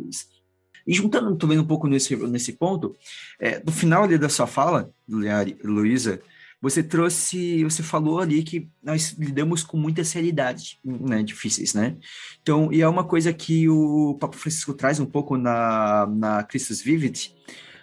E 0.86 0.92
juntando 0.92 1.36
também 1.36 1.58
um 1.58 1.64
pouco 1.64 1.86
nesse, 1.86 2.16
nesse 2.16 2.54
ponto, 2.54 2.96
é, 3.38 3.62
no 3.64 3.70
final 3.70 4.02
ali 4.02 4.18
da 4.18 4.28
sua 4.28 4.46
fala, 4.46 4.90
Luísa, 5.08 6.20
você 6.60 6.82
trouxe, 6.82 7.64
você 7.64 7.82
falou 7.82 8.20
ali 8.20 8.42
que 8.42 8.68
nós 8.82 9.12
lidamos 9.18 9.62
com 9.64 9.76
muitas 9.78 10.12
realidades 10.12 10.78
né, 10.84 11.22
difíceis, 11.22 11.72
né? 11.72 11.96
Então, 12.42 12.70
e 12.72 12.82
é 12.82 12.88
uma 12.88 13.04
coisa 13.04 13.32
que 13.32 13.68
o 13.68 14.16
Papa 14.20 14.36
Francisco 14.36 14.74
traz 14.74 15.00
um 15.00 15.06
pouco 15.06 15.36
na, 15.36 16.06
na 16.06 16.42
Christus 16.42 16.82
Vivit, 16.82 17.34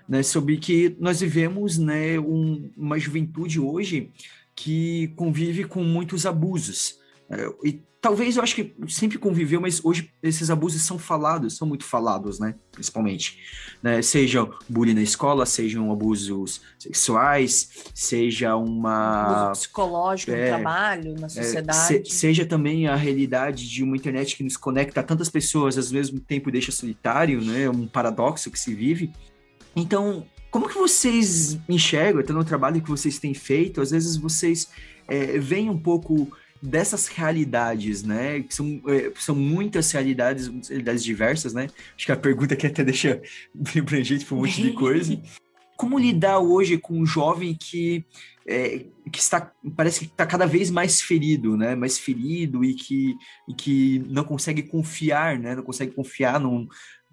né, 0.07 0.21
sobre 0.21 0.57
que 0.57 0.95
nós 0.99 1.19
vivemos 1.19 1.78
né, 1.78 2.19
um, 2.19 2.71
uma 2.78 2.99
juventude 2.99 3.59
hoje 3.59 4.11
que 4.55 5.09
convive 5.15 5.63
com 5.63 5.84
muitos 5.84 6.25
abusos. 6.25 6.99
É, 7.30 7.49
e 7.63 7.82
talvez 8.02 8.38
eu 8.38 8.43
acho 8.43 8.56
que 8.56 8.76
sempre 8.88 9.18
conviveu, 9.18 9.60
mas 9.60 9.84
hoje 9.84 10.12
esses 10.22 10.50
abusos 10.50 10.82
são 10.82 10.98
falados, 10.98 11.58
são 11.58 11.68
muito 11.68 11.84
falados, 11.84 12.39
né? 12.39 12.56
Principalmente. 12.72 13.39
Né? 13.82 14.02
Sejam 14.02 14.52
bullying 14.68 14.93
na 14.93 15.02
escola, 15.02 15.45
sejam 15.45 15.91
abusos 15.91 16.62
sexuais, 16.80 17.70
seja 17.93 18.56
uma. 18.56 19.45
Abuso 19.45 19.62
psicológico 19.62 20.32
é, 20.32 20.43
no 20.43 20.48
trabalho, 20.56 21.20
na 21.20 21.30
sociedade. 21.30 21.95
É, 21.95 22.04
se, 22.04 22.16
seja 22.16 22.45
também 22.45 22.88
a 22.88 22.95
realidade 22.95 23.68
de 23.70 23.84
uma 23.84 23.95
internet 23.95 24.36
que 24.36 24.43
nos 24.43 24.58
conecta 24.58 25.00
a 25.00 25.04
tantas 25.04 25.30
pessoas, 25.30 25.78
ao 25.78 25.93
mesmo 25.93 26.20
tempo 26.20 26.52
deixa 26.52 26.72
solitário, 26.72 27.41
né? 27.41 27.70
Um 27.70 27.88
paradoxo 27.88 28.52
que 28.52 28.60
se 28.60 28.74
vive. 28.74 29.12
Então, 29.76 30.26
como 30.50 30.68
que 30.68 30.76
vocês 30.76 31.60
enxergam, 31.68 32.22
até 32.22 32.34
no 32.34 32.43
trabalho 32.43 32.82
que 32.82 32.89
vocês 32.89 33.20
têm 33.20 33.34
feito, 33.34 33.82
às 33.82 33.91
vezes 33.91 34.18
vocês 34.18 34.70
é, 35.08 35.38
veem 35.38 35.70
um 35.70 35.78
pouco 35.78 36.32
dessas 36.62 37.08
realidades, 37.08 38.03
né? 38.03 38.41
Que 38.41 38.53
são, 38.53 38.82
é, 38.88 39.12
são 39.20 39.36
muitas 39.36 39.91
realidades, 39.91 40.49
realidades 40.68 41.03
diversas, 41.03 41.53
né? 41.53 41.68
Acho 41.95 42.05
que 42.05 42.12
a 42.12 42.18
pergunta 42.18 42.55
que 42.55 42.68
até 42.68 42.84
deixa 42.84 43.22
bem 43.53 43.84
pra 43.84 44.01
gente 44.01 44.26
por 44.26 44.36
um 44.36 44.41
monte 44.41 44.62
de 44.62 44.74
coisa. 44.74 45.20
Como 45.76 45.99
lidar 45.99 46.39
hoje 46.39 46.78
com 46.78 46.99
um 46.99 47.05
jovem 47.05 47.55
que, 47.55 48.03
é, 48.47 48.86
que 49.12 49.20
está, 49.20 49.51
parece 49.76 49.99
que 49.99 50.05
está 50.05 50.26
cada 50.26 50.47
vez 50.47 50.72
mais 50.72 51.01
ferido, 51.01 51.55
né? 51.55 51.76
Mais 51.76 51.99
ferido 51.99 52.64
e 52.64 52.74
que, 52.74 53.16
e 53.47 53.53
que 53.53 53.99
não 54.10 54.24
consegue 54.24 54.64
confiar, 54.64 55.38
né? 55.38 55.55
Não 55.55 55.64
consegue 55.64 55.93
confiar 55.93 56.39
num, 56.39 56.68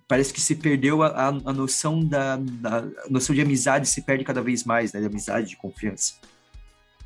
parece 0.09 0.32
que 0.32 0.40
se 0.40 0.55
perdeu 0.55 1.03
a, 1.03 1.28
a, 1.28 1.53
noção 1.53 2.05
da, 2.05 2.36
da 2.36 2.78
a 2.78 3.11
noção 3.11 3.34
de 3.34 3.42
amizade 3.42 3.88
se 3.88 4.03
perde 4.03 4.24
cada 4.24 4.42
vez 4.42 4.64
mais, 4.64 4.92
né? 4.92 5.01
De 5.01 5.07
amizade, 5.07 5.51
de 5.51 5.57
confiança. 5.57 6.14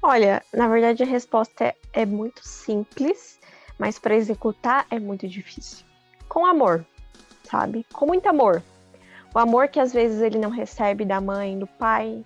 Olha, 0.00 0.42
na 0.54 0.68
verdade 0.68 1.02
a 1.02 1.06
resposta 1.06 1.64
é, 1.64 1.74
é 1.92 2.06
muito 2.06 2.46
simples, 2.46 3.38
mas 3.78 3.98
para 3.98 4.14
executar 4.14 4.86
é 4.90 4.98
muito 4.98 5.26
difícil. 5.26 5.84
Com 6.28 6.46
amor, 6.46 6.86
sabe? 7.42 7.84
Com 7.92 8.06
muito 8.06 8.28
amor. 8.28 8.62
O 9.34 9.38
amor 9.38 9.68
que 9.68 9.80
às 9.80 9.92
vezes 9.92 10.20
ele 10.22 10.38
não 10.38 10.50
recebe 10.50 11.04
da 11.04 11.20
mãe, 11.20 11.58
do 11.58 11.66
pai, 11.66 12.24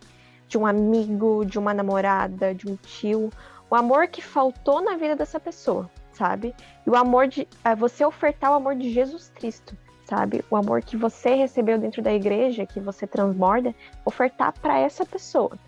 de 0.49 0.59
um 0.59 0.67
amigo, 0.67 1.45
de 1.47 1.59
uma 1.59 1.73
namorada, 1.73 2.55
de 2.55 2.71
um 2.71 2.77
tio. 2.77 3.31
O 3.71 3.75
amor 3.75 4.07
que 4.07 4.21
faltou 4.21 4.83
na 4.83 4.97
vida 4.97 5.17
dessa 5.17 5.41
pessoa, 5.41 5.91
sabe? 6.13 6.55
E 6.87 6.91
o 6.91 6.95
amor 6.95 7.27
de. 7.27 7.49
É 7.65 7.75
você 7.75 8.05
ofertar 8.05 8.53
o 8.53 8.55
amor 8.55 8.77
de 8.77 8.93
Jesus 8.93 9.33
Cristo, 9.35 9.77
sabe? 10.05 10.45
O 10.51 10.57
amor 10.57 10.83
que 10.83 10.97
você 10.97 11.35
recebeu 11.35 11.79
dentro 11.79 12.03
da 12.03 12.13
igreja, 12.13 12.67
que 12.67 12.81
você 12.81 13.07
transborda, 13.07 13.75
ofertar 14.05 14.53
para 14.61 14.79
essa 14.79 15.07
pessoa. 15.07 15.59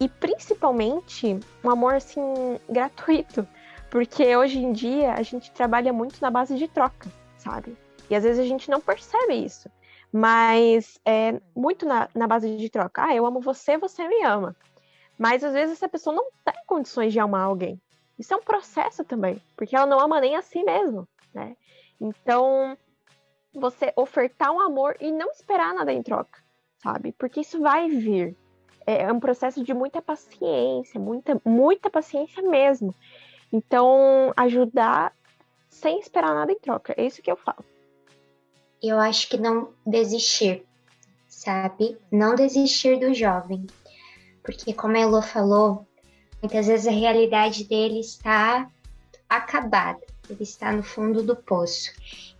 E 0.00 0.08
principalmente 0.08 1.38
um 1.62 1.70
amor 1.70 1.94
assim 1.94 2.58
gratuito, 2.68 3.46
porque 3.90 4.34
hoje 4.34 4.58
em 4.58 4.72
dia 4.72 5.12
a 5.12 5.22
gente 5.22 5.52
trabalha 5.52 5.92
muito 5.92 6.20
na 6.22 6.30
base 6.30 6.56
de 6.56 6.66
troca, 6.66 7.10
sabe? 7.36 7.76
E 8.08 8.14
às 8.14 8.24
vezes 8.24 8.40
a 8.42 8.48
gente 8.48 8.70
não 8.70 8.80
percebe 8.80 9.34
isso, 9.34 9.70
mas 10.10 10.98
é 11.04 11.38
muito 11.54 11.84
na, 11.84 12.08
na 12.14 12.26
base 12.26 12.56
de 12.56 12.70
troca. 12.70 13.04
Ah, 13.04 13.14
eu 13.14 13.26
amo 13.26 13.40
você, 13.40 13.76
você 13.76 14.08
me 14.08 14.24
ama. 14.24 14.56
Mas 15.18 15.44
às 15.44 15.52
vezes 15.52 15.76
essa 15.76 15.88
pessoa 15.88 16.16
não 16.16 16.30
tem 16.44 16.54
condições 16.66 17.12
de 17.12 17.20
amar 17.20 17.44
alguém. 17.44 17.78
Isso 18.18 18.32
é 18.32 18.36
um 18.36 18.42
processo 18.42 19.04
também, 19.04 19.40
porque 19.54 19.76
ela 19.76 19.86
não 19.86 20.00
ama 20.00 20.20
nem 20.20 20.34
a 20.34 20.42
si 20.42 20.62
mesma, 20.62 21.06
né? 21.34 21.54
Então, 22.00 22.76
você 23.52 23.92
ofertar 23.96 24.50
um 24.50 24.60
amor 24.60 24.96
e 24.98 25.12
não 25.12 25.30
esperar 25.30 25.74
nada 25.74 25.92
em 25.92 26.02
troca, 26.02 26.38
sabe? 26.82 27.12
Porque 27.12 27.40
isso 27.40 27.60
vai 27.60 27.88
vir. 27.88 28.36
É, 28.86 29.02
é 29.02 29.12
um 29.12 29.20
processo 29.20 29.62
de 29.62 29.74
muita 29.74 30.00
paciência, 30.00 30.98
muita, 31.00 31.40
muita 31.44 31.90
paciência 31.90 32.42
mesmo. 32.42 32.94
Então, 33.52 34.32
ajudar 34.36 35.12
sem 35.68 35.98
esperar 35.98 36.34
nada 36.34 36.52
em 36.52 36.58
troca. 36.58 36.94
É 36.96 37.06
isso 37.06 37.22
que 37.22 37.30
eu 37.30 37.36
falo. 37.36 37.64
Eu 38.82 38.98
acho 38.98 39.28
que 39.28 39.36
não 39.36 39.70
desistir, 39.86 40.64
sabe? 41.28 41.98
Não 42.10 42.34
desistir 42.34 42.98
do 42.98 43.12
jovem. 43.12 43.66
Porque, 44.42 44.72
como 44.72 44.96
a 44.96 45.00
Elo 45.00 45.22
falou, 45.22 45.86
muitas 46.40 46.66
vezes 46.66 46.86
a 46.86 46.90
realidade 46.90 47.64
dele 47.64 48.00
está 48.00 48.70
acabada. 49.28 50.00
Ele 50.28 50.42
está 50.42 50.72
no 50.72 50.82
fundo 50.82 51.22
do 51.22 51.36
poço. 51.36 51.92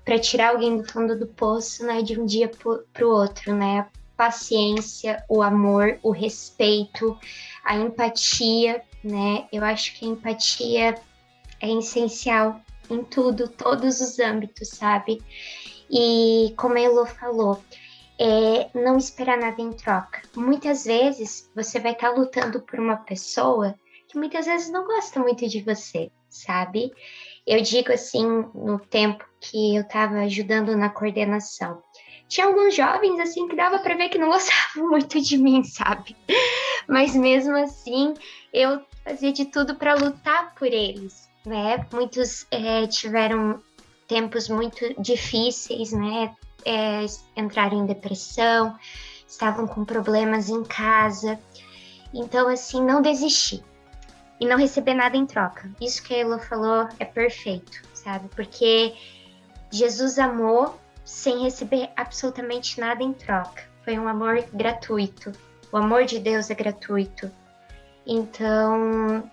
Para 0.04 0.18
tirar 0.18 0.50
alguém 0.50 0.78
do 0.78 0.90
fundo 0.90 1.18
do 1.18 1.26
poço 1.26 1.84
não 1.84 1.94
é 1.94 2.02
de 2.02 2.18
um 2.18 2.24
dia 2.24 2.50
para 2.92 3.06
o 3.06 3.10
outro, 3.10 3.54
né? 3.54 3.86
Paciência, 4.20 5.24
o 5.30 5.40
amor, 5.40 5.98
o 6.02 6.10
respeito, 6.10 7.18
a 7.64 7.74
empatia, 7.74 8.82
né? 9.02 9.48
Eu 9.50 9.64
acho 9.64 9.98
que 9.98 10.04
a 10.04 10.08
empatia 10.08 10.94
é 11.58 11.72
essencial 11.72 12.60
em 12.90 13.02
tudo, 13.02 13.48
todos 13.48 13.98
os 14.02 14.18
âmbitos, 14.18 14.68
sabe? 14.68 15.22
E 15.90 16.52
como 16.58 16.74
a 16.74 16.80
Elo 16.82 17.06
falou, 17.06 17.62
é 18.18 18.68
não 18.78 18.98
esperar 18.98 19.38
nada 19.38 19.62
em 19.62 19.72
troca. 19.72 20.20
Muitas 20.36 20.84
vezes 20.84 21.50
você 21.56 21.80
vai 21.80 21.92
estar 21.92 22.10
tá 22.10 22.14
lutando 22.14 22.60
por 22.60 22.78
uma 22.78 22.98
pessoa 22.98 23.74
que 24.06 24.18
muitas 24.18 24.44
vezes 24.44 24.70
não 24.70 24.84
gosta 24.84 25.18
muito 25.18 25.48
de 25.48 25.62
você, 25.62 26.10
sabe? 26.28 26.92
Eu 27.46 27.62
digo 27.62 27.90
assim, 27.90 28.26
no 28.54 28.78
tempo 28.78 29.24
que 29.40 29.76
eu 29.76 29.80
estava 29.80 30.16
ajudando 30.18 30.76
na 30.76 30.90
coordenação, 30.90 31.82
tinha 32.30 32.46
alguns 32.46 32.76
jovens 32.76 33.18
assim 33.18 33.48
que 33.48 33.56
dava 33.56 33.80
para 33.80 33.96
ver 33.96 34.08
que 34.08 34.16
não 34.16 34.28
gostavam 34.30 34.88
muito 34.88 35.20
de 35.20 35.36
mim, 35.36 35.64
sabe? 35.64 36.16
Mas 36.88 37.14
mesmo 37.14 37.56
assim, 37.56 38.14
eu 38.54 38.80
fazia 39.04 39.32
de 39.32 39.46
tudo 39.46 39.74
para 39.74 39.94
lutar 39.94 40.54
por 40.54 40.68
eles, 40.68 41.28
né? 41.44 41.84
Muitos 41.92 42.46
é, 42.50 42.86
tiveram 42.86 43.60
tempos 44.06 44.48
muito 44.48 44.94
difíceis, 45.02 45.92
né? 45.92 46.34
É, 46.64 47.04
entraram 47.36 47.82
em 47.82 47.86
depressão, 47.86 48.78
estavam 49.26 49.66
com 49.66 49.84
problemas 49.84 50.48
em 50.48 50.62
casa. 50.62 51.38
Então, 52.14 52.48
assim, 52.48 52.82
não 52.82 53.02
desistir 53.02 53.62
e 54.38 54.46
não 54.46 54.56
receber 54.56 54.94
nada 54.94 55.16
em 55.16 55.26
troca. 55.26 55.70
Isso 55.80 56.02
que 56.02 56.14
a 56.14 56.18
Elo 56.18 56.38
falou 56.38 56.88
é 56.98 57.04
perfeito, 57.04 57.82
sabe? 57.92 58.28
Porque 58.28 58.94
Jesus 59.70 60.18
amou 60.18 60.78
sem 61.10 61.42
receber 61.42 61.90
absolutamente 61.96 62.80
nada 62.80 63.02
em 63.02 63.12
troca. 63.12 63.64
Foi 63.84 63.98
um 63.98 64.06
amor 64.06 64.42
gratuito. 64.54 65.32
O 65.72 65.76
amor 65.76 66.04
de 66.04 66.20
Deus 66.20 66.50
é 66.50 66.54
gratuito. 66.54 67.30
Então, 68.06 69.28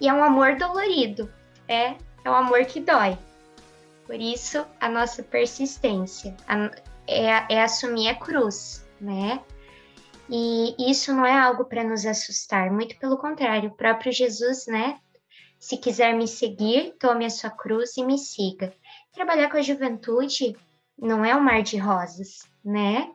e 0.00 0.08
é 0.08 0.12
um 0.12 0.22
amor 0.22 0.56
dolorido. 0.56 1.32
É, 1.68 1.94
é 2.24 2.30
um 2.30 2.34
amor 2.34 2.64
que 2.64 2.80
dói. 2.80 3.16
Por 4.04 4.16
isso, 4.16 4.66
a 4.80 4.88
nossa 4.88 5.22
persistência 5.22 6.36
a, 6.46 6.70
é, 7.06 7.54
é 7.54 7.62
assumir 7.62 8.08
a 8.08 8.16
cruz, 8.16 8.84
né? 9.00 9.40
E 10.28 10.74
isso 10.90 11.14
não 11.14 11.24
é 11.24 11.38
algo 11.38 11.64
para 11.64 11.84
nos 11.84 12.04
assustar, 12.04 12.70
muito 12.70 12.98
pelo 12.98 13.16
contrário, 13.16 13.70
o 13.70 13.76
próprio 13.76 14.12
Jesus, 14.12 14.66
né? 14.66 14.98
Se 15.58 15.76
quiser 15.76 16.14
me 16.14 16.26
seguir, 16.26 16.94
tome 16.98 17.24
a 17.24 17.30
sua 17.30 17.50
cruz 17.50 17.96
e 17.96 18.04
me 18.04 18.18
siga. 18.18 18.72
Trabalhar 19.12 19.48
com 19.50 19.56
a 19.56 19.62
juventude 19.62 20.56
não 21.00 21.24
é 21.24 21.34
um 21.34 21.40
mar 21.40 21.62
de 21.62 21.78
rosas, 21.78 22.48
né? 22.64 23.10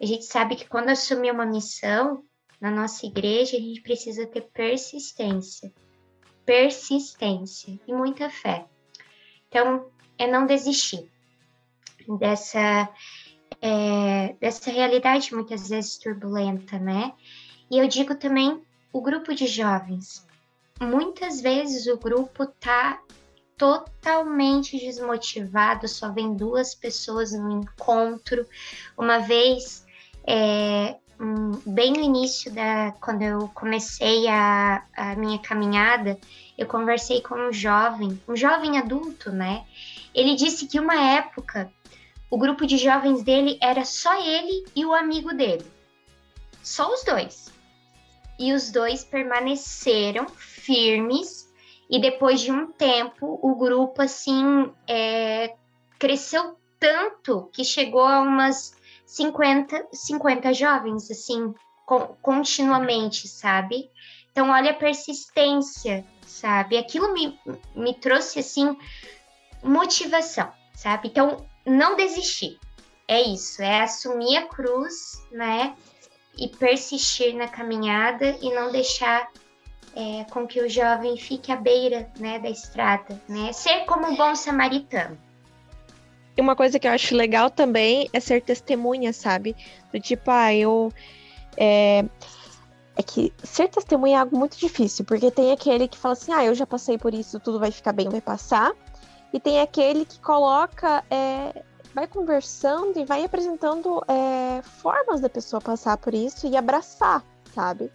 A 0.00 0.04
gente 0.04 0.24
sabe 0.24 0.56
que 0.56 0.68
quando 0.68 0.90
assumir 0.90 1.30
uma 1.30 1.46
missão 1.46 2.24
na 2.60 2.70
nossa 2.70 3.06
igreja, 3.06 3.56
a 3.56 3.60
gente 3.60 3.80
precisa 3.80 4.26
ter 4.26 4.42
persistência. 4.52 5.72
Persistência 6.44 7.80
e 7.86 7.92
muita 7.92 8.28
fé. 8.28 8.66
Então, 9.48 9.90
é 10.18 10.26
não 10.26 10.46
desistir 10.46 11.10
dessa, 12.18 12.88
é, 13.60 14.34
dessa 14.40 14.70
realidade 14.70 15.34
muitas 15.34 15.68
vezes 15.68 15.98
turbulenta, 15.98 16.78
né? 16.78 17.12
E 17.70 17.78
eu 17.78 17.88
digo 17.88 18.14
também 18.14 18.62
o 18.92 19.00
grupo 19.00 19.34
de 19.34 19.46
jovens. 19.46 20.26
Muitas 20.80 21.40
vezes 21.40 21.86
o 21.86 21.96
grupo 21.96 22.46
tá 22.46 23.00
totalmente 23.56 24.78
desmotivado, 24.78 25.86
só 25.86 26.10
vem 26.10 26.34
duas 26.34 26.74
pessoas 26.74 27.32
no 27.32 27.50
encontro. 27.50 28.46
Uma 28.96 29.18
vez, 29.18 29.86
é, 30.26 30.96
um, 31.20 31.52
bem 31.66 31.92
no 31.92 32.00
início 32.00 32.52
da 32.52 32.92
quando 33.00 33.22
eu 33.22 33.48
comecei 33.54 34.26
a, 34.28 34.84
a 34.96 35.14
minha 35.14 35.38
caminhada, 35.38 36.18
eu 36.58 36.66
conversei 36.66 37.20
com 37.20 37.34
um 37.34 37.52
jovem, 37.52 38.20
um 38.28 38.36
jovem 38.36 38.78
adulto, 38.78 39.30
né? 39.30 39.64
Ele 40.14 40.34
disse 40.34 40.66
que 40.66 40.80
uma 40.80 40.94
época 40.94 41.72
o 42.32 42.38
grupo 42.38 42.66
de 42.66 42.78
jovens 42.78 43.22
dele 43.22 43.58
era 43.60 43.84
só 43.84 44.18
ele 44.20 44.64
e 44.74 44.86
o 44.86 44.94
amigo 44.94 45.34
dele. 45.34 45.66
Só 46.62 46.90
os 46.90 47.04
dois. 47.04 47.52
E 48.38 48.54
os 48.54 48.70
dois 48.70 49.04
permaneceram 49.04 50.26
firmes 50.28 51.41
e 51.92 52.00
depois 52.00 52.40
de 52.40 52.50
um 52.50 52.72
tempo, 52.72 53.38
o 53.42 53.54
grupo, 53.54 54.00
assim, 54.00 54.72
é, 54.88 55.54
cresceu 55.98 56.56
tanto 56.80 57.50
que 57.52 57.62
chegou 57.62 58.06
a 58.06 58.22
umas 58.22 58.74
50, 59.04 59.88
50 59.92 60.54
jovens, 60.54 61.10
assim, 61.10 61.52
continuamente, 62.22 63.28
sabe? 63.28 63.90
Então, 64.30 64.48
olha 64.48 64.70
a 64.70 64.74
persistência, 64.74 66.02
sabe? 66.26 66.78
Aquilo 66.78 67.12
me, 67.12 67.38
me 67.76 67.92
trouxe, 67.92 68.38
assim, 68.38 68.74
motivação, 69.62 70.50
sabe? 70.74 71.08
Então, 71.08 71.46
não 71.66 71.94
desistir. 71.94 72.58
É 73.06 73.20
isso, 73.20 73.60
é 73.60 73.82
assumir 73.82 74.38
a 74.38 74.46
cruz, 74.46 75.22
né? 75.30 75.76
E 76.38 76.48
persistir 76.48 77.36
na 77.36 77.48
caminhada 77.48 78.38
e 78.40 78.50
não 78.54 78.72
deixar 78.72 79.30
é, 79.94 80.24
com 80.30 80.46
que 80.46 80.60
o 80.60 80.68
jovem 80.68 81.16
fique 81.16 81.52
à 81.52 81.56
beira 81.56 82.08
né, 82.18 82.38
da 82.38 82.48
estrada, 82.48 83.20
né? 83.28 83.52
Ser 83.52 83.84
como 83.84 84.06
um 84.06 84.16
bom 84.16 84.34
samaritano. 84.34 85.18
E 86.36 86.40
uma 86.40 86.56
coisa 86.56 86.78
que 86.78 86.86
eu 86.86 86.92
acho 86.92 87.14
legal 87.14 87.50
também 87.50 88.08
é 88.12 88.18
ser 88.18 88.42
testemunha, 88.42 89.12
sabe? 89.12 89.54
Do 89.92 90.00
tipo, 90.00 90.30
ah, 90.30 90.54
eu. 90.54 90.92
É, 91.56 92.04
é 92.96 93.02
que 93.02 93.32
ser 93.42 93.68
testemunha 93.68 94.16
é 94.16 94.20
algo 94.20 94.36
muito 94.36 94.56
difícil, 94.58 95.04
porque 95.04 95.30
tem 95.30 95.52
aquele 95.52 95.88
que 95.88 95.98
fala 95.98 96.12
assim, 96.12 96.32
ah, 96.32 96.44
eu 96.44 96.54
já 96.54 96.66
passei 96.66 96.96
por 96.98 97.12
isso, 97.12 97.40
tudo 97.40 97.58
vai 97.58 97.70
ficar 97.70 97.92
bem, 97.92 98.08
vai 98.08 98.20
passar. 98.20 98.72
E 99.32 99.40
tem 99.40 99.60
aquele 99.60 100.04
que 100.04 100.18
coloca, 100.20 101.02
é, 101.10 101.62
vai 101.94 102.06
conversando 102.06 102.98
e 102.98 103.04
vai 103.04 103.24
apresentando 103.24 104.02
é, 104.08 104.62
formas 104.62 105.20
da 105.20 105.28
pessoa 105.28 105.60
passar 105.60 105.96
por 105.96 106.12
isso 106.12 106.46
e 106.46 106.56
abraçar, 106.56 107.22
sabe? 107.54 107.90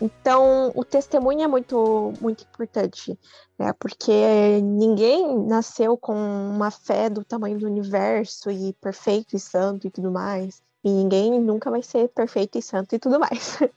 Então, 0.00 0.72
o 0.74 0.84
testemunho 0.84 1.42
é 1.42 1.46
muito, 1.46 2.14
muito 2.20 2.44
importante, 2.44 3.18
né? 3.58 3.72
Porque 3.74 4.60
ninguém 4.62 5.38
nasceu 5.46 5.96
com 5.96 6.14
uma 6.14 6.70
fé 6.70 7.10
do 7.10 7.22
tamanho 7.22 7.58
do 7.58 7.66
universo 7.66 8.50
e 8.50 8.72
perfeito 8.74 9.36
e 9.36 9.40
santo 9.40 9.86
e 9.86 9.90
tudo 9.90 10.10
mais. 10.10 10.62
E 10.82 10.88
ninguém 10.90 11.38
nunca 11.38 11.70
vai 11.70 11.82
ser 11.82 12.08
perfeito 12.08 12.56
e 12.56 12.62
santo 12.62 12.94
e 12.94 12.98
tudo 12.98 13.20
mais. 13.20 13.58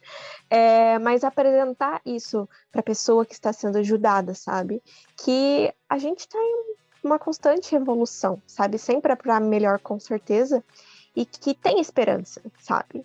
É, 0.49 0.99
mas 0.99 1.24
apresentar 1.24 1.99
isso 2.05 2.47
para 2.71 2.82
a 2.82 2.84
pessoa 2.84 3.26
que 3.26 3.34
está 3.34 3.51
sendo 3.51 3.80
ajudada, 3.80 4.36
sabe? 4.36 4.84
Que 5.17 5.74
a 5.89 5.97
gente 5.97 6.19
está 6.19 6.38
em 6.38 6.76
uma 7.03 7.17
constante 7.17 7.74
evolução, 7.74 8.39
sabe? 8.45 8.78
Sempre 8.78 9.13
é 9.13 9.15
para 9.15 9.39
melhor, 9.39 9.80
com 9.80 9.99
certeza. 9.99 10.63
E 11.15 11.26
que 11.26 11.55
tem 11.55 11.80
esperança, 11.80 12.39
sabe? 12.59 13.03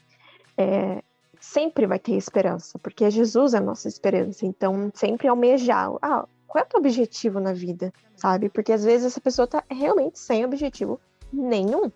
É, 0.59 1.03
sempre 1.49 1.87
vai 1.87 1.99
ter 1.99 2.13
esperança, 2.13 2.79
porque 2.79 3.11
Jesus 3.11 3.55
é 3.55 3.59
a 3.59 3.61
nossa 3.61 3.89
esperança. 3.89 4.45
Então, 4.45 4.91
sempre 4.95 5.29
almejar. 5.29 5.91
Ah, 6.03 6.27
qual 6.47 6.63
é 6.63 6.67
o 6.67 6.69
teu 6.69 6.81
objetivo 6.81 7.41
na 7.41 7.53
vida, 7.53 7.93
sabe? 8.15 8.51
Porque 8.51 8.73
às 8.73 8.85
vezes 8.85 9.07
essa 9.07 9.21
pessoa 9.21 9.47
tá 9.47 9.65
realmente 9.71 10.19
sem 10.19 10.45
objetivo 10.45 11.01
nenhum, 11.33 11.91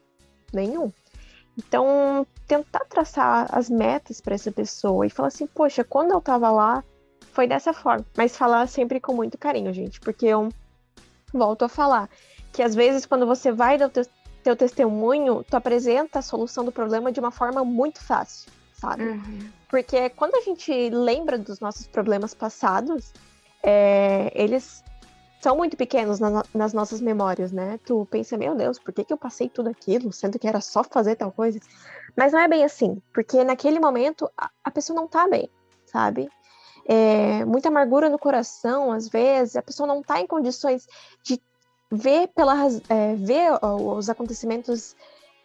nenhum. 0.53 0.91
Então, 1.57 2.27
tentar 2.47 2.87
traçar 2.87 3.47
as 3.53 3.69
metas 3.69 4.23
para 4.23 4.35
essa 4.35 4.51
pessoa 4.51 5.07
e 5.07 5.11
falar 5.11 5.29
assim, 5.29 5.47
poxa, 5.47 5.85
quando 5.85 6.13
eu 6.13 6.21
tava 6.21 6.51
lá, 6.51 6.83
foi 7.33 7.47
dessa 7.47 7.75
forma. 7.75 8.07
Mas 8.17 8.35
falar 8.35 8.67
sempre 8.69 9.01
com 9.01 9.15
muito 9.15 9.37
carinho, 9.37 9.73
gente, 9.73 10.01
porque 10.01 10.27
eu 10.27 10.49
volto 11.33 11.67
a 11.67 11.69
falar 11.69 12.09
que 12.53 12.63
às 12.63 12.75
vezes 12.75 13.05
quando 13.05 13.27
você 13.27 13.53
vai 13.53 13.77
dar 13.77 13.87
o 13.87 13.91
teu, 13.91 14.05
teu 14.43 14.57
testemunho, 14.57 15.45
tu 15.45 15.55
apresenta 15.55 16.21
a 16.21 16.23
solução 16.23 16.65
do 16.65 16.73
problema 16.73 17.13
de 17.13 17.21
uma 17.21 17.31
forma 17.31 17.63
muito 17.63 18.03
fácil 18.03 18.51
sabe? 18.83 19.05
Uhum. 19.05 19.51
Porque 19.69 20.11
quando 20.11 20.35
a 20.35 20.41
gente 20.41 20.91
lembra 20.91 21.39
dos 21.39 21.61
nossos 21.61 21.87
problemas 21.87 22.35
passados, 22.35 23.13
é, 23.63 24.33
eles 24.35 24.83
são 25.41 25.57
muito 25.57 25.77
pequenos 25.77 26.19
na, 26.19 26.45
nas 26.53 26.73
nossas 26.73 27.01
memórias, 27.01 27.53
né? 27.53 27.79
Tu 27.85 28.07
pensa, 28.11 28.37
meu 28.37 28.57
Deus, 28.57 28.79
por 28.79 28.93
que, 28.93 29.05
que 29.05 29.13
eu 29.13 29.17
passei 29.17 29.49
tudo 29.49 29.71
aquilo, 29.71 30.13
sendo 30.13 30.39
que 30.39 30.49
era 30.49 30.61
só 30.61 30.83
fazer 30.83 31.15
tal 31.15 31.31
coisa? 31.31 31.61
Mas 32.17 32.33
não 32.33 32.41
é 32.41 32.49
bem 32.49 32.65
assim, 32.65 33.01
porque 33.15 33.43
naquele 33.45 33.79
momento 33.79 34.29
a, 34.37 34.51
a 34.65 34.71
pessoa 34.71 34.97
não 34.97 35.07
tá 35.07 35.29
bem, 35.29 35.49
sabe? 35.87 36.29
É, 36.85 37.45
muita 37.45 37.69
amargura 37.69 38.11
no 38.11 38.19
coração, 38.19 38.91
às 38.91 39.09
vezes, 39.09 39.55
a 39.55 39.63
pessoa 39.63 39.87
não 39.87 40.03
tá 40.03 40.21
em 40.21 40.27
condições 40.27 40.89
de 41.23 41.41
ver, 41.91 42.29
pela, 42.29 42.57
é, 42.89 43.15
ver 43.15 43.53
os 43.63 44.11
acontecimentos 44.11 44.97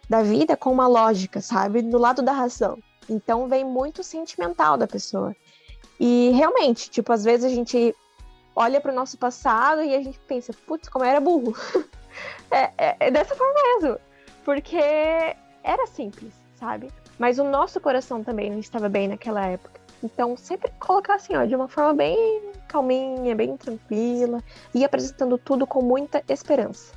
da 0.10 0.24
vida 0.24 0.58
com 0.58 0.72
uma 0.72 0.88
lógica, 0.88 1.40
sabe? 1.40 1.84
Do 1.84 2.00
lado 2.00 2.24
da 2.24 2.32
razão. 2.32 2.80
Então 3.10 3.48
vem 3.48 3.64
muito 3.64 4.04
sentimental 4.04 4.78
da 4.78 4.88
pessoa. 4.88 5.36
E 6.00 6.30
realmente, 6.32 6.90
tipo, 6.90 7.12
às 7.12 7.24
vezes 7.24 7.52
a 7.52 7.56
gente 7.56 7.96
olha 8.56 8.82
para 8.82 8.92
o 8.92 8.96
nosso 8.96 9.18
passado 9.18 9.84
e 9.84 9.96
a 9.96 10.02
gente 10.02 10.20
pensa, 10.28 10.54
putz, 10.66 10.90
como 10.90 11.06
eu 11.06 11.10
era 11.10 11.20
burro. 11.20 11.56
é, 12.52 12.72
é, 12.78 12.98
é 13.00 13.12
dessa 13.12 13.36
forma 13.36 13.54
mesmo. 13.54 13.98
Porque 14.44 14.78
era 15.64 15.88
simples, 15.88 16.34
sabe? 16.56 16.90
Mas 17.20 17.40
o 17.40 17.44
nosso 17.44 17.80
coração 17.80 18.24
também 18.24 18.50
não 18.50 18.60
estava 18.60 18.90
bem 18.90 19.08
naquela 19.08 19.46
época. 19.46 19.80
Então, 20.04 20.38
sempre 20.38 20.72
colocar 20.80 21.16
assim, 21.16 21.36
ó, 21.36 21.46
de 21.46 21.56
uma 21.56 21.68
forma 21.68 21.94
bem 21.94 22.52
calminha, 22.68 23.36
bem 23.36 23.58
tranquila 23.58 24.44
e 24.74 24.86
apresentando 24.86 25.38
tudo 25.38 25.66
com 25.66 25.82
muita 25.82 26.24
esperança. 26.28 26.94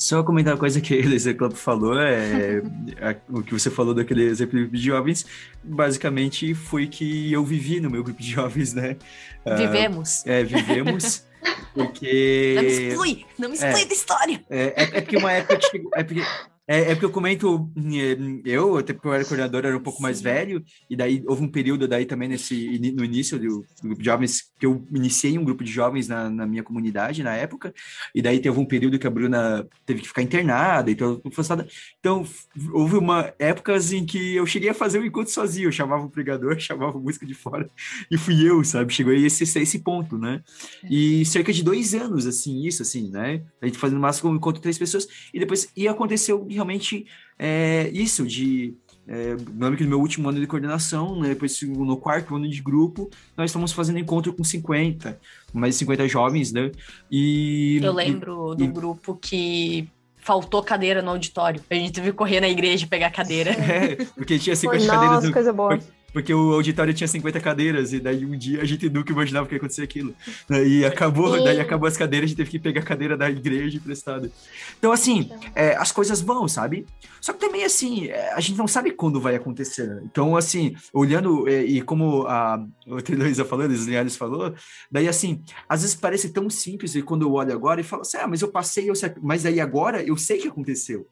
Só 0.00 0.22
comentar 0.22 0.54
uma 0.54 0.58
coisa 0.58 0.80
que 0.80 0.94
a 0.94 0.96
Elisa 0.96 1.34
Club 1.34 1.52
falou, 1.52 2.00
é, 2.00 2.62
a, 3.02 3.14
o 3.28 3.42
que 3.42 3.52
você 3.52 3.70
falou 3.70 3.92
daquele 3.92 4.24
exemplo 4.24 4.66
de 4.66 4.80
jovens, 4.80 5.26
basicamente 5.62 6.54
foi 6.54 6.86
que 6.86 7.30
eu 7.30 7.44
vivi 7.44 7.80
no 7.80 7.90
meu 7.90 8.02
grupo 8.02 8.18
de 8.18 8.30
jovens, 8.32 8.72
né? 8.72 8.96
Ah, 9.44 9.56
vivemos. 9.56 10.22
Uh, 10.22 10.30
é, 10.30 10.42
vivemos. 10.42 11.26
Porque. 11.74 12.54
Não 12.56 12.62
me 12.62 12.68
exclui, 12.70 13.26
não 13.38 13.48
me 13.50 13.54
exclui 13.54 13.82
é, 13.82 13.84
da 13.84 13.94
história. 13.94 14.44
É, 14.48 14.62
é, 14.62 14.82
é, 14.82 15.00
porque 15.02 15.16
uma 15.18 15.32
época. 15.32 15.58
É 15.94 16.02
porque 16.02 16.22
é, 16.70 16.82
é 16.82 16.94
porque 16.94 17.06
eu 17.06 17.10
comento, 17.10 17.68
eh, 17.76 18.16
eu, 18.44 18.76
até 18.76 18.92
porque 18.92 19.08
eu 19.08 19.12
era 19.12 19.24
coordenador, 19.24 19.66
era 19.66 19.76
um 19.76 19.82
pouco 19.82 20.00
mais 20.00 20.20
velho, 20.20 20.62
e 20.88 20.94
daí 20.94 21.20
houve 21.26 21.42
um 21.42 21.48
período 21.48 21.88
daí 21.88 22.06
também 22.06 22.28
nesse, 22.28 22.78
no 22.94 23.04
início 23.04 23.40
do, 23.40 23.66
do 23.82 23.88
grupo 23.88 23.98
de 23.98 24.04
jovens, 24.04 24.52
que 24.56 24.66
eu 24.66 24.86
iniciei 24.94 25.36
um 25.36 25.44
grupo 25.44 25.64
de 25.64 25.72
jovens 25.72 26.06
na, 26.06 26.30
na, 26.30 26.46
minha 26.46 26.62
comunidade 26.62 27.24
na 27.24 27.34
época, 27.34 27.74
e 28.14 28.22
daí 28.22 28.38
teve 28.38 28.56
um 28.56 28.64
período 28.64 29.00
que 29.00 29.06
a 29.06 29.10
Bruna 29.10 29.66
teve 29.84 30.00
que 30.00 30.06
ficar 30.06 30.22
internada, 30.22 30.92
então 30.92 31.20
afastada. 31.26 31.66
Então, 31.98 32.24
houve 32.72 32.96
uma 32.96 33.34
épocas 33.36 33.92
em 33.92 34.06
que 34.06 34.36
eu 34.36 34.46
cheguei 34.46 34.68
a 34.68 34.74
fazer 34.74 35.00
o 35.00 35.02
um 35.02 35.06
encontro 35.06 35.32
sozinho, 35.32 35.66
eu 35.66 35.72
chamava 35.72 36.04
o 36.04 36.10
pregador, 36.10 36.54
chamava 36.62 36.96
a 36.96 37.00
música 37.00 37.26
de 37.26 37.34
fora, 37.34 37.68
e 38.08 38.16
fui 38.16 38.48
eu, 38.48 38.62
sabe? 38.62 38.94
Chegou 38.94 39.12
a 39.12 39.16
esse, 39.16 39.42
esse 39.42 39.78
ponto, 39.80 40.16
né? 40.16 40.40
E 40.88 41.24
cerca 41.24 41.52
de 41.52 41.64
dois 41.64 41.94
anos, 41.94 42.28
assim, 42.28 42.64
isso, 42.64 42.82
assim, 42.82 43.10
né? 43.10 43.42
A 43.60 43.66
gente 43.66 43.76
fazendo 43.76 44.00
máximo 44.00 44.30
um 44.30 44.36
encontro 44.36 44.62
três 44.62 44.78
pessoas, 44.78 45.08
e 45.34 45.40
depois, 45.40 45.68
e 45.76 45.88
aconteceu 45.88 46.46
realmente 46.60 47.06
é, 47.38 47.90
isso, 47.92 48.26
de. 48.26 48.74
É, 49.08 49.34
lembro 49.58 49.76
que 49.76 49.82
no 49.82 49.90
meu 49.90 50.00
último 50.00 50.28
ano 50.28 50.38
de 50.38 50.46
coordenação, 50.46 51.18
né, 51.18 51.30
depois 51.30 51.60
no 51.62 51.96
quarto 51.96 52.36
ano 52.36 52.48
de 52.48 52.62
grupo, 52.62 53.10
nós 53.36 53.50
estamos 53.50 53.72
fazendo 53.72 53.98
encontro 53.98 54.32
com 54.32 54.44
50, 54.44 55.18
mais 55.52 55.74
de 55.74 55.78
50 55.80 56.06
jovens, 56.06 56.52
né? 56.52 56.70
E. 57.10 57.80
Eu 57.82 57.92
lembro 57.92 58.52
e, 58.52 58.56
do 58.56 58.64
e, 58.64 58.68
grupo 58.68 59.16
que 59.16 59.88
faltou 60.16 60.62
cadeira 60.62 61.02
no 61.02 61.10
auditório. 61.10 61.60
A 61.70 61.74
gente 61.74 61.92
teve 61.92 62.10
que 62.10 62.16
correr 62.16 62.40
na 62.40 62.48
igreja 62.48 62.86
pegar 62.86 63.10
cadeira. 63.10 63.50
É, 63.60 63.96
porque 64.14 64.38
tinha 64.38 64.54
50 64.54 64.84
Nossa, 64.84 64.92
cadeiras. 64.92 65.24
No, 65.24 65.32
coisa 65.32 65.52
boa. 65.52 65.78
porque 65.78 65.92
o 66.32 66.52
auditório 66.54 66.92
tinha 66.92 67.06
50 67.06 67.40
cadeiras, 67.40 67.92
e 67.92 68.00
daí 68.00 68.24
um 68.24 68.36
dia 68.36 68.60
a 68.62 68.64
gente 68.64 68.88
nunca 68.88 69.12
imaginava 69.12 69.46
que 69.46 69.54
ia 69.54 69.58
acontecer 69.58 69.82
aquilo. 69.82 70.14
E 70.66 70.84
acabou, 70.84 71.36
e... 71.36 71.44
daí 71.44 71.60
acabou 71.60 71.88
as 71.88 71.96
cadeiras, 71.96 72.26
a 72.26 72.28
gente 72.28 72.36
teve 72.36 72.50
que 72.50 72.58
pegar 72.58 72.80
a 72.80 72.84
cadeira 72.84 73.16
da 73.16 73.30
igreja 73.30 73.76
emprestada. 73.76 74.30
Então, 74.78 74.92
assim, 74.92 75.30
é, 75.54 75.76
as 75.76 75.92
coisas 75.92 76.20
vão, 76.20 76.48
sabe? 76.48 76.86
Só 77.20 77.32
que 77.32 77.38
também, 77.38 77.64
assim, 77.64 78.08
é, 78.08 78.32
a 78.32 78.40
gente 78.40 78.56
não 78.56 78.66
sabe 78.66 78.90
quando 78.92 79.20
vai 79.20 79.34
acontecer. 79.34 80.02
Então, 80.04 80.36
assim, 80.36 80.74
olhando, 80.92 81.48
e, 81.48 81.52
é, 81.52 81.62
e 81.64 81.82
como 81.82 82.26
a, 82.26 82.54
a 82.54 83.12
Heloísa 83.12 83.44
falou, 83.44 83.64
a 83.64 83.68
Linhares 83.68 84.16
falou, 84.16 84.54
daí, 84.90 85.08
assim, 85.08 85.42
às 85.68 85.82
vezes 85.82 85.96
parece 85.96 86.32
tão 86.32 86.48
simples, 86.48 86.94
e 86.94 87.02
quando 87.02 87.22
eu 87.22 87.32
olho 87.32 87.52
agora 87.52 87.80
e 87.80 87.84
falo 87.84 88.02
assim, 88.02 88.18
ah, 88.18 88.26
mas 88.26 88.42
eu 88.42 88.48
passei, 88.48 88.88
eu 88.88 88.94
sei, 88.94 89.12
mas 89.22 89.44
aí 89.46 89.60
agora 89.60 90.02
eu 90.02 90.16
sei 90.16 90.38
que 90.38 90.48
aconteceu. 90.48 91.06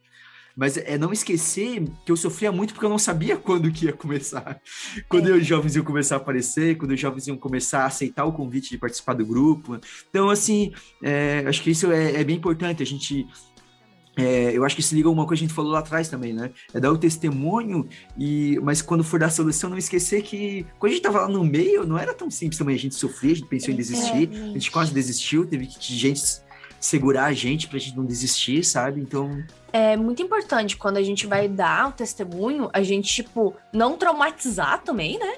Mas 0.58 0.76
é 0.76 0.98
não 0.98 1.12
esquecer 1.12 1.84
que 2.04 2.10
eu 2.10 2.16
sofria 2.16 2.50
muito 2.50 2.74
porque 2.74 2.84
eu 2.84 2.90
não 2.90 2.98
sabia 2.98 3.36
quando 3.38 3.70
que 3.70 3.84
ia 3.84 3.92
começar. 3.92 4.60
Quando 5.08 5.28
é. 5.28 5.32
os 5.32 5.46
jovens 5.46 5.76
iam 5.76 5.84
começar 5.84 6.16
a 6.16 6.18
aparecer, 6.18 6.76
quando 6.76 6.90
os 6.90 7.00
jovens 7.00 7.28
iam 7.28 7.36
começar 7.36 7.84
a 7.84 7.86
aceitar 7.86 8.24
o 8.24 8.32
convite 8.32 8.70
de 8.70 8.76
participar 8.76 9.14
do 9.14 9.24
grupo. 9.24 9.78
Então, 10.10 10.28
assim, 10.28 10.72
é, 11.00 11.44
acho 11.46 11.62
que 11.62 11.70
isso 11.70 11.92
é, 11.92 12.16
é 12.16 12.24
bem 12.24 12.36
importante. 12.36 12.82
A 12.82 12.86
gente 12.86 13.24
é, 14.16 14.50
eu 14.52 14.64
acho 14.64 14.74
que 14.74 14.82
se 14.82 14.96
liga 14.96 15.08
a 15.08 15.12
uma 15.12 15.24
coisa 15.24 15.38
que 15.38 15.44
a 15.44 15.48
gente 15.48 15.54
falou 15.54 15.70
lá 15.70 15.78
atrás 15.78 16.08
também, 16.08 16.32
né? 16.32 16.50
É 16.74 16.80
dar 16.80 16.90
o 16.90 16.98
testemunho, 16.98 17.88
e 18.18 18.58
mas 18.64 18.82
quando 18.82 19.04
for 19.04 19.20
dar 19.20 19.26
a 19.26 19.30
solução, 19.30 19.70
não 19.70 19.78
esquecer 19.78 20.22
que 20.22 20.66
quando 20.76 20.90
a 20.90 20.94
gente 20.96 21.04
tava 21.04 21.20
lá 21.20 21.28
no 21.28 21.44
meio, 21.44 21.86
não 21.86 21.96
era 21.96 22.12
tão 22.12 22.28
simples 22.28 22.58
também. 22.58 22.74
A 22.74 22.78
gente 22.78 22.96
sofria, 22.96 23.30
a 23.30 23.34
gente 23.36 23.46
pensou 23.46 23.72
em 23.72 23.76
desistir, 23.76 24.28
a 24.32 24.54
gente 24.54 24.72
quase 24.72 24.92
desistiu, 24.92 25.46
teve 25.46 25.66
que 25.66 25.94
gente 25.94 26.20
segurar 26.80 27.26
a 27.26 27.32
gente 27.32 27.68
pra 27.68 27.78
gente 27.78 27.96
não 27.96 28.04
desistir, 28.04 28.64
sabe? 28.64 29.00
Então. 29.00 29.44
É 29.72 29.96
muito 29.96 30.22
importante 30.22 30.76
quando 30.76 30.96
a 30.96 31.02
gente 31.02 31.26
vai 31.26 31.48
dar 31.48 31.88
o 31.88 31.92
testemunho, 31.92 32.70
a 32.72 32.82
gente, 32.82 33.12
tipo, 33.12 33.54
não 33.72 33.96
traumatizar 33.96 34.82
também, 34.82 35.18
né? 35.18 35.36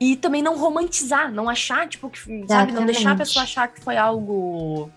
E 0.00 0.16
também 0.16 0.42
não 0.42 0.56
romantizar, 0.56 1.32
não 1.32 1.48
achar, 1.48 1.88
tipo, 1.88 2.08
que, 2.08 2.46
sabe, 2.46 2.72
não 2.72 2.86
deixar 2.86 3.12
a 3.12 3.16
pessoa 3.16 3.42
achar 3.42 3.68
que 3.68 3.80
foi 3.80 3.96
algo 3.96 4.90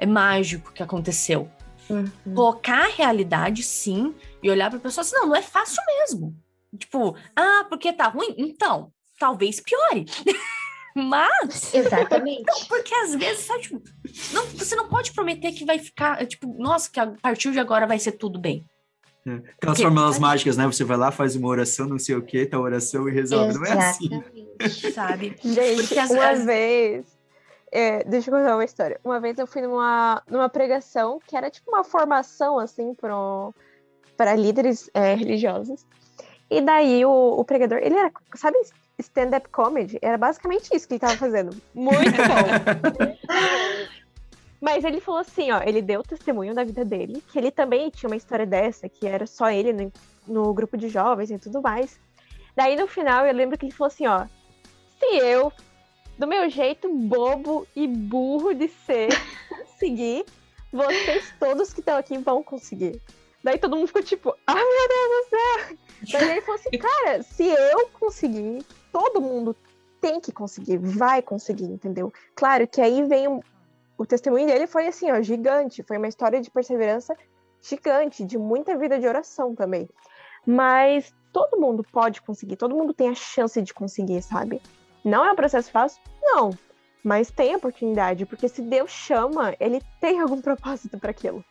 é, 0.00 0.06
mágico 0.06 0.72
que 0.72 0.82
aconteceu. 0.82 1.50
Uhum. 1.88 2.34
Colocar 2.34 2.86
a 2.86 2.88
realidade, 2.88 3.62
sim, 3.62 4.14
e 4.42 4.50
olhar 4.50 4.70
pra 4.70 4.78
pessoa 4.78 5.02
assim, 5.02 5.14
não, 5.16 5.28
não 5.28 5.36
é 5.36 5.42
fácil 5.42 5.82
mesmo. 5.86 6.34
Tipo, 6.76 7.16
ah, 7.36 7.66
porque 7.68 7.92
tá 7.92 8.08
ruim? 8.08 8.34
Então, 8.36 8.92
talvez 9.18 9.60
piore. 9.60 10.06
Mas. 10.98 11.72
Exatamente. 11.72 12.42
Não, 12.44 12.64
porque 12.66 12.92
às 12.92 13.14
vezes, 13.14 13.44
sabe, 13.44 13.62
tipo, 13.62 13.82
não, 14.32 14.44
você 14.46 14.74
não 14.74 14.88
pode 14.88 15.12
prometer 15.12 15.52
que 15.52 15.64
vai 15.64 15.78
ficar, 15.78 16.26
tipo, 16.26 16.52
nossa, 16.58 16.90
que 16.90 16.98
a 16.98 17.06
partir 17.06 17.52
de 17.52 17.60
agora 17.60 17.86
vai 17.86 17.98
ser 17.98 18.12
tudo 18.12 18.38
bem. 18.38 18.66
É. 19.26 19.40
Aquelas 19.56 19.80
fórmulas 19.80 20.18
mágicas, 20.18 20.56
né? 20.56 20.66
Você 20.66 20.82
vai 20.82 20.96
lá, 20.96 21.12
faz 21.12 21.36
uma 21.36 21.48
oração, 21.48 21.86
não 21.86 21.98
sei 21.98 22.16
o 22.16 22.22
que, 22.22 22.46
tá 22.46 22.58
oração 22.58 23.08
e 23.08 23.12
resolve. 23.12 23.50
Exatamente. 23.50 24.10
Não 24.10 24.16
é 24.58 24.64
assim. 24.66 24.92
Sabe? 24.92 25.36
Gente, 25.44 25.82
porque 25.82 25.98
às 25.98 26.10
uma 26.10 26.28
vezes... 26.28 26.44
vez. 26.44 27.18
É, 27.70 28.02
deixa 28.04 28.30
eu 28.30 28.34
contar 28.34 28.56
uma 28.56 28.64
história. 28.64 28.98
Uma 29.04 29.20
vez 29.20 29.38
eu 29.38 29.46
fui 29.46 29.60
numa, 29.60 30.22
numa 30.28 30.48
pregação 30.48 31.20
que 31.26 31.36
era 31.36 31.50
tipo 31.50 31.70
uma 31.70 31.84
formação, 31.84 32.58
assim, 32.58 32.94
para 32.94 34.34
líderes 34.34 34.90
é, 34.94 35.14
religiosos. 35.14 35.86
E 36.50 36.62
daí 36.62 37.04
o, 37.04 37.10
o 37.10 37.44
pregador, 37.44 37.78
ele 37.78 37.94
era, 37.94 38.10
sabe, 38.34 38.56
stand-up 38.98 39.48
comedy. 39.50 39.98
Era 40.02 40.18
basicamente 40.18 40.74
isso 40.74 40.86
que 40.86 40.94
ele 40.94 41.00
tava 41.00 41.16
fazendo. 41.16 41.56
Muito 41.74 42.16
bom. 42.16 43.18
Mas 44.60 44.84
ele 44.84 45.00
falou 45.00 45.20
assim, 45.20 45.52
ó, 45.52 45.62
ele 45.62 45.80
deu 45.80 46.02
testemunho 46.02 46.52
da 46.52 46.64
vida 46.64 46.84
dele, 46.84 47.22
que 47.28 47.38
ele 47.38 47.50
também 47.50 47.90
tinha 47.90 48.10
uma 48.10 48.16
história 48.16 48.44
dessa, 48.44 48.88
que 48.88 49.06
era 49.06 49.24
só 49.26 49.50
ele 49.50 49.72
no, 49.72 49.92
no 50.26 50.52
grupo 50.52 50.76
de 50.76 50.88
jovens 50.88 51.30
e 51.30 51.38
tudo 51.38 51.62
mais. 51.62 51.98
Daí 52.56 52.74
no 52.74 52.88
final 52.88 53.24
eu 53.24 53.32
lembro 53.32 53.56
que 53.56 53.66
ele 53.66 53.72
falou 53.72 53.86
assim, 53.86 54.08
ó, 54.08 54.26
se 54.98 55.16
eu, 55.16 55.52
do 56.18 56.26
meu 56.26 56.50
jeito 56.50 56.92
bobo 56.92 57.68
e 57.76 57.86
burro 57.86 58.52
de 58.52 58.66
ser, 58.66 59.10
conseguir, 59.48 60.24
vocês 60.72 61.32
todos 61.38 61.72
que 61.72 61.78
estão 61.78 61.96
aqui 61.96 62.18
vão 62.18 62.42
conseguir. 62.42 63.00
Daí 63.44 63.58
todo 63.58 63.76
mundo 63.76 63.86
ficou 63.86 64.02
tipo, 64.02 64.34
ah, 64.44 64.54
meu 64.54 64.88
Deus 64.88 65.08
do 65.08 65.28
céu! 65.30 65.78
Daí 66.12 66.30
ele 66.32 66.40
falou 66.40 66.60
assim, 66.60 66.78
cara, 66.78 67.22
se 67.22 67.44
eu 67.44 67.88
conseguir, 67.90 68.66
todo 68.92 69.20
mundo 69.20 69.56
tem 70.00 70.20
que 70.20 70.32
conseguir, 70.32 70.78
vai 70.78 71.22
conseguir, 71.22 71.64
entendeu? 71.64 72.12
Claro 72.34 72.66
que 72.66 72.80
aí 72.80 73.02
vem 73.02 73.28
o, 73.28 73.42
o 73.96 74.06
testemunho 74.06 74.46
dele 74.46 74.66
foi 74.66 74.86
assim, 74.86 75.10
ó, 75.10 75.20
gigante, 75.20 75.82
foi 75.82 75.96
uma 75.96 76.08
história 76.08 76.40
de 76.40 76.50
perseverança 76.50 77.16
gigante, 77.60 78.24
de 78.24 78.38
muita 78.38 78.76
vida 78.76 78.98
de 78.98 79.06
oração 79.06 79.54
também. 79.54 79.88
Mas 80.46 81.12
todo 81.32 81.60
mundo 81.60 81.84
pode 81.92 82.22
conseguir, 82.22 82.56
todo 82.56 82.76
mundo 82.76 82.94
tem 82.94 83.08
a 83.08 83.14
chance 83.14 83.60
de 83.60 83.74
conseguir, 83.74 84.22
sabe? 84.22 84.62
Não 85.04 85.24
é 85.24 85.32
um 85.32 85.36
processo 85.36 85.70
fácil? 85.70 86.00
Não. 86.22 86.50
Mas 87.02 87.30
tem 87.30 87.54
oportunidade, 87.54 88.26
porque 88.26 88.48
se 88.48 88.60
Deus 88.62 88.90
chama, 88.90 89.54
ele 89.60 89.80
tem 90.00 90.20
algum 90.20 90.40
propósito 90.40 90.98
para 90.98 91.10
aquilo. 91.10 91.44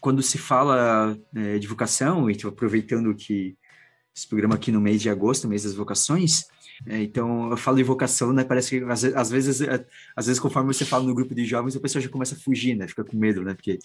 Quando 0.00 0.22
se 0.22 0.38
fala 0.38 1.16
é, 1.34 1.58
de 1.58 1.66
vocação, 1.66 2.30
e 2.30 2.36
aproveitando 2.44 3.14
que 3.14 3.56
esse 4.16 4.26
programa 4.26 4.54
aqui 4.54 4.72
no 4.72 4.80
mês 4.80 5.00
de 5.00 5.08
agosto, 5.08 5.48
mês 5.48 5.62
das 5.62 5.74
vocações, 5.74 6.44
é, 6.86 7.02
então 7.02 7.50
eu 7.50 7.56
falo 7.56 7.78
em 7.78 7.82
vocação, 7.82 8.32
né? 8.32 8.42
Parece 8.42 8.70
que 8.70 8.84
às, 8.90 9.04
às, 9.04 9.30
vezes, 9.30 9.60
é, 9.60 9.84
às 10.16 10.26
vezes 10.26 10.40
conforme 10.40 10.72
você 10.72 10.84
fala 10.84 11.04
no 11.04 11.14
grupo 11.14 11.34
de 11.34 11.44
jovens, 11.44 11.76
a 11.76 11.80
pessoa 11.80 12.00
já 12.00 12.08
começa 12.08 12.34
a 12.34 12.38
fugir, 12.38 12.74
né? 12.74 12.88
Fica 12.88 13.04
com 13.04 13.16
medo, 13.16 13.42
né? 13.42 13.52
Porque 13.54 13.78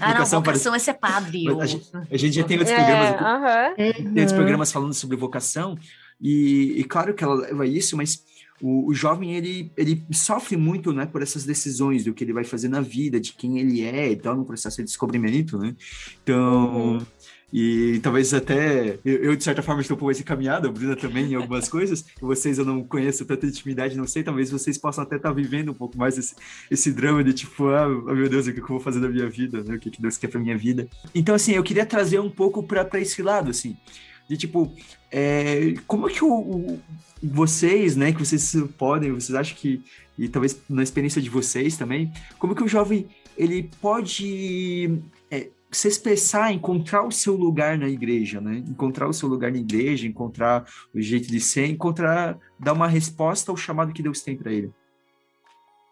ah, 0.00 0.12
vocação, 0.12 0.38
não, 0.40 0.42
vocação 0.42 0.42
parece... 0.42 0.68
é 0.68 0.78
ser 0.78 0.94
padre. 0.94 1.44
A, 1.60 1.66
gente, 1.66 1.90
a, 1.94 2.16
gente, 2.16 2.36
já 2.36 2.44
tem 2.44 2.58
outros 2.58 2.74
é, 2.74 2.76
programas, 2.76 3.10
uh 3.10 3.24
-huh. 3.24 3.74
tem 3.76 4.08
outros 4.08 4.32
programas 4.32 4.72
falando 4.72 4.94
sobre 4.94 5.16
vocação 5.16 5.76
e, 6.18 6.80
e 6.80 6.84
claro 6.84 7.12
que 7.14 7.22
ela 7.22 7.34
leva 7.34 7.66
isso, 7.66 7.96
mas 7.96 8.24
o, 8.60 8.88
o, 8.88 8.94
jovem 8.94 9.34
ele, 9.34 9.72
ele 9.76 10.04
sofre 10.12 10.56
muito 10.56 10.92
né, 10.92 11.06
por 11.06 11.22
essas 11.22 11.44
decisões 11.44 12.04
do 12.04 12.12
que 12.12 12.24
ele 12.24 12.32
vai 12.32 12.44
fazer 12.44 12.68
na 12.68 12.80
vida, 12.80 13.18
de 13.18 13.32
quem 13.32 13.58
ele 13.58 13.82
é 13.82 14.10
e 14.10 14.16
tal, 14.16 14.36
no 14.36 14.44
processo 14.44 14.78
de 14.78 14.84
descobrimento, 14.84 15.58
né? 15.58 15.74
Então, 16.22 16.94
uhum. 16.94 16.98
e 17.52 17.98
talvez 18.02 18.34
até 18.34 18.98
eu, 19.04 19.34
de 19.34 19.42
certa 19.42 19.62
forma, 19.62 19.80
estou 19.80 19.96
por 19.96 20.10
essa 20.10 20.22
caminhada, 20.22 20.68
a 20.68 20.72
Bruna 20.72 20.94
também, 20.94 21.32
em 21.32 21.34
algumas 21.34 21.68
coisas. 21.70 22.04
Vocês 22.20 22.58
eu 22.58 22.64
não 22.64 22.84
conheço 22.84 23.24
tanta 23.24 23.46
intimidade, 23.46 23.96
não 23.96 24.06
sei, 24.06 24.22
talvez 24.22 24.50
vocês 24.50 24.76
possam 24.76 25.04
até 25.04 25.16
estar 25.16 25.32
vivendo 25.32 25.70
um 25.70 25.74
pouco 25.74 25.96
mais 25.96 26.18
esse, 26.18 26.34
esse 26.70 26.92
drama 26.92 27.24
de 27.24 27.32
tipo, 27.32 27.68
ah, 27.68 27.88
meu 27.88 28.28
Deus, 28.28 28.46
o 28.46 28.52
que 28.52 28.60
eu 28.60 28.66
vou 28.66 28.80
fazer 28.80 29.00
da 29.00 29.08
minha 29.08 29.28
vida, 29.28 29.62
né? 29.64 29.76
O 29.76 29.78
que, 29.78 29.90
que 29.90 30.02
Deus 30.02 30.16
quer 30.16 30.28
para 30.28 30.40
minha 30.40 30.56
vida. 30.56 30.88
Então, 31.14 31.34
assim, 31.34 31.52
eu 31.52 31.62
queria 31.62 31.86
trazer 31.86 32.20
um 32.20 32.30
pouco 32.30 32.62
para 32.62 33.00
esse 33.00 33.22
lado, 33.22 33.50
assim 33.50 33.76
de 34.30 34.36
tipo, 34.36 34.72
é, 35.10 35.74
como 35.86 36.08
é 36.08 36.12
que 36.12 36.24
o, 36.24 36.32
o, 36.32 36.80
vocês, 37.22 37.96
né, 37.96 38.12
que 38.12 38.24
vocês 38.24 38.56
podem, 38.78 39.12
vocês 39.12 39.34
acham 39.34 39.56
que, 39.56 39.82
e 40.18 40.28
talvez 40.28 40.60
na 40.68 40.82
experiência 40.82 41.20
de 41.20 41.28
vocês 41.28 41.76
também, 41.76 42.12
como 42.38 42.54
que 42.54 42.62
o 42.62 42.68
jovem, 42.68 43.08
ele 43.36 43.70
pode 43.80 45.00
é, 45.30 45.48
se 45.70 45.88
expressar, 45.88 46.52
encontrar 46.52 47.02
o 47.02 47.10
seu 47.10 47.34
lugar 47.34 47.76
na 47.76 47.88
igreja, 47.88 48.40
né, 48.40 48.62
encontrar 48.66 49.08
o 49.08 49.12
seu 49.12 49.28
lugar 49.28 49.50
na 49.50 49.58
igreja, 49.58 50.06
encontrar 50.06 50.64
o 50.94 51.00
jeito 51.00 51.28
de 51.28 51.40
ser, 51.40 51.66
encontrar, 51.66 52.38
dar 52.58 52.72
uma 52.72 52.86
resposta 52.86 53.50
ao 53.50 53.56
chamado 53.56 53.92
que 53.92 54.02
Deus 54.02 54.22
tem 54.22 54.36
para 54.36 54.52
ele? 54.52 54.72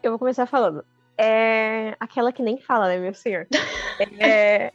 Eu 0.02 0.12
vou 0.12 0.18
começar 0.18 0.46
falando. 0.46 0.84
É 1.20 1.96
aquela 1.98 2.32
que 2.32 2.42
nem 2.42 2.60
fala, 2.60 2.86
né, 2.86 2.98
meu 2.98 3.14
senhor? 3.14 3.46
É, 4.20 4.72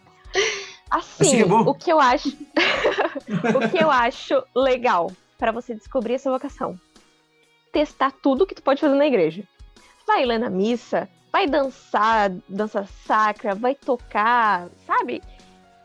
Assim, 0.94 1.41
assim 1.41 1.41
é 1.41 1.46
o 1.46 1.74
que 1.74 1.91
eu 1.91 2.00
acho. 2.00 2.30
O 3.30 3.70
que 3.70 3.82
eu 3.82 3.90
acho 3.90 4.44
legal 4.56 5.12
para 5.38 5.52
você 5.52 5.74
descobrir 5.74 6.14
essa 6.16 6.32
vocação. 6.32 6.80
Testar 7.72 8.12
tudo 8.12 8.46
que 8.46 8.56
tu 8.56 8.64
pode 8.64 8.82
fazer 8.82 8.96
na 8.96 9.08
igreja. 9.08 9.44
Vai 10.06 10.26
ler 10.26 10.38
na 10.38 10.50
missa, 10.50 11.10
vai 11.32 11.48
dançar, 11.48 12.30
dança 12.48 12.86
sacra, 13.06 13.56
vai 13.56 13.74
tocar, 13.74 14.70
sabe? 14.86 15.22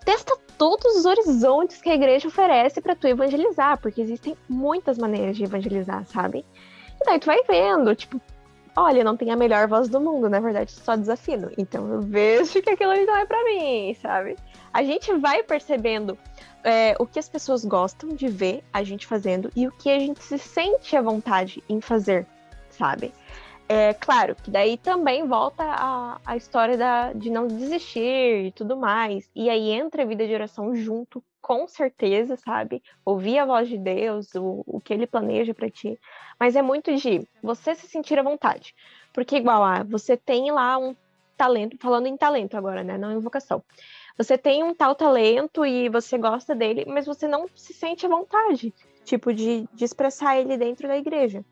Testa 0.05 0.36
todos 0.59 0.97
os 0.97 1.05
horizontes 1.05 1.80
que 1.80 1.89
a 1.89 1.95
igreja 1.95 2.28
oferece 2.28 2.80
para 2.80 2.95
tu 2.95 3.07
evangelizar, 3.07 3.80
porque 3.80 4.01
existem 4.01 4.36
muitas 4.49 4.99
maneiras 4.99 5.36
de 5.36 5.45
evangelizar, 5.45 6.05
sabe? 6.07 6.45
E 7.01 7.05
daí 7.05 7.18
tu 7.18 7.26
vai 7.26 7.43
vendo, 7.45 7.95
tipo, 7.95 8.20
olha, 8.76 9.05
não 9.05 9.16
tem 9.16 9.30
a 9.30 9.36
melhor 9.36 9.66
voz 9.68 9.89
do 9.89 10.01
mundo, 10.01 10.28
na 10.28 10.41
verdade 10.41 10.72
só 10.72 10.97
desafino. 10.97 11.51
Então 11.57 11.89
eu 11.93 12.01
vejo 12.01 12.61
que 12.61 12.70
aquilo 12.70 12.91
ali 12.91 13.07
não 13.07 13.16
é 13.16 13.24
para 13.24 13.45
mim, 13.45 13.95
sabe? 14.01 14.36
A 14.72 14.82
gente 14.82 15.12
vai 15.14 15.42
percebendo 15.42 16.18
é, 16.64 16.94
o 16.98 17.06
que 17.06 17.18
as 17.18 17.28
pessoas 17.28 17.64
gostam 17.64 18.10
de 18.10 18.28
ver 18.28 18.62
a 18.72 18.82
gente 18.82 19.06
fazendo 19.06 19.50
e 19.54 19.66
o 19.66 19.72
que 19.72 19.90
a 19.90 19.98
gente 19.98 20.22
se 20.22 20.38
sente 20.38 20.96
à 20.96 21.02
vontade 21.02 21.62
em 21.68 21.80
fazer, 21.80 22.26
sabe? 22.70 23.12
É 23.68 23.92
claro 23.92 24.34
que 24.34 24.50
daí 24.50 24.78
também 24.78 25.26
volta 25.26 25.62
a, 25.62 26.18
a 26.24 26.36
história 26.36 26.74
da, 26.76 27.12
de 27.12 27.28
não 27.28 27.46
desistir 27.46 28.46
e 28.46 28.52
tudo 28.52 28.78
mais. 28.78 29.30
E 29.34 29.50
aí 29.50 29.70
entra 29.70 30.02
a 30.02 30.06
vida 30.06 30.26
de 30.26 30.32
oração 30.32 30.74
junto, 30.74 31.22
com 31.42 31.68
certeza, 31.68 32.34
sabe? 32.36 32.82
Ouvir 33.04 33.38
a 33.38 33.44
voz 33.44 33.68
de 33.68 33.76
Deus, 33.76 34.34
o, 34.34 34.64
o 34.66 34.80
que 34.80 34.94
ele 34.94 35.06
planeja 35.06 35.52
para 35.52 35.68
ti. 35.68 36.00
Mas 36.40 36.56
é 36.56 36.62
muito 36.62 36.94
de 36.96 37.28
você 37.42 37.74
se 37.74 37.86
sentir 37.86 38.18
à 38.18 38.22
vontade. 38.22 38.74
Porque, 39.12 39.36
igual 39.36 39.62
a 39.62 39.82
você 39.82 40.16
tem 40.16 40.50
lá 40.50 40.78
um 40.78 40.96
talento, 41.36 41.76
falando 41.78 42.06
em 42.06 42.16
talento 42.16 42.56
agora, 42.56 42.82
né? 42.82 42.96
Não 42.96 43.12
em 43.12 43.20
vocação. 43.20 43.62
Você 44.18 44.36
tem 44.36 44.64
um 44.64 44.74
tal 44.74 44.94
talento 44.94 45.64
e 45.64 45.88
você 45.88 46.18
gosta 46.18 46.54
dele, 46.54 46.84
mas 46.86 47.06
você 47.06 47.28
não 47.28 47.46
se 47.54 47.72
sente 47.72 48.04
à 48.04 48.08
vontade, 48.08 48.74
tipo, 49.04 49.32
de, 49.32 49.68
de 49.72 49.84
expressar 49.84 50.36
ele 50.36 50.56
dentro 50.56 50.88
da 50.88 50.98
igreja 50.98 51.44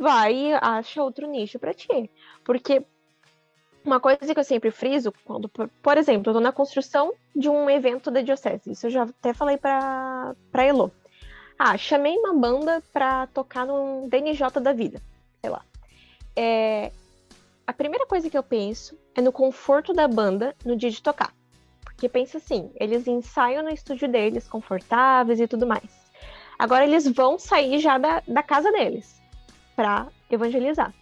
vai 0.00 0.34
e 0.34 0.52
acha 0.54 1.02
outro 1.02 1.26
nicho 1.26 1.58
para 1.58 1.74
ti. 1.74 2.10
Porque 2.44 2.84
uma 3.84 4.00
coisa 4.00 4.34
que 4.34 4.38
eu 4.38 4.44
sempre 4.44 4.70
friso, 4.70 5.12
quando, 5.24 5.48
por 5.48 5.96
exemplo, 5.96 6.30
eu 6.30 6.34
tô 6.34 6.40
na 6.40 6.52
construção 6.52 7.12
de 7.34 7.48
um 7.48 7.70
evento 7.70 8.10
da 8.10 8.20
Diocese, 8.20 8.72
isso 8.72 8.86
eu 8.86 8.90
já 8.90 9.02
até 9.04 9.32
falei 9.32 9.56
pra, 9.56 10.34
pra 10.50 10.64
Elo. 10.64 10.90
Ah, 11.58 11.78
chamei 11.78 12.16
uma 12.18 12.34
banda 12.34 12.82
pra 12.92 13.26
tocar 13.28 13.64
num 13.64 14.08
DNJ 14.08 14.60
da 14.60 14.72
vida, 14.72 15.00
sei 15.40 15.50
lá. 15.50 15.64
É, 16.34 16.92
a 17.66 17.72
primeira 17.72 18.06
coisa 18.06 18.28
que 18.28 18.36
eu 18.36 18.42
penso 18.42 18.98
é 19.14 19.22
no 19.22 19.32
conforto 19.32 19.92
da 19.92 20.06
banda 20.06 20.54
no 20.64 20.76
dia 20.76 20.90
de 20.90 21.02
tocar. 21.02 21.32
Porque 21.96 22.10
pensa 22.10 22.36
assim, 22.36 22.70
eles 22.74 23.06
ensaiam 23.06 23.62
no 23.64 23.70
estúdio 23.70 24.06
deles, 24.06 24.46
confortáveis 24.46 25.40
e 25.40 25.48
tudo 25.48 25.66
mais. 25.66 26.06
Agora 26.58 26.84
eles 26.84 27.08
vão 27.08 27.38
sair 27.38 27.78
já 27.78 27.96
da, 27.96 28.22
da 28.28 28.42
casa 28.42 28.70
deles 28.70 29.18
para 29.74 30.06
evangelizar. 30.30 30.92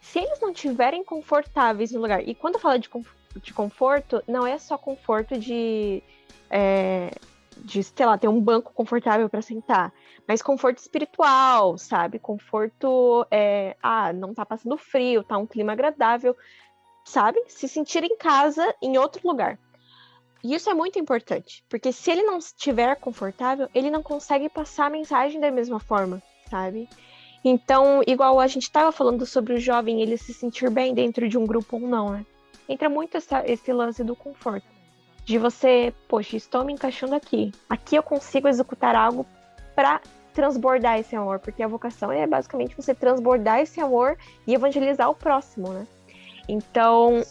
Se 0.00 0.20
eles 0.20 0.40
não 0.40 0.50
estiverem 0.50 1.04
confortáveis 1.04 1.92
no 1.92 2.00
lugar, 2.00 2.26
e 2.26 2.34
quando 2.34 2.54
eu 2.54 2.60
falo 2.60 2.78
de, 2.78 2.88
de 3.42 3.52
conforto, 3.52 4.22
não 4.26 4.46
é 4.46 4.56
só 4.58 4.78
conforto 4.78 5.38
de, 5.38 6.02
é, 6.48 7.10
de, 7.58 7.82
sei 7.82 8.06
lá, 8.06 8.16
ter 8.16 8.28
um 8.28 8.40
banco 8.40 8.72
confortável 8.72 9.28
para 9.28 9.42
sentar, 9.42 9.92
mas 10.26 10.40
conforto 10.40 10.78
espiritual, 10.78 11.76
sabe? 11.76 12.18
Conforto, 12.18 13.26
é, 13.30 13.76
ah, 13.82 14.14
não 14.14 14.32
tá 14.32 14.46
passando 14.46 14.78
frio, 14.78 15.22
tá 15.22 15.36
um 15.36 15.46
clima 15.46 15.72
agradável, 15.72 16.34
sabe? 17.04 17.38
Se 17.48 17.68
sentir 17.68 18.02
em 18.02 18.16
casa 18.16 18.74
em 18.80 18.96
outro 18.96 19.26
lugar. 19.28 19.58
E 20.42 20.54
isso 20.54 20.68
é 20.68 20.74
muito 20.74 20.98
importante, 20.98 21.64
porque 21.68 21.92
se 21.92 22.10
ele 22.10 22.22
não 22.22 22.38
estiver 22.38 22.96
confortável, 22.96 23.68
ele 23.74 23.90
não 23.90 24.02
consegue 24.02 24.48
passar 24.48 24.86
a 24.86 24.90
mensagem 24.90 25.40
da 25.40 25.50
mesma 25.50 25.78
forma, 25.78 26.20
sabe? 26.50 26.88
Então, 27.44 28.02
igual 28.06 28.40
a 28.40 28.46
gente 28.46 28.64
estava 28.64 28.90
falando 28.92 29.24
sobre 29.24 29.54
o 29.54 29.60
jovem 29.60 30.00
ele 30.00 30.16
se 30.16 30.34
sentir 30.34 30.70
bem 30.70 30.94
dentro 30.94 31.28
de 31.28 31.38
um 31.38 31.46
grupo 31.46 31.76
ou 31.76 31.82
não, 31.82 32.10
né? 32.10 32.26
Entra 32.68 32.88
muito 32.88 33.16
essa, 33.16 33.44
esse 33.46 33.72
lance 33.72 34.02
do 34.02 34.16
conforto. 34.16 34.66
De 35.24 35.38
você, 35.38 35.92
poxa, 36.08 36.36
estou 36.36 36.64
me 36.64 36.72
encaixando 36.72 37.14
aqui. 37.14 37.52
Aqui 37.68 37.96
eu 37.96 38.02
consigo 38.02 38.48
executar 38.48 38.96
algo 38.96 39.26
para 39.74 40.00
transbordar 40.32 40.98
esse 40.98 41.14
amor, 41.14 41.38
porque 41.38 41.62
a 41.62 41.68
vocação 41.68 42.10
é 42.10 42.26
basicamente 42.26 42.76
você 42.76 42.94
transbordar 42.94 43.60
esse 43.60 43.80
amor 43.80 44.16
e 44.46 44.54
evangelizar 44.54 45.08
o 45.10 45.14
próximo, 45.14 45.68
né? 45.68 45.86
Então, 46.48 47.22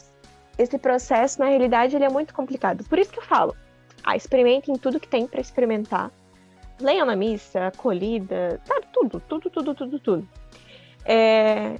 esse 0.58 0.78
processo, 0.78 1.39
na 1.39 1.47
realidade, 1.47 1.95
ele 1.95 2.06
é 2.06 2.10
muito 2.10 2.34
complicado. 2.34 2.84
Por 2.84 2.99
isso 2.99 3.12
que 3.12 3.20
eu 3.20 3.24
falo, 3.24 3.56
ah, 4.04 4.16
experimentem 4.16 4.76
tudo 4.78 4.99
que 4.99 5.08
tem 5.08 5.28
para 5.28 5.41
experimentar 5.41 6.12
leiam 6.82 7.06
na 7.06 7.16
missa, 7.16 7.68
acolhida, 7.68 8.60
sabe? 8.66 8.88
Tudo, 8.91 9.20
tudo, 9.20 9.49
tudo, 9.49 9.76
tudo, 9.76 9.99
tudo. 9.99 10.30
É, 11.06 11.80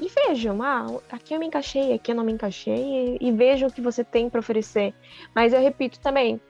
e 0.00 0.08
vejam, 0.08 0.62
ah, 0.62 0.86
aqui 1.10 1.34
eu 1.34 1.38
me 1.38 1.46
encaixei, 1.46 1.92
aqui 1.92 2.12
eu 2.12 2.16
não 2.16 2.24
me 2.24 2.32
encaixei, 2.32 3.18
e, 3.20 3.28
e 3.28 3.32
vejam 3.32 3.68
o 3.68 3.72
que 3.72 3.80
você 3.80 4.04
tem 4.04 4.28
para 4.28 4.40
oferecer. 4.40 4.94
Mas 5.34 5.52
eu 5.52 5.60
repito 5.60 5.98
também, 6.00 6.40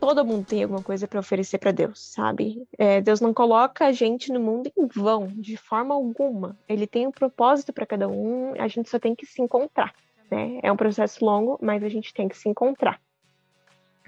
todo 0.00 0.24
mundo 0.24 0.46
tem 0.46 0.62
alguma 0.62 0.82
coisa 0.82 1.06
para 1.06 1.20
oferecer 1.20 1.58
para 1.58 1.70
Deus, 1.70 2.12
sabe? 2.12 2.62
É, 2.78 3.00
Deus 3.00 3.20
não 3.20 3.32
coloca 3.32 3.86
a 3.86 3.92
gente 3.92 4.32
no 4.32 4.40
mundo 4.40 4.70
em 4.76 4.86
vão, 4.86 5.28
de 5.28 5.56
forma 5.56 5.94
alguma. 5.94 6.58
Ele 6.68 6.86
tem 6.86 7.06
um 7.06 7.12
propósito 7.12 7.72
para 7.72 7.86
cada 7.86 8.08
um, 8.08 8.54
a 8.58 8.68
gente 8.68 8.88
só 8.88 8.98
tem 8.98 9.14
que 9.14 9.26
se 9.26 9.40
encontrar. 9.42 9.94
Né? 10.30 10.60
É 10.62 10.70
um 10.72 10.76
processo 10.76 11.24
longo, 11.24 11.58
mas 11.62 11.82
a 11.82 11.88
gente 11.88 12.12
tem 12.12 12.28
que 12.28 12.36
se 12.36 12.48
encontrar. 12.48 13.00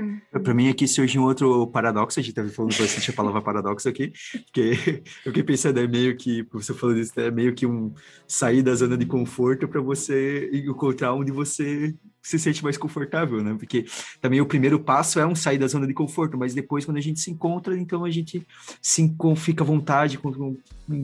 Uhum. 0.00 0.20
Para 0.42 0.54
mim 0.54 0.68
aqui 0.68 0.88
surge 0.88 1.18
um 1.18 1.24
outro 1.24 1.66
paradoxo, 1.66 2.18
a 2.18 2.22
gente 2.22 2.30
estava 2.30 2.48
falando 2.48 2.76
bastante 2.76 3.10
a 3.10 3.12
palavra 3.12 3.42
paradoxo 3.42 3.88
aqui, 3.88 4.12
porque 4.46 5.02
eu 5.26 5.32
fiquei 5.32 5.42
pensando, 5.42 5.78
é 5.78 5.86
meio 5.86 6.16
que, 6.16 6.42
você 6.50 6.72
falou 6.72 6.94
disso, 6.94 7.18
é 7.20 7.30
meio 7.30 7.54
que 7.54 7.66
um 7.66 7.92
sair 8.26 8.62
da 8.62 8.74
zona 8.74 8.96
de 8.96 9.04
conforto 9.04 9.68
para 9.68 9.80
você 9.80 10.50
encontrar 10.52 11.12
onde 11.12 11.30
você 11.30 11.94
se 12.22 12.38
sente 12.38 12.62
mais 12.62 12.76
confortável, 12.76 13.42
né? 13.42 13.54
Porque 13.58 13.84
também 14.20 14.40
o 14.40 14.46
primeiro 14.46 14.78
passo 14.80 15.18
é 15.18 15.26
um 15.26 15.34
sair 15.34 15.58
da 15.58 15.66
zona 15.66 15.86
de 15.86 15.94
conforto, 15.94 16.36
mas 16.36 16.54
depois 16.54 16.84
quando 16.84 16.96
a 16.96 17.02
gente 17.02 17.20
se 17.20 17.30
encontra, 17.30 17.76
então 17.76 18.04
a 18.04 18.10
gente 18.10 18.46
se, 18.80 19.16
fica 19.36 19.64
à 19.64 19.66
vontade, 19.66 20.18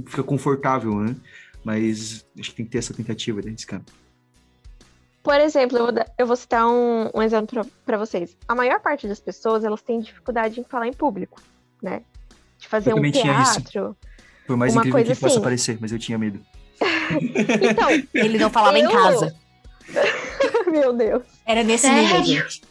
fica 0.07 0.23
confortável, 0.23 0.95
né? 1.01 1.17
Mas 1.65 2.27
acho 2.39 2.51
que 2.51 2.57
tem 2.57 2.67
que 2.67 2.73
ter 2.73 2.79
essa 2.79 2.95
tentativa 2.95 3.43
desse 3.43 3.67
cara. 3.67 3.85
Por 5.27 5.41
exemplo, 5.41 5.77
eu 5.77 5.87
vou, 5.87 6.05
eu 6.19 6.27
vou 6.29 6.37
citar 6.37 6.65
um, 6.69 7.11
um 7.13 7.21
exemplo 7.21 7.67
para 7.85 7.99
vocês. 7.99 8.37
A 8.47 8.55
maior 8.55 8.79
parte 8.79 9.09
das 9.09 9.19
pessoas, 9.19 9.65
elas 9.65 9.83
têm 9.83 9.99
dificuldade 9.99 10.61
em 10.61 10.63
falar 10.63 10.87
em 10.87 10.93
público, 10.93 11.43
né? 11.83 12.03
De 12.57 12.69
fazer 12.69 12.93
eu 12.93 12.97
um 12.97 13.11
teatro. 13.11 13.97
Por 14.47 14.57
mais 14.57 14.77
incrível 14.77 15.05
que 15.05 15.11
assim. 15.11 15.21
possa 15.21 15.41
parecer, 15.41 15.79
mas 15.81 15.91
eu 15.91 15.99
tinha 15.99 16.17
medo. 16.17 16.41
então, 17.61 17.91
ele 18.15 18.39
não 18.39 18.49
falava 18.49 18.79
eu... 18.79 18.89
em 18.89 18.93
casa. 18.93 19.35
Meu 20.71 20.93
Deus. 20.93 21.25
Era 21.45 21.65
nesse 21.65 21.91
nível, 21.91 22.23
gente. 22.23 22.63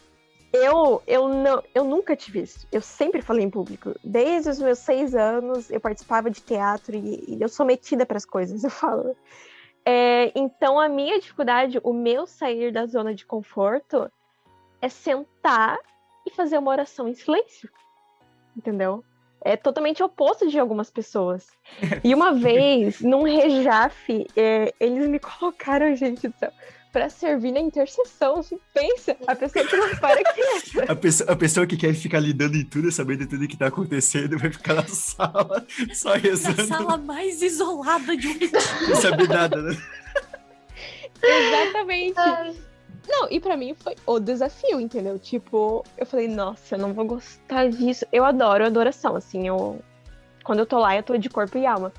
Eu, 0.53 1.03
eu, 1.05 1.27
não, 1.27 1.61
eu 1.75 1.83
nunca 1.83 2.15
tive 2.15 2.43
isso. 2.43 2.65
Eu 2.71 2.79
sempre 2.79 3.21
falei 3.21 3.43
em 3.43 3.49
público. 3.49 3.93
Desde 4.01 4.49
os 4.49 4.59
meus 4.59 4.79
seis 4.79 5.13
anos, 5.13 5.69
eu 5.69 5.81
participava 5.81 6.31
de 6.31 6.39
teatro 6.39 6.95
e, 6.95 7.35
e 7.35 7.37
eu 7.41 7.49
sou 7.49 7.65
metida 7.65 8.05
para 8.05 8.15
as 8.15 8.23
coisas. 8.23 8.63
Eu 8.63 8.69
falo. 8.69 9.13
É, 9.85 10.31
então, 10.35 10.79
a 10.79 10.89
minha 10.89 11.19
dificuldade, 11.19 11.79
o 11.83 11.93
meu 11.93 12.25
sair 12.25 12.71
da 12.71 12.87
zona 12.87 13.13
de 13.13 13.25
conforto, 13.25 14.11
é 14.81 14.89
sentar 14.89 15.77
e 16.25 16.31
fazer 16.31 16.57
uma 16.57 16.71
oração 16.71 17.07
em 17.07 17.13
silêncio. 17.13 17.69
Entendeu? 18.57 19.03
É 19.41 19.55
totalmente 19.55 20.01
oposto 20.01 20.47
de 20.47 20.57
algumas 20.57 20.89
pessoas. 20.89 21.47
E 22.03 22.15
uma 22.15 22.33
vez, 22.35 23.01
num 23.01 23.21
rejafe, 23.21 24.25
é, 24.35 24.73
eles 24.79 25.07
me 25.07 25.19
colocaram, 25.19 25.95
gente 25.95 26.27
do 26.27 26.35
céu, 26.37 26.51
para 26.95 27.09
servir 27.09 27.51
na 27.51 27.59
intercessão. 27.59 28.39
Pensa, 28.73 29.17
a 29.27 29.35
pessoa 29.35 29.65
que 29.65 29.75
não 29.75 29.97
para 29.97 30.23
quieta. 30.23 30.93
A 30.93 30.95
pessoa, 30.95 31.29
a 31.29 31.35
pessoa 31.35 31.67
que 31.67 31.75
quer 31.75 31.93
ficar 31.93 32.21
lidando 32.21 32.55
em 32.55 32.63
tudo, 32.63 32.89
sabendo 32.89 33.27
tudo 33.27 33.45
que 33.49 33.57
tá 33.57 33.67
acontecendo, 33.67 34.37
vai 34.39 34.49
ficar 34.49 34.75
na 34.75 34.87
sala, 34.87 35.67
só 35.93 36.13
rezando. 36.13 36.55
Na 36.55 36.77
sala 36.77 36.97
mais 36.97 37.41
isolada 37.41 38.15
de 38.15 38.29
um 38.29 38.39
Não 38.87 38.95
sabe 38.95 39.27
nada, 39.27 39.61
né? 39.61 39.77
Exatamente. 41.21 42.15
Não, 43.09 43.27
e 43.29 43.41
para 43.41 43.57
mim 43.57 43.75
foi 43.75 43.95
o 44.05 44.17
desafio, 44.17 44.79
entendeu? 44.79 45.19
Tipo, 45.19 45.83
eu 45.97 46.05
falei, 46.05 46.29
nossa, 46.29 46.75
eu 46.75 46.79
não 46.79 46.93
vou 46.93 47.03
gostar 47.03 47.67
disso. 47.69 48.05
Eu 48.09 48.23
adoro 48.23 48.65
adoração, 48.65 49.17
assim, 49.17 49.45
eu. 49.45 49.81
Quando 50.45 50.59
eu 50.59 50.65
tô 50.65 50.79
lá, 50.79 50.95
eu 50.95 51.03
tô 51.03 51.17
de 51.17 51.27
corpo 51.27 51.57
e 51.57 51.65
alma. 51.65 51.91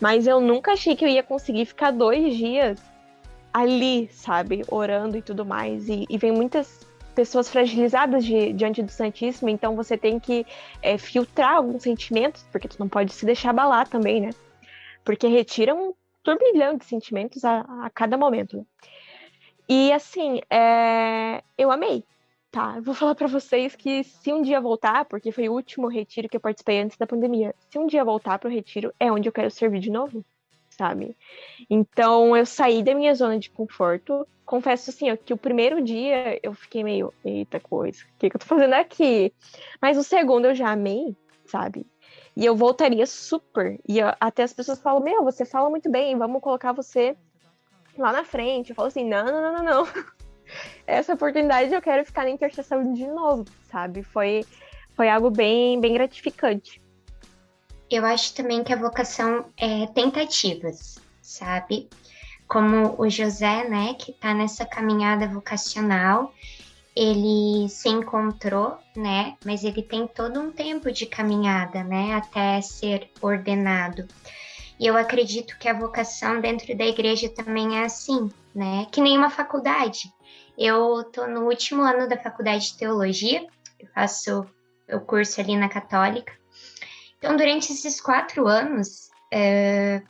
Mas 0.00 0.26
eu 0.26 0.40
nunca 0.40 0.72
achei 0.72 0.96
que 0.96 1.04
eu 1.04 1.08
ia 1.08 1.22
conseguir 1.22 1.66
ficar 1.66 1.92
dois 1.92 2.36
dias 2.36 2.89
ali, 3.52 4.08
sabe, 4.12 4.62
orando 4.68 5.16
e 5.16 5.22
tudo 5.22 5.44
mais. 5.44 5.88
E, 5.88 6.06
e 6.08 6.18
vem 6.18 6.32
muitas 6.32 6.86
pessoas 7.14 7.48
fragilizadas 7.48 8.24
de, 8.24 8.52
diante 8.52 8.82
do 8.82 8.90
Santíssimo, 8.90 9.48
então 9.48 9.76
você 9.76 9.96
tem 9.96 10.18
que 10.18 10.46
é, 10.80 10.96
filtrar 10.96 11.56
alguns 11.56 11.82
sentimentos, 11.82 12.46
porque 12.50 12.68
tu 12.68 12.78
não 12.78 12.88
pode 12.88 13.12
se 13.12 13.26
deixar 13.26 13.50
abalar 13.50 13.88
também, 13.88 14.20
né? 14.20 14.30
Porque 15.04 15.26
retira 15.26 15.74
um 15.74 15.92
turbilhão 16.22 16.76
de 16.76 16.84
sentimentos 16.84 17.44
a, 17.44 17.60
a 17.84 17.90
cada 17.90 18.16
momento. 18.16 18.66
E 19.68 19.92
assim, 19.92 20.40
é, 20.48 21.42
eu 21.58 21.70
amei, 21.70 22.04
tá? 22.50 22.74
Eu 22.76 22.82
vou 22.82 22.94
falar 22.94 23.14
para 23.14 23.26
vocês 23.26 23.74
que 23.74 24.04
se 24.04 24.32
um 24.32 24.42
dia 24.42 24.60
voltar, 24.60 25.04
porque 25.04 25.32
foi 25.32 25.48
o 25.48 25.52
último 25.52 25.88
retiro 25.88 26.28
que 26.28 26.36
eu 26.36 26.40
participei 26.40 26.80
antes 26.80 26.96
da 26.96 27.06
pandemia, 27.06 27.54
se 27.68 27.78
um 27.78 27.86
dia 27.86 28.04
voltar 28.04 28.38
pro 28.38 28.50
retiro, 28.50 28.94
é 28.98 29.10
onde 29.10 29.28
eu 29.28 29.32
quero 29.32 29.50
servir 29.50 29.80
de 29.80 29.90
novo 29.90 30.24
sabe? 30.80 31.14
Então 31.68 32.34
eu 32.34 32.46
saí 32.46 32.82
da 32.82 32.94
minha 32.94 33.14
zona 33.14 33.38
de 33.38 33.50
conforto. 33.50 34.26
Confesso 34.46 34.88
assim, 34.88 35.12
ó, 35.12 35.16
que 35.16 35.34
o 35.34 35.36
primeiro 35.36 35.82
dia 35.82 36.40
eu 36.42 36.54
fiquei 36.54 36.82
meio, 36.82 37.12
eita 37.22 37.60
coisa, 37.60 38.02
o 38.02 38.18
que, 38.18 38.30
que 38.30 38.36
eu 38.36 38.40
tô 38.40 38.46
fazendo 38.46 38.72
aqui? 38.72 39.30
Mas 39.80 39.98
o 39.98 40.02
segundo 40.02 40.46
eu 40.46 40.54
já 40.54 40.70
amei, 40.70 41.14
sabe? 41.44 41.86
E 42.34 42.46
eu 42.46 42.56
voltaria 42.56 43.06
super. 43.06 43.78
E 43.86 43.98
eu, 43.98 44.08
até 44.18 44.42
as 44.42 44.54
pessoas 44.54 44.80
falam, 44.80 45.02
meu, 45.02 45.22
você 45.22 45.44
fala 45.44 45.68
muito 45.68 45.90
bem, 45.90 46.16
vamos 46.16 46.40
colocar 46.40 46.72
você 46.72 47.14
lá 47.98 48.10
na 48.10 48.24
frente. 48.24 48.70
Eu 48.70 48.76
falo 48.76 48.88
assim, 48.88 49.04
não, 49.04 49.26
não, 49.26 49.42
não, 49.42 49.52
não, 49.52 49.64
não. 49.64 49.88
Essa 50.86 51.12
oportunidade 51.12 51.72
eu 51.74 51.82
quero 51.82 52.04
ficar 52.06 52.24
na 52.24 52.30
intercessão 52.30 52.92
de 52.94 53.06
novo, 53.06 53.44
sabe? 53.70 54.02
Foi, 54.02 54.44
foi 54.96 55.10
algo 55.10 55.30
bem, 55.30 55.78
bem 55.78 55.92
gratificante 55.92 56.80
eu 57.90 58.04
acho 58.04 58.34
também 58.34 58.62
que 58.62 58.72
a 58.72 58.76
vocação 58.76 59.46
é 59.56 59.86
tentativas, 59.88 60.98
sabe? 61.20 61.88
como 62.50 63.00
o 63.00 63.08
José, 63.08 63.68
né, 63.68 63.94
que 63.94 64.10
está 64.10 64.34
nessa 64.34 64.66
caminhada 64.66 65.28
vocacional, 65.28 66.34
ele 66.96 67.68
se 67.68 67.88
encontrou, 67.88 68.76
né, 68.96 69.36
mas 69.44 69.62
ele 69.62 69.80
tem 69.80 70.04
todo 70.08 70.40
um 70.40 70.50
tempo 70.50 70.90
de 70.90 71.06
caminhada, 71.06 71.84
né, 71.84 72.14
até 72.14 72.60
ser 72.60 73.08
ordenado. 73.22 74.04
E 74.80 74.84
eu 74.84 74.96
acredito 74.96 75.56
que 75.60 75.68
a 75.68 75.78
vocação 75.78 76.40
dentro 76.40 76.76
da 76.76 76.84
igreja 76.84 77.28
também 77.28 77.78
é 77.78 77.84
assim, 77.84 78.28
né, 78.52 78.84
que 78.90 79.00
nem 79.00 79.16
uma 79.16 79.30
faculdade. 79.30 80.12
Eu 80.58 81.04
tô 81.04 81.28
no 81.28 81.42
último 81.42 81.82
ano 81.82 82.08
da 82.08 82.18
faculdade 82.18 82.72
de 82.72 82.78
teologia, 82.78 83.46
eu 83.78 83.88
faço 83.94 84.44
o 84.92 84.98
curso 84.98 85.40
ali 85.40 85.56
na 85.56 85.68
Católica. 85.68 86.32
Então, 87.20 87.36
durante 87.36 87.70
esses 87.70 88.00
quatro 88.00 88.48
anos, 88.48 89.10
é, 89.30 90.00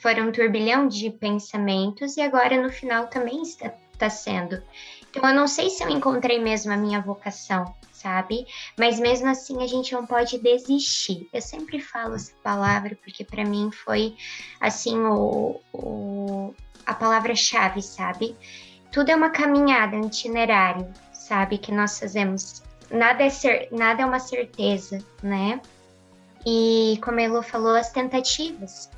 foram 0.00 0.28
um 0.28 0.32
turbilhão 0.32 0.88
de 0.88 1.10
pensamentos 1.10 2.16
e 2.16 2.22
agora 2.22 2.60
no 2.60 2.70
final 2.70 3.08
também 3.08 3.42
está, 3.42 3.74
está 3.92 4.08
sendo. 4.08 4.62
Então 5.10 5.28
eu 5.28 5.34
não 5.34 5.46
sei 5.46 5.68
se 5.68 5.82
eu 5.82 5.90
encontrei 5.90 6.38
mesmo 6.38 6.72
a 6.72 6.76
minha 6.76 7.00
vocação, 7.00 7.74
sabe? 7.92 8.46
Mas 8.78 8.98
mesmo 8.98 9.28
assim 9.28 9.62
a 9.62 9.66
gente 9.66 9.92
não 9.92 10.06
pode 10.06 10.38
desistir. 10.38 11.28
Eu 11.32 11.42
sempre 11.42 11.78
falo 11.78 12.14
essa 12.14 12.32
palavra 12.42 12.96
porque 13.02 13.22
para 13.22 13.44
mim 13.44 13.70
foi 13.70 14.14
assim 14.60 14.98
o, 14.98 15.60
o 15.72 16.54
a 16.86 16.94
palavra-chave, 16.94 17.82
sabe? 17.82 18.34
Tudo 18.92 19.10
é 19.10 19.16
uma 19.16 19.30
caminhada, 19.30 19.96
um 19.96 20.06
itinerário, 20.06 20.86
sabe? 21.12 21.58
Que 21.58 21.72
nós 21.72 21.98
fazemos. 21.98 22.62
Nada 22.90 23.24
é, 23.24 23.28
ser, 23.28 23.68
nada 23.72 24.02
é 24.02 24.06
uma 24.06 24.20
certeza, 24.20 24.98
né? 25.20 25.60
E 26.48 27.00
como 27.02 27.18
a 27.18 27.22
Elo 27.24 27.42
falou, 27.42 27.74
as 27.74 27.90
tentativas. 27.90 28.88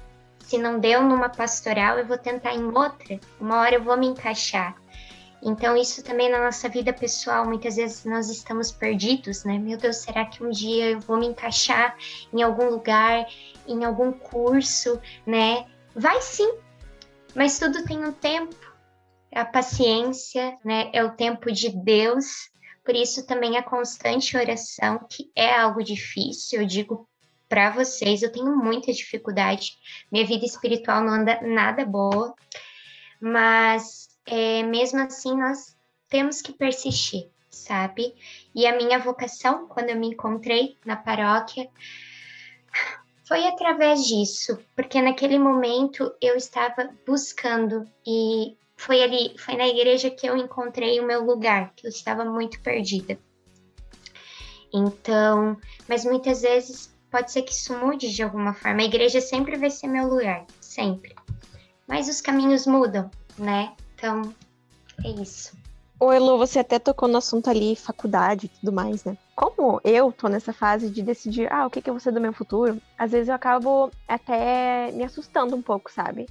Se 0.41 0.59
não 0.59 0.79
deu 0.79 1.03
numa 1.03 1.31
pastoral, 1.31 1.99
eu 1.99 2.07
vou 2.07 2.19
tentar 2.19 2.55
em 2.55 2.65
outra. 2.65 3.19
Uma 3.41 3.61
hora 3.61 3.77
eu 3.77 3.83
vou 3.83 3.97
me 3.97 4.07
encaixar. 4.07 4.77
Então, 5.43 5.77
isso 5.77 6.03
também 6.03 6.31
na 6.31 6.45
nossa 6.45 6.69
vida 6.69 6.93
pessoal, 6.93 7.47
muitas 7.47 7.77
vezes 7.77 8.05
nós 8.05 8.29
estamos 8.29 8.71
perdidos, 8.71 9.45
né? 9.45 9.59
Meu 9.59 9.79
Deus, 9.79 9.97
será 9.97 10.27
que 10.27 10.45
um 10.45 10.51
dia 10.51 10.91
eu 10.91 11.01
vou 11.01 11.17
me 11.17 11.27
encaixar 11.27 11.97
em 12.33 12.43
algum 12.43 12.69
lugar, 12.69 13.27
em 13.67 13.83
algum 13.85 14.13
curso, 14.13 15.01
né? 15.25 15.67
Vai 15.95 16.21
sim, 16.21 16.53
mas 17.35 17.59
tudo 17.59 17.85
tem 17.85 18.05
um 18.05 18.13
tempo. 18.13 18.57
A 19.33 19.45
paciência, 19.45 20.59
né? 20.63 20.91
É 20.93 21.03
o 21.03 21.13
tempo 21.13 21.51
de 21.51 21.71
Deus. 21.71 22.51
Por 22.85 22.95
isso 22.95 23.27
também 23.27 23.57
a 23.57 23.63
constante 23.63 24.37
oração, 24.37 25.07
que 25.09 25.31
é 25.37 25.55
algo 25.55 25.83
difícil, 25.83 26.63
eu 26.63 26.67
digo 26.67 27.08
para 27.49 27.71
vocês. 27.71 28.23
Eu 28.23 28.33
tenho 28.33 28.57
muita 28.57 28.93
dificuldade, 28.93 29.79
minha 30.11 30.25
vida 30.27 30.45
espiritual 30.45 31.03
não 31.03 31.15
anda 31.15 31.41
nada 31.43 31.85
boa, 31.85 32.35
mas 33.21 34.09
é, 34.27 34.63
mesmo 34.63 35.01
assim 35.01 35.37
nós 35.37 35.77
temos 36.09 36.43
que 36.43 36.53
persistir, 36.53 37.31
sabe? 37.51 38.15
E 38.55 38.67
a 38.67 38.77
minha 38.77 38.99
vocação, 38.99 39.67
quando 39.67 39.91
eu 39.91 39.97
me 39.97 40.09
encontrei 40.09 40.77
na 40.85 40.97
paróquia, 40.97 41.69
foi 43.27 43.47
através 43.47 44.05
disso, 44.05 44.59
porque 44.75 45.03
naquele 45.03 45.39
momento 45.39 46.15
eu 46.21 46.35
estava 46.35 46.91
buscando 47.07 47.87
e 48.07 48.57
foi 48.77 49.03
ali, 49.03 49.37
foi 49.39 49.57
na 49.57 49.67
igreja 49.67 50.11
que 50.11 50.27
eu 50.27 50.37
encontrei 50.37 50.99
o 51.01 51.07
meu 51.07 51.25
lugar, 51.25 51.73
que 51.75 51.87
eu 51.87 51.91
estava 51.91 52.25
muito 52.25 52.61
perdida. 52.63 53.19
Então, 54.73 55.59
mas 55.89 56.05
muitas 56.05 56.43
vezes 56.43 56.97
pode 57.11 57.31
ser 57.31 57.43
que 57.43 57.53
isso 57.53 57.77
mude 57.77 58.13
de 58.13 58.23
alguma 58.23 58.55
forma. 58.55 58.81
A 58.81 58.85
igreja 58.85 59.21
sempre 59.21 59.57
vai 59.57 59.71
ser 59.71 59.87
meu 59.87 60.09
lugar, 60.09 60.45
sempre. 60.61 61.15
Mas 61.87 62.09
os 62.09 62.21
caminhos 62.21 62.67
mudam, 62.67 63.11
né? 63.39 63.73
Então, 63.95 64.35
é 65.05 65.09
isso. 65.11 65.57
Ô, 66.01 66.13
Elo, 66.13 66.39
você 66.39 66.61
até 66.61 66.79
tocou 66.79 67.09
no 67.09 67.19
assunto 67.19 67.51
ali, 67.51 67.75
faculdade 67.75 68.47
e 68.47 68.49
tudo 68.49 68.73
mais, 68.73 69.03
né? 69.03 69.19
Como 69.35 69.81
eu 69.83 70.13
tô 70.13 70.29
nessa 70.29 70.53
fase 70.53 70.91
de 70.91 71.03
decidir, 71.03 71.53
ah, 71.53 71.67
o 71.67 71.71
que, 71.71 71.83
que 71.83 71.91
eu 71.91 71.95
vou 71.95 72.01
ser 72.01 72.13
do 72.13 72.21
meu 72.21 72.33
futuro, 72.33 72.81
às 72.97 73.11
vezes 73.11 73.29
eu 73.29 73.35
acabo 73.35 73.91
até 74.07 74.93
me 74.93 75.03
assustando 75.03 75.57
um 75.57 75.63
pouco, 75.63 75.91
sabe? 75.91 76.27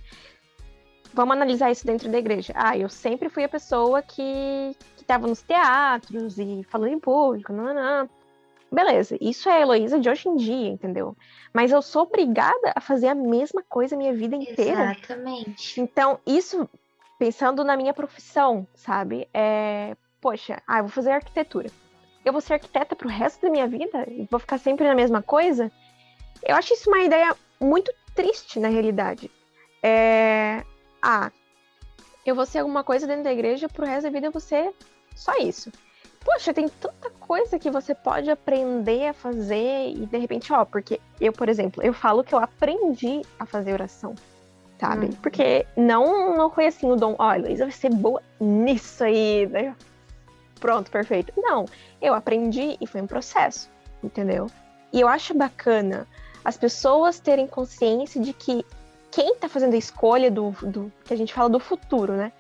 Vamos 1.14 1.36
analisar 1.36 1.70
isso 1.70 1.86
dentro 1.86 2.10
da 2.10 2.18
igreja. 2.18 2.54
Ah, 2.56 2.78
eu 2.78 2.88
sempre 2.88 3.28
fui 3.28 3.44
a 3.44 3.50
pessoa 3.50 4.02
que, 4.02 4.74
que 4.96 5.04
tava 5.04 5.28
nos 5.28 5.42
teatros 5.42 6.38
e 6.38 6.64
falando 6.70 6.94
em 6.94 7.00
público, 7.00 7.52
não, 7.52 7.74
não. 7.74 8.10
Beleza, 8.72 9.18
isso 9.22 9.48
é 9.48 9.54
a 9.54 9.62
Heloísa 9.62 10.00
de 10.00 10.10
hoje 10.10 10.28
em 10.28 10.36
dia, 10.36 10.70
entendeu? 10.70 11.16
Mas 11.54 11.72
eu 11.72 11.82
sou 11.82 12.04
obrigada 12.04 12.74
a 12.76 12.82
fazer 12.82 13.08
a 13.08 13.16
mesma 13.16 13.64
coisa 13.68 13.96
a 13.96 13.98
minha 13.98 14.14
vida 14.14 14.36
inteira. 14.36 14.92
Exatamente. 14.92 15.80
Então, 15.80 16.20
isso, 16.26 16.70
pensando 17.18 17.64
na 17.64 17.78
minha 17.78 17.94
profissão, 17.94 18.68
sabe? 18.76 19.28
É, 19.34 19.96
poxa, 20.20 20.62
ah, 20.68 20.80
eu 20.80 20.84
vou 20.84 20.92
fazer 20.92 21.12
arquitetura. 21.12 21.70
Eu 22.26 22.34
vou 22.34 22.42
ser 22.42 22.56
arquiteta 22.56 22.94
pro 22.94 23.08
resto 23.08 23.42
da 23.42 23.50
minha 23.50 23.68
vida? 23.68 24.06
E 24.10 24.28
vou 24.30 24.40
ficar 24.40 24.58
sempre 24.58 24.86
na 24.86 24.94
mesma 24.94 25.22
coisa? 25.22 25.72
Eu 26.44 26.56
acho 26.58 26.74
isso 26.74 26.90
uma 26.90 27.00
ideia 27.00 27.34
muito 27.62 27.92
triste, 28.14 28.60
na 28.60 28.68
realidade. 28.68 29.32
É... 29.82 30.62
Ah, 31.02 31.32
eu 32.26 32.36
vou 32.36 32.46
ser 32.46 32.60
alguma 32.60 32.84
coisa 32.84 33.08
dentro 33.08 33.24
da 33.24 33.32
igreja, 33.32 33.70
pro 33.70 33.86
resto 33.86 34.04
da 34.04 34.10
vida 34.10 34.28
eu 34.28 34.32
vou 34.32 34.42
ser 34.42 34.74
só 35.16 35.38
isso 35.38 35.72
poxa, 36.28 36.54
tem 36.54 36.68
tanta 36.68 37.10
coisa 37.22 37.58
que 37.58 37.72
você 37.72 37.96
pode 37.96 38.30
aprender 38.30 39.08
a 39.08 39.14
fazer 39.14 39.92
e 39.92 40.06
de 40.06 40.18
repente, 40.18 40.52
ó, 40.52 40.66
porque 40.66 41.00
eu, 41.22 41.32
por 41.32 41.48
exemplo, 41.48 41.82
eu 41.82 41.94
falo 41.94 42.22
que 42.22 42.36
eu 42.36 42.40
aprendi 42.40 43.22
a 43.40 43.46
fazer 43.46 43.72
oração, 43.72 44.14
sabe? 44.78 45.06
Uhum. 45.06 45.12
Porque 45.14 45.66
não, 45.78 46.36
não 46.36 46.50
foi 46.50 46.68
assim 46.68 46.92
o 46.92 46.98
dom, 46.98 47.16
ó, 47.18 47.34
Luísa 47.34 47.64
vai 47.64 47.72
ser 47.72 47.92
boa 47.92 48.22
nisso 48.42 49.06
aí, 49.06 49.48
né? 49.48 49.74
Pronto, 50.60 50.92
perfeito. 50.92 51.32
Não, 51.38 51.66
eu 52.02 52.14
aprendi 52.14 52.78
e 52.82 52.86
foi 52.86 53.00
um 53.00 53.08
processo, 53.08 53.70
entendeu? 54.04 54.48
E 54.92 55.00
eu 55.00 55.08
acho 55.08 55.34
bacana 55.34 56.06
as 56.44 56.58
pessoas 56.58 57.22
terem 57.22 57.48
consciência 57.48 58.22
de 58.22 58.34
que 58.34 58.66
quem 59.10 59.34
tá 59.36 59.48
fazendo 59.48 59.76
a 59.76 59.78
escolha 59.78 60.30
do, 60.30 60.52
do 60.62 60.92
que 61.06 61.14
a 61.14 61.18
gente 61.18 61.34
fala 61.34 61.50
do 61.50 61.60
futuro, 61.60 62.14
né? 62.14 62.34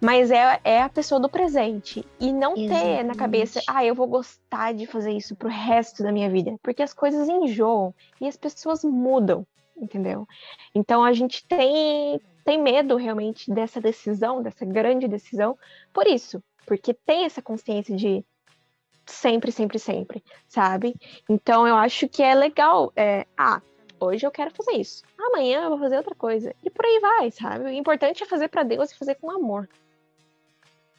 Mas 0.00 0.30
é, 0.30 0.60
é 0.64 0.82
a 0.82 0.88
pessoa 0.88 1.20
do 1.20 1.28
presente. 1.28 2.04
E 2.20 2.32
não 2.32 2.56
Exatamente. 2.56 2.96
ter 2.96 3.02
na 3.04 3.14
cabeça, 3.14 3.60
ah, 3.66 3.84
eu 3.84 3.94
vou 3.94 4.06
gostar 4.06 4.72
de 4.72 4.86
fazer 4.86 5.12
isso 5.12 5.34
pro 5.34 5.48
resto 5.48 6.02
da 6.02 6.12
minha 6.12 6.30
vida. 6.30 6.56
Porque 6.62 6.82
as 6.82 6.94
coisas 6.94 7.28
enjoam 7.28 7.94
e 8.20 8.28
as 8.28 8.36
pessoas 8.36 8.84
mudam, 8.84 9.46
entendeu? 9.76 10.26
Então 10.74 11.02
a 11.02 11.12
gente 11.12 11.44
tem, 11.46 12.20
tem 12.44 12.62
medo 12.62 12.96
realmente 12.96 13.50
dessa 13.52 13.80
decisão, 13.80 14.42
dessa 14.42 14.64
grande 14.64 15.08
decisão, 15.08 15.58
por 15.92 16.06
isso. 16.06 16.42
Porque 16.64 16.94
tem 16.94 17.24
essa 17.24 17.42
consciência 17.42 17.96
de 17.96 18.24
sempre, 19.06 19.50
sempre, 19.50 19.78
sempre, 19.78 20.22
sabe? 20.46 20.94
Então 21.28 21.66
eu 21.66 21.74
acho 21.74 22.08
que 22.08 22.22
é 22.22 22.34
legal. 22.34 22.92
É, 22.94 23.26
ah, 23.36 23.60
hoje 23.98 24.26
eu 24.26 24.30
quero 24.30 24.54
fazer 24.54 24.72
isso. 24.72 25.02
Amanhã 25.18 25.62
eu 25.62 25.70
vou 25.70 25.78
fazer 25.78 25.96
outra 25.96 26.14
coisa. 26.14 26.54
E 26.62 26.70
por 26.70 26.84
aí 26.84 27.00
vai, 27.00 27.30
sabe? 27.30 27.64
O 27.64 27.68
importante 27.68 28.22
é 28.22 28.26
fazer 28.26 28.48
para 28.48 28.62
Deus 28.62 28.92
e 28.92 28.98
fazer 28.98 29.16
com 29.16 29.30
amor. 29.30 29.68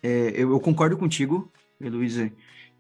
É, 0.02 0.32
eu, 0.36 0.52
eu, 0.52 0.60
concordo 0.60 0.98
contigo, 0.98 1.52
Heloísa, 1.80 2.32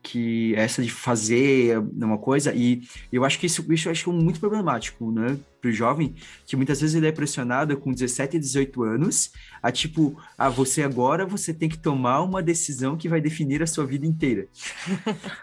que 0.01 0.53
essa 0.55 0.81
de 0.81 0.89
fazer 0.89 1.77
uma 1.77 2.17
coisa, 2.17 2.53
e 2.53 2.83
eu 3.11 3.25
acho 3.25 3.37
que 3.37 3.45
isso, 3.45 3.65
isso 3.71 3.87
eu 3.87 3.91
acho 3.91 4.11
muito 4.13 4.39
problemático, 4.39 5.11
né, 5.11 5.37
pro 5.61 5.71
jovem, 5.71 6.15
que 6.45 6.55
muitas 6.55 6.79
vezes 6.79 6.95
ele 6.95 7.07
é 7.07 7.11
pressionado 7.11 7.75
com 7.77 7.91
17 7.91 8.37
e 8.37 8.39
18 8.39 8.83
anos, 8.83 9.31
a 9.61 9.71
tipo, 9.71 10.17
ah, 10.37 10.49
você 10.49 10.83
agora, 10.83 11.25
você 11.25 11.53
tem 11.53 11.67
que 11.67 11.77
tomar 11.77 12.21
uma 12.21 12.41
decisão 12.41 12.95
que 12.95 13.09
vai 13.09 13.19
definir 13.19 13.61
a 13.61 13.67
sua 13.67 13.85
vida 13.85 14.05
inteira. 14.05 14.47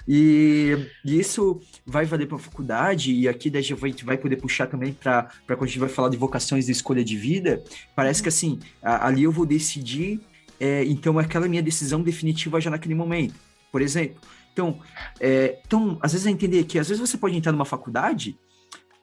e, 0.08 0.74
e, 1.04 1.18
isso 1.18 1.60
vai 1.84 2.06
valer 2.06 2.26
para 2.26 2.36
a 2.36 2.40
faculdade, 2.40 3.12
e 3.12 3.28
aqui 3.28 3.50
daí 3.50 3.60
a 3.60 3.62
gente 3.62 4.04
vai 4.04 4.16
poder 4.16 4.36
puxar 4.36 4.66
também 4.66 4.92
para 4.92 5.30
quando 5.46 5.64
a 5.64 5.66
gente 5.66 5.78
vai 5.78 5.88
falar 5.88 6.08
de 6.08 6.16
vocações 6.16 6.66
de 6.66 6.72
escolha 6.72 7.04
de 7.04 7.16
vida, 7.16 7.62
parece 7.94 8.22
que 8.22 8.28
assim, 8.28 8.58
ali 8.82 9.24
eu 9.24 9.32
vou 9.32 9.44
decidir 9.44 10.20
é, 10.60 10.84
então 10.84 11.18
aquela 11.18 11.48
minha 11.48 11.62
decisão 11.62 12.02
definitiva 12.02 12.60
já 12.60 12.70
naquele 12.70 12.94
momento, 12.94 13.34
por 13.70 13.82
exemplo. 13.82 14.20
Então, 14.52 14.80
é, 15.20 15.58
então, 15.66 15.98
às 16.00 16.12
vezes 16.12 16.26
é 16.26 16.30
entender 16.30 16.64
que 16.64 16.78
às 16.78 16.88
vezes 16.88 17.00
você 17.00 17.18
pode 17.18 17.36
entrar 17.36 17.52
numa 17.52 17.64
faculdade 17.64 18.38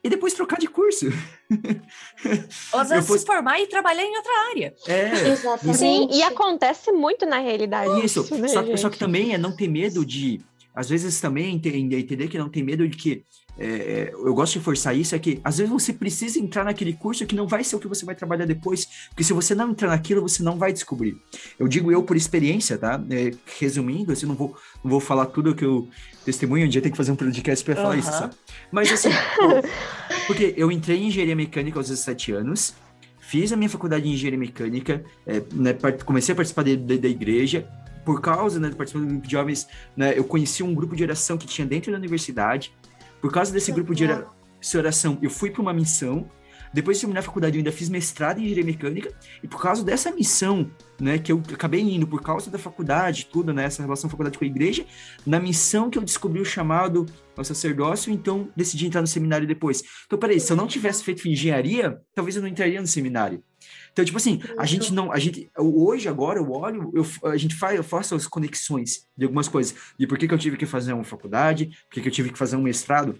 e 0.04 0.10
depois 0.10 0.34
trocar 0.34 0.60
de 0.60 0.68
curso. 0.68 1.06
Ou 2.74 2.80
às 2.80 2.90
vezes 2.90 3.22
se 3.22 3.26
formar 3.26 3.60
e 3.62 3.68
trabalhar 3.68 4.04
em 4.04 4.18
outra 4.18 4.50
área. 4.50 4.76
É, 4.88 5.30
Exatamente. 5.30 5.78
Sim, 5.78 6.10
e 6.12 6.22
acontece 6.24 6.92
muito 6.92 7.26
na 7.26 7.38
realidade. 7.38 8.04
Isso, 8.04 8.22
isso 8.22 8.38
né, 8.38 8.48
só, 8.48 8.78
só, 8.78 8.90
que 8.90 8.98
também 8.98 9.34
é 9.34 9.38
não 9.38 9.56
ter 9.56 9.70
medo 9.70 10.06
de, 10.06 10.42
às 10.76 10.90
vezes 10.90 11.22
também 11.22 11.56
entender 11.56 12.28
que 12.28 12.38
não 12.38 12.50
tem 12.50 12.64
medo 12.64 12.88
de 12.88 12.98
que 12.98 13.24
é, 13.58 13.66
é, 13.66 14.14
eu 14.14 14.34
gosto 14.34 14.54
de 14.54 14.60
forçar 14.60 14.96
isso, 14.98 15.16
é 15.16 15.20
que 15.20 15.40
às 15.44 15.58
vezes 15.58 15.72
você 15.72 15.94
precisa 15.94 16.40
entrar 16.40 16.64
naquele 16.64 16.94
curso 16.94 17.26
que 17.26 17.36
não 17.36 17.48
vai 17.48 17.64
ser 17.64 17.76
o 17.76 17.80
que 17.80 17.88
você 17.88 18.06
vai 18.06 18.16
trabalhar 18.16 18.46
depois, 18.46 18.88
porque 19.10 19.24
se 19.24 19.34
você 19.34 19.54
não 19.54 19.72
entrar 19.72 19.90
naquilo, 19.90 20.22
você 20.22 20.42
não 20.42 20.58
vai 20.58 20.74
descobrir. 20.74 21.16
Eu 21.60 21.68
digo 21.68 21.92
eu 21.92 22.02
por 22.04 22.18
experiência, 22.18 22.78
tá? 22.78 23.04
É, 23.10 23.32
resumindo, 23.60 24.12
assim, 24.12 24.26
não 24.26 24.36
vou, 24.36 24.58
não 24.84 24.90
vou 24.90 25.00
falar 25.00 25.28
tudo 25.28 25.54
que 25.54 25.66
eu 25.66 25.88
testemunho, 26.26 26.66
um 26.66 26.70
dia 26.70 26.82
tem 26.82 26.92
que 26.92 26.98
fazer 26.98 27.12
um 27.12 27.16
podcast 27.16 27.64
para 27.64 27.76
falar 27.76 27.94
uhum. 27.94 28.00
isso, 28.00 28.12
sabe? 28.12 28.34
Mas 28.72 28.92
assim, 28.92 29.10
porque 30.26 30.54
eu 30.58 30.72
entrei 30.72 30.98
em 30.98 31.08
engenharia 31.08 31.36
mecânica 31.36 31.80
aos 31.80 31.90
17 31.90 32.32
anos, 32.32 32.74
fiz 33.20 33.52
a 33.52 33.56
minha 33.56 33.70
faculdade 33.70 34.04
de 34.04 34.10
engenharia 34.10 34.40
mecânica, 34.40 35.04
é, 35.26 35.42
né, 35.54 35.74
comecei 36.06 36.34
a 36.34 36.36
participar 36.36 36.64
de, 36.64 36.76
de, 36.76 36.98
da 36.98 37.08
igreja, 37.08 37.68
por 38.04 38.22
causa 38.22 38.60
né, 38.60 38.70
de 38.70 38.76
participar 38.76 39.02
do 39.02 39.08
grupo 39.08 39.28
de 39.28 39.32
jovens, 39.32 39.68
né, 39.96 40.18
eu 40.18 40.24
conheci 40.24 40.64
um 40.64 40.74
grupo 40.74 40.96
de 40.96 41.04
oração 41.04 41.38
que 41.38 41.48
tinha 41.48 41.66
dentro 41.66 41.92
da 41.92 41.98
universidade. 41.98 42.74
Por 43.24 43.32
causa 43.32 43.54
desse 43.54 43.72
grupo 43.72 43.96
de 43.96 44.06
oração, 44.76 45.18
eu 45.22 45.30
fui 45.30 45.50
para 45.50 45.62
uma 45.62 45.72
missão 45.72 46.30
depois 46.74 46.98
de 46.98 47.02
terminar 47.02 47.20
a 47.20 47.24
faculdade, 47.24 47.56
eu 47.56 47.60
ainda 47.60 47.72
fiz 47.72 47.88
mestrado 47.88 48.40
em 48.40 48.46
engenharia 48.46 48.66
mecânica, 48.66 49.14
e 49.44 49.48
por 49.48 49.62
causa 49.62 49.84
dessa 49.84 50.12
missão, 50.12 50.70
né, 51.00 51.20
que 51.20 51.32
eu 51.32 51.42
acabei 51.54 51.82
indo 51.82 52.08
por 52.08 52.22
causa 52.22 52.50
da 52.50 52.58
faculdade, 52.58 53.28
tudo, 53.32 53.54
né, 53.54 53.66
essa 53.66 53.84
relação 53.84 54.10
faculdade 54.10 54.40
com 54.40 54.44
a 54.44 54.48
igreja, 54.48 54.84
na 55.24 55.40
missão 55.40 55.88
que 55.90 56.00
eu 56.00 56.02
descobri 56.02 56.42
o 56.42 56.46
chamado 56.46 57.06
ao 57.38 57.46
sacerdócio, 57.46 58.12
então 58.12 58.50
decidi 58.56 58.88
entrar 58.88 59.02
no 59.02 59.08
seminário 59.08 59.48
depois. 59.48 59.84
Então, 60.08 60.18
peraí, 60.18 60.40
se 60.40 60.52
eu 60.52 60.58
não 60.58 60.66
tivesse 60.66 61.04
feito 61.04 61.28
engenharia, 61.28 62.02
talvez 62.16 62.36
eu 62.36 62.42
não 62.42 62.50
entraria 62.50 62.82
no 62.82 62.88
seminário. 62.88 63.44
Então, 63.94 64.04
tipo 64.04 64.18
assim, 64.18 64.42
a 64.58 64.66
gente 64.66 64.92
não, 64.92 65.12
a 65.12 65.20
gente, 65.20 65.50
hoje, 65.56 66.10
agora, 66.10 66.40
eu 66.40 66.52
olho, 66.52 66.92
eu, 66.96 67.30
a 67.30 67.38
gente 67.38 67.56
faz, 67.56 67.78
eu 67.78 67.84
faço 67.84 68.16
as 68.16 68.26
conexões 68.26 69.08
de 69.16 69.26
algumas 69.26 69.48
coisas, 69.48 69.76
de 69.98 70.08
por 70.08 70.18
que, 70.18 70.28
que 70.28 70.34
eu 70.34 70.38
tive 70.38 70.58
que 70.58 70.66
fazer 70.66 70.94
uma 70.94 71.04
faculdade, 71.04 71.78
por 71.88 71.94
que, 71.94 72.02
que 72.02 72.08
eu 72.08 72.12
tive 72.12 72.32
que 72.32 72.38
fazer 72.38 72.56
um 72.56 72.64
mestrado, 72.64 73.20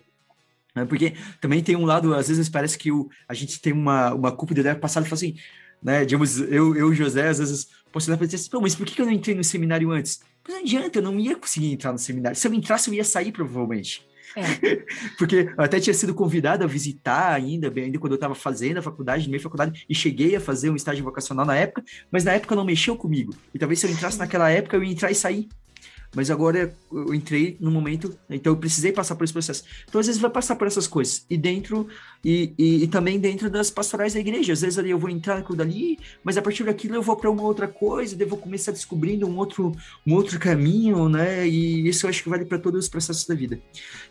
né? 0.76 0.84
Porque 0.86 1.14
também 1.40 1.62
tem 1.62 1.76
um 1.76 1.86
lado, 1.86 2.16
às 2.16 2.28
vezes 2.28 2.50
parece 2.50 2.76
que 2.76 2.92
o, 2.92 3.08
a 3.28 3.36
gente 3.36 3.62
tem 3.62 3.72
uma, 3.72 4.16
uma 4.16 4.32
culpa 4.32 4.56
de 4.56 4.62
ideia 4.62 4.76
passada 4.76 5.06
e 5.06 5.10
fala 5.10 5.18
assim, 5.18 5.36
né? 5.82 6.04
Digamos, 6.06 6.40
eu, 6.40 6.76
eu 6.76 6.92
José, 6.92 7.28
às 7.28 7.38
vezes 7.38 7.68
posso 7.92 8.10
olhar 8.10 8.18
para 8.18 8.26
dizer 8.26 8.38
assim, 8.38 8.50
mas 8.60 8.74
por 8.74 8.86
que 8.88 9.00
eu 9.00 9.06
não 9.06 9.14
entrei 9.14 9.36
no 9.36 9.44
seminário 9.44 9.92
antes? 9.92 10.22
Mas 10.44 10.56
não 10.56 10.62
adianta, 10.64 10.98
eu 10.98 11.04
não 11.04 11.20
ia 11.20 11.36
conseguir 11.36 11.72
entrar 11.72 11.92
no 11.92 12.00
seminário. 12.00 12.36
Se 12.36 12.48
eu 12.48 12.54
entrasse, 12.54 12.90
eu 12.90 12.96
ia 12.96 13.04
sair, 13.04 13.32
provavelmente. 13.32 14.06
É. 14.36 14.84
Porque 15.18 15.50
eu 15.58 15.64
até 15.64 15.80
tinha 15.80 15.94
sido 15.94 16.14
convidado 16.14 16.64
a 16.64 16.68
visitar 16.68 17.34
ainda, 17.34 17.70
bem, 17.70 17.86
ainda 17.86 18.00
quando 18.00 18.14
eu 18.14 18.18
estava 18.18 18.36
fazendo 18.36 18.78
a 18.78 18.82
faculdade, 18.82 19.30
meio 19.30 19.42
faculdade, 19.42 19.86
e 19.90 19.96
cheguei 19.96 20.36
a 20.36 20.40
fazer 20.40 20.70
um 20.70 20.76
estágio 20.76 21.04
vocacional 21.04 21.46
na 21.46 21.56
época, 21.56 21.84
mas 22.12 22.24
na 22.24 22.34
época 22.34 22.56
não 22.56 22.66
mexeu 22.66 22.96
comigo. 22.96 23.36
E 23.54 23.60
talvez 23.60 23.80
se 23.80 23.88
eu 23.88 23.92
entrasse 23.92 24.18
naquela 24.18 24.50
época, 24.50 24.76
eu 24.76 24.84
ia 24.84 24.92
entrar 24.92 25.12
e 25.12 25.16
sair 25.16 25.48
mas 26.14 26.30
agora 26.30 26.76
eu 26.92 27.14
entrei 27.14 27.58
no 27.60 27.72
momento, 27.72 28.18
então 28.30 28.54
eu 28.54 28.58
precisei 28.58 28.92
passar 28.92 29.16
por 29.16 29.24
esse 29.24 29.34
processo. 29.34 29.64
Então, 29.88 30.00
às 30.00 30.08
vezes, 30.08 30.22
vai 30.22 30.32
passar 30.32 30.56
por 30.56 30.68
essas 30.68 30.88
coisas. 30.88 31.26
E 31.30 31.38
dentro, 31.38 31.88
e, 32.24 32.54
e, 32.58 32.84
e 32.84 32.88
também 32.88 33.20
dentro 33.20 33.50
das 33.50 33.70
pastorais 33.70 34.14
da 34.14 34.20
igreja. 34.20 34.54
Às 34.54 34.62
vezes 34.62 34.80
ali 34.80 34.92
eu 34.92 35.00
vou 35.00 35.10
entrar 35.10 35.36
naquilo 35.36 35.58
dali, 35.58 36.00
mas 36.24 36.38
a 36.38 36.42
partir 36.42 36.64
daquilo 36.64 36.96
eu 36.96 37.02
vou 37.02 37.16
para 37.16 37.30
uma 37.30 37.44
outra 37.44 37.68
coisa, 37.68 38.16
devo 38.16 38.38
começar 38.38 38.72
descobrindo 38.72 39.28
um 39.28 39.38
outro, 39.38 39.76
um 40.08 40.14
outro 40.14 40.40
caminho, 40.40 41.10
né? 41.10 41.48
E 41.48 41.88
isso 41.88 42.06
eu 42.06 42.10
acho 42.10 42.24
que 42.24 42.30
vale 42.30 42.46
para 42.46 42.58
todos 42.58 42.86
os 42.86 42.90
processos 42.90 43.26
da 43.26 43.36
vida. 43.36 43.60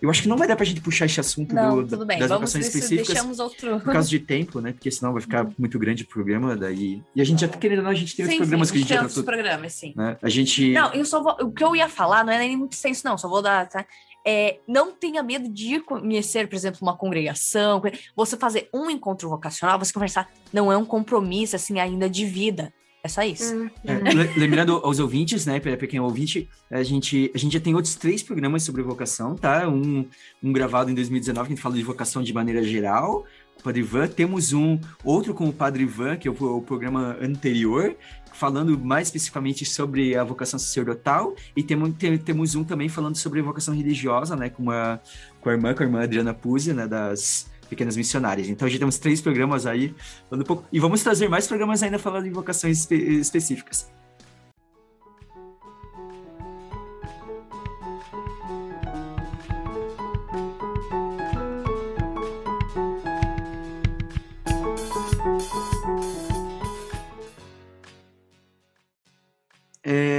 Eu 0.00 0.10
acho 0.10 0.22
que 0.22 0.28
não 0.28 0.36
vai 0.36 0.46
dar 0.46 0.56
para 0.56 0.64
a 0.64 0.66
gente 0.66 0.80
puxar 0.80 1.06
esse 1.06 1.20
assunto 1.20 1.54
não, 1.54 1.82
do, 1.82 2.04
das 2.04 2.28
vocações 2.28 2.66
específicas. 2.66 3.38
Outro... 3.38 3.80
Por 3.80 3.92
causa 3.92 4.08
de 4.08 4.18
tempo, 4.18 4.60
né? 4.60 4.72
Porque 4.72 4.90
senão 4.90 5.12
vai 5.12 5.22
ficar 5.22 5.48
muito 5.58 5.78
grande 5.78 6.02
o 6.02 6.06
programa, 6.06 6.56
daí. 6.56 7.02
E 7.14 7.20
a 7.20 7.24
gente 7.24 7.40
já 7.40 7.48
tá 7.48 7.58
querendo, 7.58 7.86
a 7.86 7.94
gente 7.94 8.14
tem 8.14 8.26
sim, 8.26 8.32
os 8.32 8.38
programas 8.38 8.68
sim, 8.68 8.72
que 8.74 8.78
a 8.78 8.80
gente 8.80 9.14
já 9.14 9.22
tá. 9.22 9.22
programas, 9.22 9.72
sim. 9.72 9.94
Né? 9.96 10.16
A 10.20 10.28
gente. 10.28 10.72
Não, 10.72 10.92
eu 10.92 11.04
só 11.04 11.22
vou. 11.22 11.36
O 11.40 11.50
que 11.50 11.64
eu 11.64 11.74
ia 11.74 11.88
falar 11.92 12.24
não 12.24 12.32
é 12.32 12.38
nem 12.38 12.56
muito 12.56 12.74
senso, 12.74 13.04
não, 13.04 13.16
só 13.16 13.28
vou 13.28 13.42
dar, 13.42 13.68
tá? 13.68 13.86
É, 14.24 14.60
não 14.68 14.92
tenha 14.92 15.22
medo 15.22 15.48
de 15.48 15.80
conhecer, 15.80 16.48
por 16.48 16.54
exemplo, 16.54 16.78
uma 16.82 16.96
congregação. 16.96 17.82
Você 18.14 18.36
fazer 18.36 18.68
um 18.72 18.88
encontro 18.88 19.28
vocacional, 19.28 19.78
você 19.78 19.92
conversar, 19.92 20.30
não 20.52 20.70
é 20.70 20.76
um 20.76 20.84
compromisso, 20.84 21.56
assim, 21.56 21.80
ainda 21.80 22.08
de 22.08 22.24
vida. 22.24 22.72
É 23.04 23.08
só 23.08 23.22
isso. 23.22 23.52
Hum, 23.52 23.68
é, 23.84 24.38
lembrando 24.38 24.76
aos 24.76 25.00
ouvintes, 25.00 25.44
né, 25.44 25.58
para 25.58 25.76
quem 25.88 25.98
é 25.98 26.02
ouvinte, 26.02 26.48
a 26.70 26.84
gente, 26.84 27.32
a 27.34 27.38
gente 27.38 27.52
já 27.54 27.60
tem 27.60 27.74
outros 27.74 27.96
três 27.96 28.22
programas 28.22 28.62
sobre 28.62 28.80
vocação, 28.80 29.34
tá? 29.34 29.68
Um, 29.68 30.06
um 30.40 30.52
gravado 30.52 30.88
em 30.88 30.94
2019, 30.94 31.48
que 31.48 31.52
a 31.52 31.56
gente 31.56 31.62
fala 31.62 31.74
de 31.74 31.82
vocação 31.82 32.22
de 32.22 32.32
maneira 32.32 32.62
geral, 32.62 33.26
Padre 33.62 33.80
Ivan. 33.80 34.08
Temos 34.08 34.52
um 34.52 34.78
outro 35.04 35.34
com 35.34 35.48
o 35.48 35.52
Padre 35.52 35.84
Ivan, 35.84 36.16
que 36.16 36.28
é 36.28 36.30
o, 36.30 36.34
o 36.34 36.62
programa 36.62 37.16
anterior, 37.20 37.96
falando 38.32 38.78
mais 38.78 39.08
especificamente 39.08 39.64
sobre 39.64 40.16
a 40.16 40.24
vocação 40.24 40.58
sacerdotal, 40.58 41.34
e 41.56 41.62
temos, 41.62 41.94
temos 42.24 42.54
um 42.54 42.64
também 42.64 42.88
falando 42.88 43.16
sobre 43.16 43.40
a 43.40 43.42
vocação 43.42 43.74
religiosa, 43.74 44.34
né, 44.34 44.48
com, 44.48 44.70
a, 44.70 44.98
com 45.40 45.48
a 45.48 45.52
irmã, 45.52 45.74
com 45.74 45.82
a 45.82 45.86
irmã 45.86 46.02
Adriana 46.02 46.34
Puzzi, 46.34 46.72
né, 46.72 46.86
das 46.86 47.50
pequenas 47.68 47.96
missionárias. 47.96 48.48
Então, 48.48 48.68
gente 48.68 48.80
temos 48.80 48.98
três 48.98 49.20
programas 49.20 49.64
aí, 49.66 49.94
falando 50.28 50.42
um 50.42 50.46
pouco, 50.46 50.64
e 50.72 50.78
vamos 50.80 51.02
trazer 51.02 51.28
mais 51.28 51.46
programas 51.46 51.82
ainda 51.82 51.98
falando 51.98 52.24
de 52.24 52.30
vocações 52.30 52.80
espe 52.80 52.96
específicas. 52.96 53.90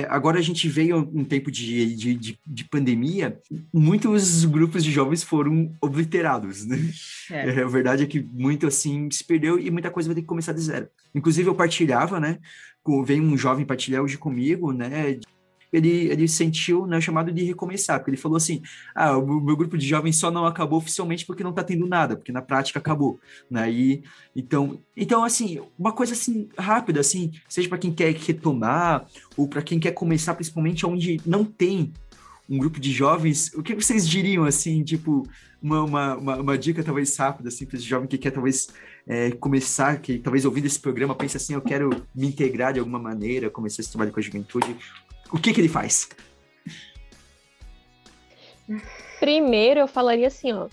É, 0.03 0.07
agora 0.09 0.39
a 0.39 0.41
gente 0.41 0.67
veio 0.67 0.97
um 1.13 1.23
tempo 1.23 1.49
de, 1.49 1.95
de, 1.95 2.15
de, 2.15 2.39
de, 2.45 2.63
pandemia, 2.65 3.39
muitos 3.73 4.43
grupos 4.45 4.83
de 4.83 4.91
jovens 4.91 5.23
foram 5.23 5.73
obliterados, 5.81 6.65
né? 6.65 6.77
É. 7.31 7.49
é. 7.49 7.63
A 7.63 7.67
verdade 7.67 8.03
é 8.03 8.05
que 8.05 8.21
muito 8.21 8.67
assim 8.67 9.09
se 9.09 9.23
perdeu 9.23 9.59
e 9.59 9.71
muita 9.71 9.89
coisa 9.89 10.09
vai 10.09 10.15
ter 10.15 10.21
que 10.21 10.27
começar 10.27 10.53
de 10.53 10.61
zero. 10.61 10.87
Inclusive 11.15 11.49
eu 11.49 11.55
partilhava, 11.55 12.19
né? 12.19 12.39
Veio 13.05 13.23
um 13.23 13.37
jovem 13.37 13.65
partilhar 13.65 14.03
hoje 14.03 14.17
comigo, 14.17 14.73
né? 14.73 15.19
Ele, 15.73 15.89
ele 16.11 16.27
sentiu 16.27 16.85
né, 16.85 17.01
chamado 17.01 17.31
de 17.31 17.43
recomeçar, 17.43 17.99
porque 17.99 18.11
ele 18.11 18.17
falou 18.17 18.37
assim: 18.37 18.61
ah, 18.93 19.17
o 19.17 19.41
meu 19.41 19.57
grupo 19.57 19.77
de 19.77 19.87
jovens 19.87 20.15
só 20.15 20.29
não 20.29 20.45
acabou 20.45 20.77
oficialmente 20.77 21.25
porque 21.25 21.43
não 21.43 21.49
está 21.49 21.63
tendo 21.63 21.87
nada, 21.87 22.15
porque 22.15 22.31
na 22.31 22.41
prática 22.41 22.77
acabou, 22.77 23.19
né? 23.49 23.69
E, 23.71 24.03
então, 24.35 24.79
então, 24.95 25.23
assim, 25.23 25.59
uma 25.77 25.91
coisa 25.91 26.13
assim, 26.13 26.47
rápida, 26.57 26.99
assim, 26.99 27.31
seja 27.49 27.67
para 27.67 27.79
quem 27.79 27.91
quer 27.91 28.13
retomar, 28.13 29.07
ou 29.35 29.47
para 29.47 29.63
quem 29.63 29.79
quer 29.79 29.91
começar, 29.91 30.35
principalmente 30.35 30.85
onde 30.85 31.19
não 31.25 31.43
tem 31.43 31.91
um 32.49 32.57
grupo 32.57 32.79
de 32.79 32.91
jovens, 32.91 33.51
o 33.55 33.63
que 33.63 33.73
vocês 33.73 34.07
diriam, 34.07 34.43
assim, 34.43 34.83
tipo, 34.83 35.27
uma, 35.61 35.83
uma, 35.83 36.15
uma, 36.15 36.35
uma 36.37 36.57
dica 36.57 36.83
talvez 36.83 37.15
rápida, 37.15 37.47
assim, 37.47 37.65
para 37.65 37.77
esse 37.77 37.85
jovem 37.85 38.07
que 38.07 38.17
quer 38.17 38.31
talvez 38.31 38.67
é, 39.07 39.31
começar, 39.31 39.99
que 39.99 40.17
talvez 40.19 40.45
ouvindo 40.45 40.65
esse 40.65 40.79
programa 40.79 41.15
pense 41.15 41.37
assim, 41.37 41.53
eu 41.53 41.61
quero 41.61 41.89
me 42.13 42.27
integrar 42.27 42.73
de 42.73 42.79
alguma 42.79 42.99
maneira, 42.99 43.49
começar 43.49 43.81
esse 43.81 43.89
trabalho 43.89 44.11
com 44.11 44.19
a 44.19 44.23
juventude, 44.23 44.75
o 45.33 45.39
que, 45.39 45.51
que 45.51 45.59
ele 45.59 45.67
faz? 45.67 46.07
Primeiro, 49.19 49.79
eu 49.79 49.87
falaria 49.87 50.27
assim, 50.27 50.53
ó. 50.53 50.67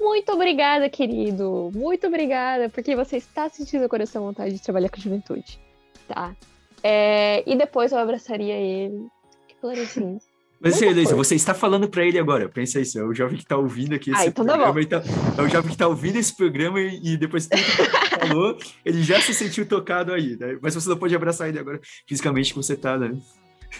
Muito 0.00 0.32
obrigada, 0.32 0.88
querido. 0.88 1.70
Muito 1.74 2.06
obrigada, 2.06 2.68
porque 2.70 2.96
você 2.96 3.18
está 3.18 3.48
sentindo 3.48 3.84
o 3.84 3.88
coração 3.88 4.24
vontade 4.24 4.54
de 4.54 4.62
trabalhar 4.62 4.88
com 4.88 4.96
a 4.96 5.00
juventude. 5.00 5.60
Tá? 6.08 6.34
É, 6.82 7.42
e 7.46 7.56
depois 7.56 7.92
eu 7.92 7.98
abraçaria 7.98 8.54
ele 8.54 9.06
e 9.50 9.60
falaria 9.60 9.82
assim. 9.82 10.18
Mas 10.60 10.76
assim, 10.76 10.86
Elisa, 10.86 11.14
você 11.14 11.34
está 11.34 11.52
falando 11.52 11.88
para 11.88 12.04
ele 12.06 12.18
agora. 12.18 12.48
Pensa 12.48 12.80
isso, 12.80 12.98
é 12.98 13.04
o 13.04 13.12
jovem 13.12 13.36
que 13.36 13.42
está 13.42 13.56
ouvindo 13.56 13.94
aqui 13.94 14.10
esse 14.10 14.22
ah, 14.22 14.26
então 14.26 14.46
tá 14.46 14.54
programa. 14.54 14.80
Então, 14.80 15.02
é 15.36 15.42
o 15.42 15.48
jovem 15.48 15.68
que 15.68 15.74
está 15.74 15.86
ouvindo 15.86 16.16
esse 16.16 16.34
programa 16.34 16.80
e, 16.80 17.00
e 17.02 17.16
depois 17.18 17.46
que 17.46 17.56
falou, 18.26 18.56
ele 18.82 19.02
já 19.02 19.20
se 19.20 19.34
sentiu 19.34 19.66
tocado 19.66 20.12
aí. 20.12 20.36
Né? 20.38 20.58
Mas 20.62 20.74
você 20.74 20.88
não 20.88 20.96
pode 20.96 21.14
abraçar 21.14 21.50
ele 21.50 21.58
agora 21.58 21.78
fisicamente 22.08 22.50
que 22.50 22.56
você 22.56 22.72
está, 22.72 22.96
né? 22.96 23.14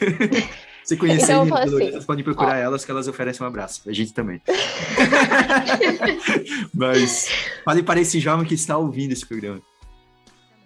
Se 0.84 0.98
conhecerem, 0.98 1.46
então, 1.46 1.56
assim, 1.56 1.70
vocês 1.70 2.04
podem 2.04 2.22
procurar 2.22 2.56
ó. 2.56 2.58
elas 2.58 2.84
que 2.84 2.90
elas 2.90 3.08
oferecem 3.08 3.42
um 3.42 3.48
abraço. 3.48 3.88
A 3.88 3.92
gente 3.92 4.12
também. 4.12 4.42
Mas 6.74 7.26
fale 7.64 7.82
para 7.82 8.00
esse 8.00 8.20
jovem 8.20 8.46
que 8.46 8.52
está 8.52 8.76
ouvindo 8.76 9.12
esse 9.12 9.24
programa. 9.24 9.62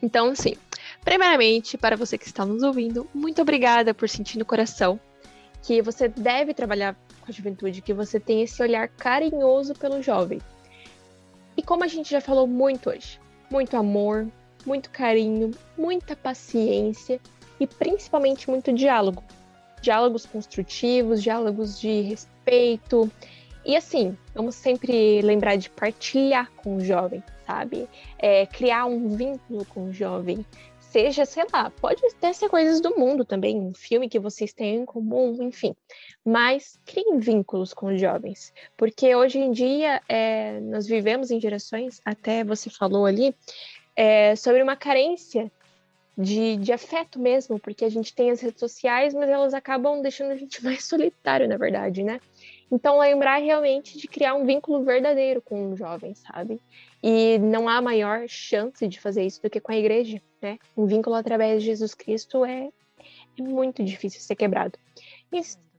Então, 0.03 0.35
sim. 0.35 0.57
Primeiramente, 1.05 1.79
para 1.79 1.97
você 1.97 2.19
que 2.19 2.27
está 2.27 2.45
nos 2.45 2.65
ouvindo, 2.65 3.09
muito 3.15 3.41
obrigada 3.41 3.95
por 3.95 4.09
sentir 4.09 4.39
no 4.39 4.45
coração 4.45 4.99
que 5.63 5.81
você 5.81 6.09
deve 6.09 6.53
trabalhar 6.53 6.95
com 7.21 7.31
a 7.31 7.33
juventude, 7.33 7.81
que 7.81 7.95
você 7.95 8.19
tem 8.19 8.43
esse 8.43 8.61
olhar 8.61 8.89
carinhoso 8.89 9.73
pelo 9.75 10.03
jovem. 10.03 10.41
E 11.57 11.63
como 11.63 11.85
a 11.85 11.89
gente 11.89 12.11
já 12.11 12.21
falou 12.21 12.47
muito 12.47 12.91
hoje, 12.91 13.21
muito 13.51 13.77
amor, 13.77 14.27
muito 14.67 14.91
carinho, 14.91 15.53
muita 15.77 16.17
paciência 16.17 17.21
e 17.61 17.67
principalmente 17.67 18.49
muito 18.49 18.73
diálogo. 18.73 19.23
Diálogos 19.81 20.27
construtivos, 20.27 21.23
diálogos 21.23 21.81
de 21.81 22.01
respeito. 22.03 23.11
E 23.65 23.77
assim, 23.77 24.17
vamos 24.35 24.55
sempre 24.55 25.21
lembrar 25.23 25.57
de 25.57 25.69
partilhar 25.71 26.51
com 26.57 26.77
o 26.77 26.81
jovem, 26.81 27.23
sabe? 27.47 27.89
É, 28.19 28.47
criar 28.47 28.87
um 28.87 29.09
vínculo 29.09 29.65
com 29.67 29.85
o 29.85 29.93
jovem. 29.93 30.45
Seja, 30.81 31.27
sei 31.27 31.45
lá, 31.53 31.71
pode 31.71 32.05
até 32.07 32.33
ser 32.33 32.49
coisas 32.49 32.81
do 32.81 32.97
mundo 32.99 33.23
também, 33.23 33.61
um 33.61 33.75
filme 33.75 34.09
que 34.09 34.19
vocês 34.19 34.55
têm 34.55 34.77
em 34.77 34.85
comum, 34.87 35.37
enfim. 35.43 35.77
Mas 36.25 36.81
criem 36.87 37.19
vínculos 37.19 37.75
com 37.75 37.93
os 37.93 38.01
jovens. 38.01 38.55
Porque 38.75 39.15
hoje 39.15 39.39
em 39.39 39.53
dia 39.53 40.01
é, 40.09 40.59
nós 40.61 40.87
vivemos 40.87 41.31
em 41.31 41.39
gerações, 41.39 42.01
até 42.07 42.43
você 42.43 42.71
falou 42.71 43.05
ali, 43.05 43.35
é, 43.95 44.35
sobre 44.35 44.63
uma 44.63 44.77
carência 44.77 45.53
de, 46.19 46.57
de 46.57 46.73
afeto 46.73 47.21
mesmo, 47.21 47.61
porque 47.61 47.85
a 47.85 47.89
gente 47.89 48.13
tem 48.13 48.31
as 48.33 48.41
redes 48.41 48.59
sociais, 48.59 49.15
mas 49.15 49.31
elas 49.31 49.55
acabam 49.55 50.03
deixando 50.03 50.33
a 50.33 50.37
gente 50.37 50.63
mais 50.65 50.85
solitário, 50.85 51.47
na 51.47 51.57
verdade, 51.57 52.03
né? 52.03 52.21
Então, 52.71 52.99
lembrar 52.99 53.39
realmente 53.39 53.97
de 53.97 54.09
criar 54.09 54.35
um 54.35 54.45
vínculo 54.45 54.85
verdadeiro 54.85 55.41
com 55.41 55.71
o 55.71 55.77
jovem, 55.77 56.15
sabe? 56.15 56.61
E 57.03 57.39
não 57.39 57.69
há 57.69 57.81
maior 57.81 58.29
chance 58.29 58.87
de 58.87 59.01
fazer 59.01 59.25
isso 59.25 59.41
do 59.41 59.49
que 59.49 59.61
com 59.61 59.73
a 59.73 59.77
igreja, 59.77 60.21
né? 60.43 60.59
Um 60.77 60.85
vínculo 60.85 61.15
através 61.15 61.63
de 61.63 61.67
Jesus 61.69 61.95
Cristo 61.95 62.45
é, 62.45 62.69
é 63.39 63.43
muito 63.43 63.83
difícil 63.85 64.21
ser 64.21 64.35
quebrado. 64.35 64.77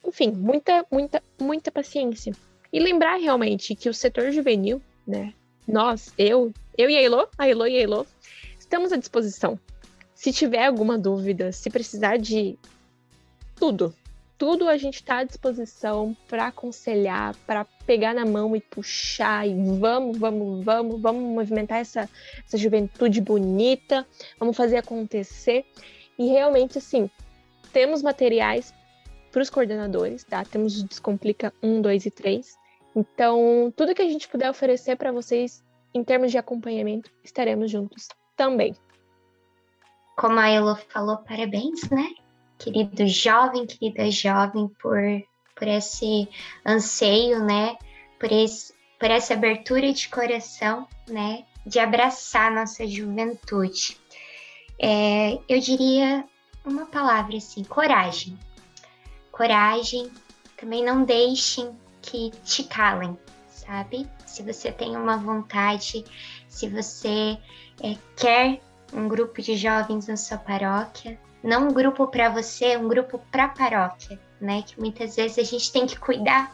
Enfim, 0.03 0.31
muita, 0.31 0.85
muita, 0.89 1.21
muita 1.39 1.69
paciência. 1.69 2.33
E 2.71 2.79
lembrar 2.79 3.17
realmente 3.17 3.75
que 3.75 3.89
o 3.89 3.93
setor 3.93 4.31
juvenil, 4.31 4.81
né? 5.05 5.33
Nós, 5.67 6.11
eu, 6.17 6.51
eu 6.77 6.89
e 6.89 6.95
a 6.95 7.01
Elo, 7.03 7.27
a 7.37 7.47
Elo 7.47 7.67
e 7.67 7.77
a 7.77 7.81
Elo, 7.81 8.07
estamos 8.57 8.91
à 8.91 8.97
disposição. 8.97 9.59
Se 10.19 10.33
tiver 10.33 10.65
alguma 10.65 10.97
dúvida, 10.97 11.49
se 11.53 11.69
precisar 11.69 12.17
de 12.17 12.59
tudo, 13.55 13.95
tudo 14.37 14.67
a 14.67 14.75
gente 14.75 14.95
está 14.95 15.19
à 15.19 15.23
disposição 15.23 16.13
para 16.27 16.47
aconselhar, 16.47 17.37
para 17.47 17.63
pegar 17.85 18.13
na 18.13 18.25
mão 18.25 18.53
e 18.53 18.59
puxar 18.59 19.47
e 19.47 19.53
vamos, 19.79 20.17
vamos, 20.17 20.65
vamos, 20.65 21.01
vamos 21.01 21.23
movimentar 21.23 21.79
essa, 21.79 22.09
essa 22.45 22.57
juventude 22.57 23.21
bonita, 23.21 24.05
vamos 24.37 24.57
fazer 24.57 24.75
acontecer. 24.75 25.65
E 26.17 26.27
realmente, 26.27 26.77
assim, 26.77 27.09
temos 27.71 28.03
materiais 28.03 28.73
para 29.31 29.41
os 29.41 29.49
coordenadores, 29.49 30.25
tá? 30.25 30.43
Temos 30.43 30.81
o 30.81 30.85
Descomplica 30.85 31.53
1, 31.63 31.81
2 31.81 32.07
e 32.07 32.11
3. 32.11 32.57
Então, 32.93 33.73
tudo 33.73 33.95
que 33.95 34.01
a 34.01 34.09
gente 34.09 34.27
puder 34.27 34.49
oferecer 34.49 34.97
para 34.97 35.13
vocês 35.13 35.63
em 35.93 36.03
termos 36.03 36.29
de 36.29 36.37
acompanhamento, 36.37 37.09
estaremos 37.23 37.71
juntos 37.71 38.09
também. 38.35 38.75
Como 40.19 40.39
a 40.39 40.49
Elo 40.49 40.75
falou, 40.75 41.17
parabéns, 41.17 41.89
né? 41.89 42.09
querido 42.59 43.07
jovem, 43.07 43.65
querida 43.65 44.11
jovem, 44.11 44.67
por, 44.81 44.99
por 45.55 45.67
esse 45.67 46.27
anseio, 46.65 47.43
né? 47.43 47.77
Por, 48.19 48.31
esse, 48.31 48.73
por 48.99 49.09
essa 49.09 49.33
abertura 49.33 49.91
de 49.93 50.09
coração, 50.09 50.87
né? 51.07 51.45
De 51.65 51.79
abraçar 51.79 52.51
nossa 52.51 52.85
juventude. 52.85 53.97
É, 54.77 55.39
eu 55.47 55.59
diria 55.59 56.25
uma 56.65 56.85
palavra 56.85 57.37
assim: 57.37 57.63
coragem. 57.63 58.37
Coragem. 59.31 60.11
Também 60.57 60.83
não 60.83 61.05
deixem 61.05 61.71
que 62.01 62.31
te 62.43 62.65
calem, 62.65 63.17
sabe? 63.47 64.05
Se 64.25 64.43
você 64.43 64.69
tem 64.69 64.97
uma 64.97 65.15
vontade, 65.15 66.03
se 66.49 66.67
você 66.67 67.37
é, 67.81 67.95
quer 68.17 68.59
um 68.93 69.07
grupo 69.07 69.41
de 69.41 69.55
jovens 69.55 70.07
na 70.07 70.17
sua 70.17 70.37
paróquia, 70.37 71.19
não 71.43 71.67
um 71.67 71.73
grupo 71.73 72.07
para 72.07 72.29
você, 72.29 72.75
um 72.77 72.87
grupo 72.87 73.19
para 73.31 73.45
a 73.45 73.49
paróquia, 73.49 74.19
né? 74.39 74.61
Que 74.61 74.79
muitas 74.79 75.15
vezes 75.15 75.37
a 75.37 75.43
gente 75.43 75.71
tem 75.71 75.85
que 75.85 75.97
cuidar, 75.97 76.53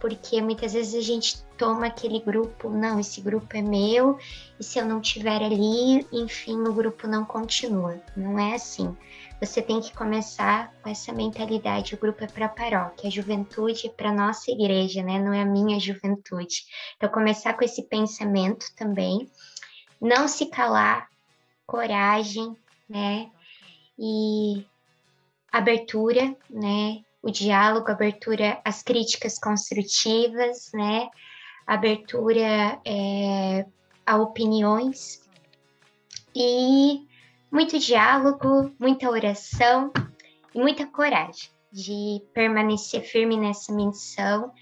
porque 0.00 0.40
muitas 0.40 0.72
vezes 0.72 0.94
a 0.94 1.06
gente 1.06 1.42
toma 1.58 1.86
aquele 1.86 2.20
grupo, 2.20 2.68
não, 2.68 3.00
esse 3.00 3.20
grupo 3.20 3.56
é 3.56 3.62
meu, 3.62 4.18
e 4.58 4.64
se 4.64 4.78
eu 4.78 4.86
não 4.86 5.00
tiver 5.00 5.42
ali, 5.42 6.06
enfim, 6.12 6.58
o 6.60 6.72
grupo 6.72 7.06
não 7.06 7.24
continua. 7.24 8.00
Não 8.16 8.38
é 8.38 8.54
assim. 8.54 8.96
Você 9.40 9.60
tem 9.60 9.80
que 9.80 9.94
começar 9.94 10.72
com 10.82 10.88
essa 10.88 11.12
mentalidade, 11.12 11.94
o 11.94 11.98
grupo 11.98 12.24
é 12.24 12.26
para 12.26 12.46
a 12.46 12.48
paróquia, 12.48 13.08
a 13.08 13.10
juventude 13.10 13.86
é 13.86 13.90
para 13.90 14.12
nossa 14.12 14.50
igreja, 14.50 15.02
né? 15.02 15.18
Não 15.18 15.32
é 15.32 15.42
a 15.42 15.46
minha 15.46 15.78
juventude. 15.78 16.64
Então 16.96 17.10
começar 17.10 17.52
com 17.52 17.62
esse 17.62 17.82
pensamento 17.82 18.66
também, 18.74 19.30
não 20.00 20.26
se 20.26 20.46
calar, 20.46 21.08
coragem, 21.66 22.56
né? 22.88 23.30
e 23.98 24.66
abertura, 25.50 26.36
né? 26.50 27.02
O 27.22 27.30
diálogo, 27.30 27.90
abertura 27.90 28.60
às 28.64 28.82
críticas 28.82 29.38
construtivas, 29.38 30.70
né? 30.72 31.08
Abertura 31.66 32.80
é, 32.84 33.66
a 34.04 34.16
opiniões 34.16 35.26
e 36.34 37.06
muito 37.50 37.78
diálogo, 37.78 38.72
muita 38.78 39.10
oração 39.10 39.90
e 40.54 40.58
muita 40.58 40.86
coragem 40.86 41.50
de 41.72 42.22
permanecer 42.32 43.02
firme 43.02 43.36
nessa 43.36 43.72
missão. 43.72 44.52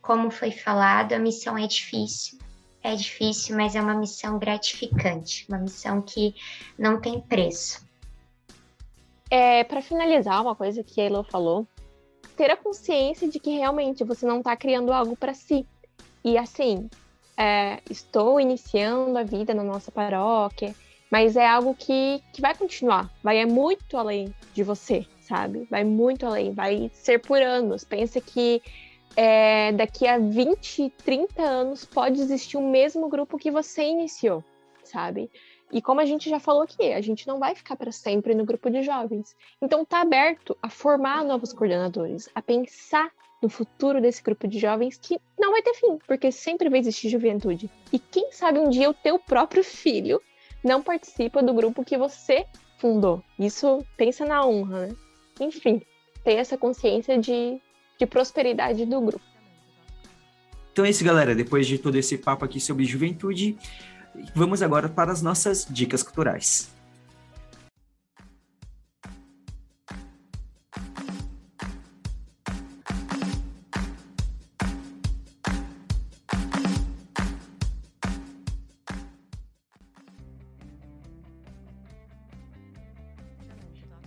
Como 0.00 0.30
foi 0.30 0.52
falado, 0.52 1.14
a 1.14 1.18
missão 1.18 1.56
é 1.56 1.66
difícil, 1.66 2.38
é 2.84 2.94
difícil, 2.94 3.56
mas 3.56 3.74
é 3.74 3.80
uma 3.80 3.94
missão 3.94 4.38
gratificante, 4.38 5.46
uma 5.48 5.58
missão 5.58 6.02
que 6.02 6.34
não 6.78 7.00
tem 7.00 7.18
preço. 7.18 7.82
É, 9.30 9.64
para 9.64 9.80
finalizar, 9.80 10.42
uma 10.42 10.54
coisa 10.54 10.84
que 10.84 11.00
a 11.00 11.04
Elo 11.04 11.24
falou, 11.24 11.66
ter 12.36 12.50
a 12.50 12.56
consciência 12.56 13.26
de 13.26 13.40
que 13.40 13.56
realmente 13.56 14.04
você 14.04 14.26
não 14.26 14.38
está 14.38 14.54
criando 14.54 14.92
algo 14.92 15.16
para 15.16 15.32
si. 15.32 15.66
E 16.22 16.36
assim, 16.36 16.90
é, 17.38 17.80
estou 17.88 18.38
iniciando 18.38 19.16
a 19.16 19.22
vida 19.22 19.54
na 19.54 19.64
nossa 19.64 19.90
paróquia, 19.90 20.74
mas 21.10 21.36
é 21.36 21.46
algo 21.46 21.74
que, 21.74 22.22
que 22.34 22.42
vai 22.42 22.54
continuar, 22.54 23.10
vai 23.22 23.38
é 23.38 23.46
muito 23.46 23.96
além 23.96 24.34
de 24.52 24.62
você, 24.62 25.06
sabe? 25.22 25.66
Vai 25.70 25.84
muito 25.84 26.26
além, 26.26 26.52
vai 26.52 26.90
ser 26.92 27.18
por 27.18 27.40
anos. 27.40 27.82
Pensa 27.82 28.20
que 28.20 28.60
é, 29.16 29.72
daqui 29.72 30.06
a 30.06 30.18
20, 30.18 30.90
30 31.04 31.42
anos 31.42 31.84
pode 31.84 32.20
existir 32.20 32.56
o 32.56 32.68
mesmo 32.68 33.08
grupo 33.08 33.38
que 33.38 33.50
você 33.50 33.84
iniciou, 33.84 34.42
sabe? 34.82 35.30
E 35.72 35.82
como 35.82 36.00
a 36.00 36.04
gente 36.04 36.30
já 36.30 36.38
falou 36.38 36.62
aqui, 36.62 36.92
a 36.92 37.00
gente 37.00 37.26
não 37.26 37.38
vai 37.38 37.54
ficar 37.54 37.76
para 37.76 37.90
sempre 37.90 38.34
no 38.34 38.44
grupo 38.44 38.70
de 38.70 38.82
jovens. 38.82 39.34
Então 39.60 39.84
tá 39.84 40.00
aberto 40.00 40.56
a 40.62 40.68
formar 40.68 41.24
novos 41.24 41.52
coordenadores, 41.52 42.28
a 42.34 42.40
pensar 42.40 43.10
no 43.42 43.48
futuro 43.48 44.00
desse 44.00 44.22
grupo 44.22 44.46
de 44.46 44.58
jovens 44.58 44.96
que 44.96 45.20
não 45.38 45.52
vai 45.52 45.62
ter 45.62 45.74
fim, 45.74 45.98
porque 46.06 46.30
sempre 46.30 46.68
vai 46.68 46.78
existir 46.78 47.08
juventude. 47.08 47.70
E 47.92 47.98
quem 47.98 48.32
sabe 48.32 48.58
um 48.58 48.70
dia 48.70 48.88
o 48.88 48.94
teu 48.94 49.18
próprio 49.18 49.64
filho 49.64 50.20
não 50.62 50.82
participa 50.82 51.42
do 51.42 51.52
grupo 51.52 51.84
que 51.84 51.98
você 51.98 52.46
fundou. 52.78 53.22
Isso 53.38 53.84
pensa 53.96 54.24
na 54.24 54.46
honra, 54.46 54.86
né? 54.86 54.96
Enfim, 55.40 55.82
ter 56.22 56.34
essa 56.34 56.56
consciência 56.56 57.18
de, 57.18 57.60
de 57.98 58.06
prosperidade 58.06 58.84
do 58.84 59.00
grupo. 59.00 59.24
Então 60.72 60.84
é 60.84 60.90
isso, 60.90 61.04
galera. 61.04 61.34
Depois 61.34 61.66
de 61.66 61.78
todo 61.78 61.96
esse 61.96 62.18
papo 62.18 62.44
aqui 62.44 62.60
sobre 62.60 62.84
juventude, 62.84 63.56
Vamos 64.34 64.62
agora 64.62 64.88
para 64.88 65.10
as 65.10 65.20
nossas 65.22 65.66
dicas 65.68 66.02
culturais. 66.02 66.72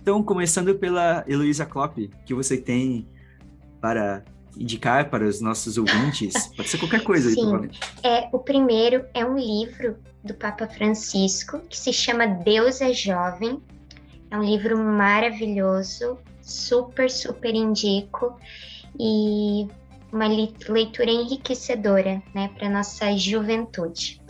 Então, 0.00 0.22
começando 0.22 0.74
pela 0.74 1.22
Heloísa 1.28 1.66
Klopp, 1.66 1.98
que 2.24 2.32
você 2.32 2.56
tem 2.56 3.06
para 3.80 4.24
indicar 4.56 5.08
para 5.08 5.24
os 5.24 5.40
nossos 5.40 5.78
ouvintes? 5.78 6.34
Pode 6.56 6.68
ser 6.68 6.78
qualquer 6.78 7.02
coisa 7.02 7.30
Sim. 7.30 7.56
aí, 7.56 7.70
É, 8.02 8.28
o 8.32 8.38
primeiro 8.38 9.04
é 9.14 9.24
um 9.24 9.36
livro 9.38 9.96
do 10.22 10.34
Papa 10.34 10.66
Francisco 10.66 11.60
que 11.68 11.76
se 11.76 11.92
chama 11.92 12.26
Deus 12.26 12.80
é 12.80 12.92
Jovem. 12.92 13.62
É 14.30 14.36
um 14.36 14.42
livro 14.42 14.76
maravilhoso, 14.78 16.18
super, 16.42 17.10
super 17.10 17.54
indico 17.54 18.36
e 18.98 19.66
uma 20.12 20.26
leitura 20.26 21.10
enriquecedora 21.10 22.22
né, 22.34 22.50
para 22.56 22.68
nossa 22.68 23.16
juventude. 23.16 24.20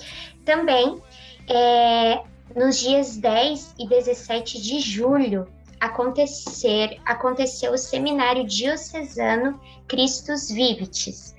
Também, 0.44 1.00
é, 1.48 2.22
nos 2.54 2.78
dias 2.78 3.16
10 3.16 3.74
e 3.78 3.88
17 3.88 4.60
de 4.60 4.80
julho, 4.80 5.46
acontecer, 5.80 6.98
aconteceu 7.05 7.72
o 7.72 7.78
seminário 7.78 8.46
diocesano 8.46 9.60
Christus 9.86 10.48
Vivitis. 10.48 11.36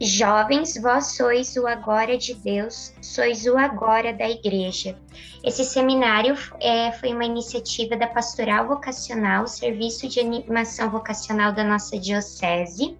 Jovens, 0.00 0.76
vós 0.76 1.16
sois 1.16 1.56
o 1.56 1.66
agora 1.66 2.18
de 2.18 2.34
Deus, 2.34 2.92
sois 3.00 3.46
o 3.46 3.56
agora 3.56 4.12
da 4.12 4.28
igreja. 4.28 4.98
Esse 5.42 5.64
seminário 5.64 6.36
é, 6.60 6.90
foi 6.92 7.14
uma 7.14 7.24
iniciativa 7.24 7.96
da 7.96 8.08
Pastoral 8.08 8.66
Vocacional, 8.66 9.46
Serviço 9.46 10.08
de 10.08 10.18
Animação 10.18 10.90
Vocacional 10.90 11.52
da 11.52 11.62
nossa 11.62 11.98
Diocese, 11.98 12.98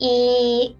e 0.00 0.76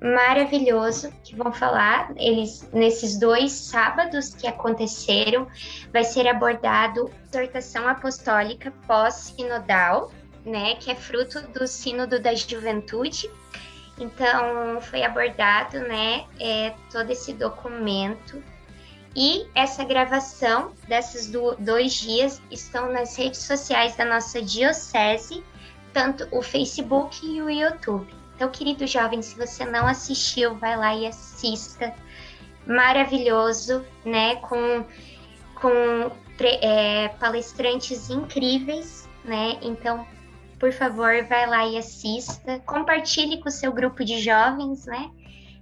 maravilhoso 0.00 1.12
que 1.22 1.36
vão 1.36 1.52
falar. 1.52 2.12
Eles 2.16 2.68
nesses 2.72 3.18
dois 3.18 3.52
sábados 3.52 4.34
que 4.34 4.46
aconteceram, 4.46 5.46
vai 5.92 6.04
ser 6.04 6.26
abordado 6.26 7.10
exortação 7.32 7.86
apostólica 7.86 8.72
pós-sinodal, 8.86 10.10
né, 10.44 10.74
que 10.76 10.90
é 10.90 10.94
fruto 10.94 11.40
do 11.48 11.66
sínodo 11.66 12.18
da 12.18 12.34
juventude. 12.34 13.30
Então 13.98 14.80
foi 14.80 15.02
abordado, 15.02 15.80
né, 15.80 16.24
é, 16.40 16.74
todo 16.90 17.10
esse 17.10 17.34
documento 17.34 18.42
e 19.14 19.46
essa 19.54 19.84
gravação 19.84 20.72
desses 20.88 21.26
do, 21.26 21.54
dois 21.56 21.94
dias 21.94 22.40
estão 22.50 22.92
nas 22.92 23.16
redes 23.16 23.40
sociais 23.40 23.96
da 23.96 24.04
nossa 24.04 24.40
diocese, 24.40 25.44
tanto 25.92 26.26
o 26.30 26.40
Facebook 26.40 27.26
e 27.26 27.42
o 27.42 27.50
YouTube. 27.50 28.19
Então, 28.40 28.50
querido 28.50 28.86
jovem, 28.86 29.20
se 29.20 29.36
você 29.36 29.66
não 29.66 29.86
assistiu, 29.86 30.54
vai 30.54 30.74
lá 30.74 30.96
e 30.96 31.06
assista. 31.06 31.94
Maravilhoso, 32.66 33.84
né? 34.02 34.36
Com, 34.36 34.82
com 35.56 36.10
é, 36.62 37.08
palestrantes 37.20 38.08
incríveis, 38.08 39.06
né? 39.26 39.58
Então, 39.60 40.06
por 40.58 40.72
favor, 40.72 41.22
vai 41.28 41.46
lá 41.46 41.66
e 41.68 41.76
assista. 41.76 42.58
Compartilhe 42.60 43.42
com 43.42 43.50
o 43.50 43.52
seu 43.52 43.70
grupo 43.74 44.02
de 44.02 44.18
jovens, 44.18 44.86
né? 44.86 45.10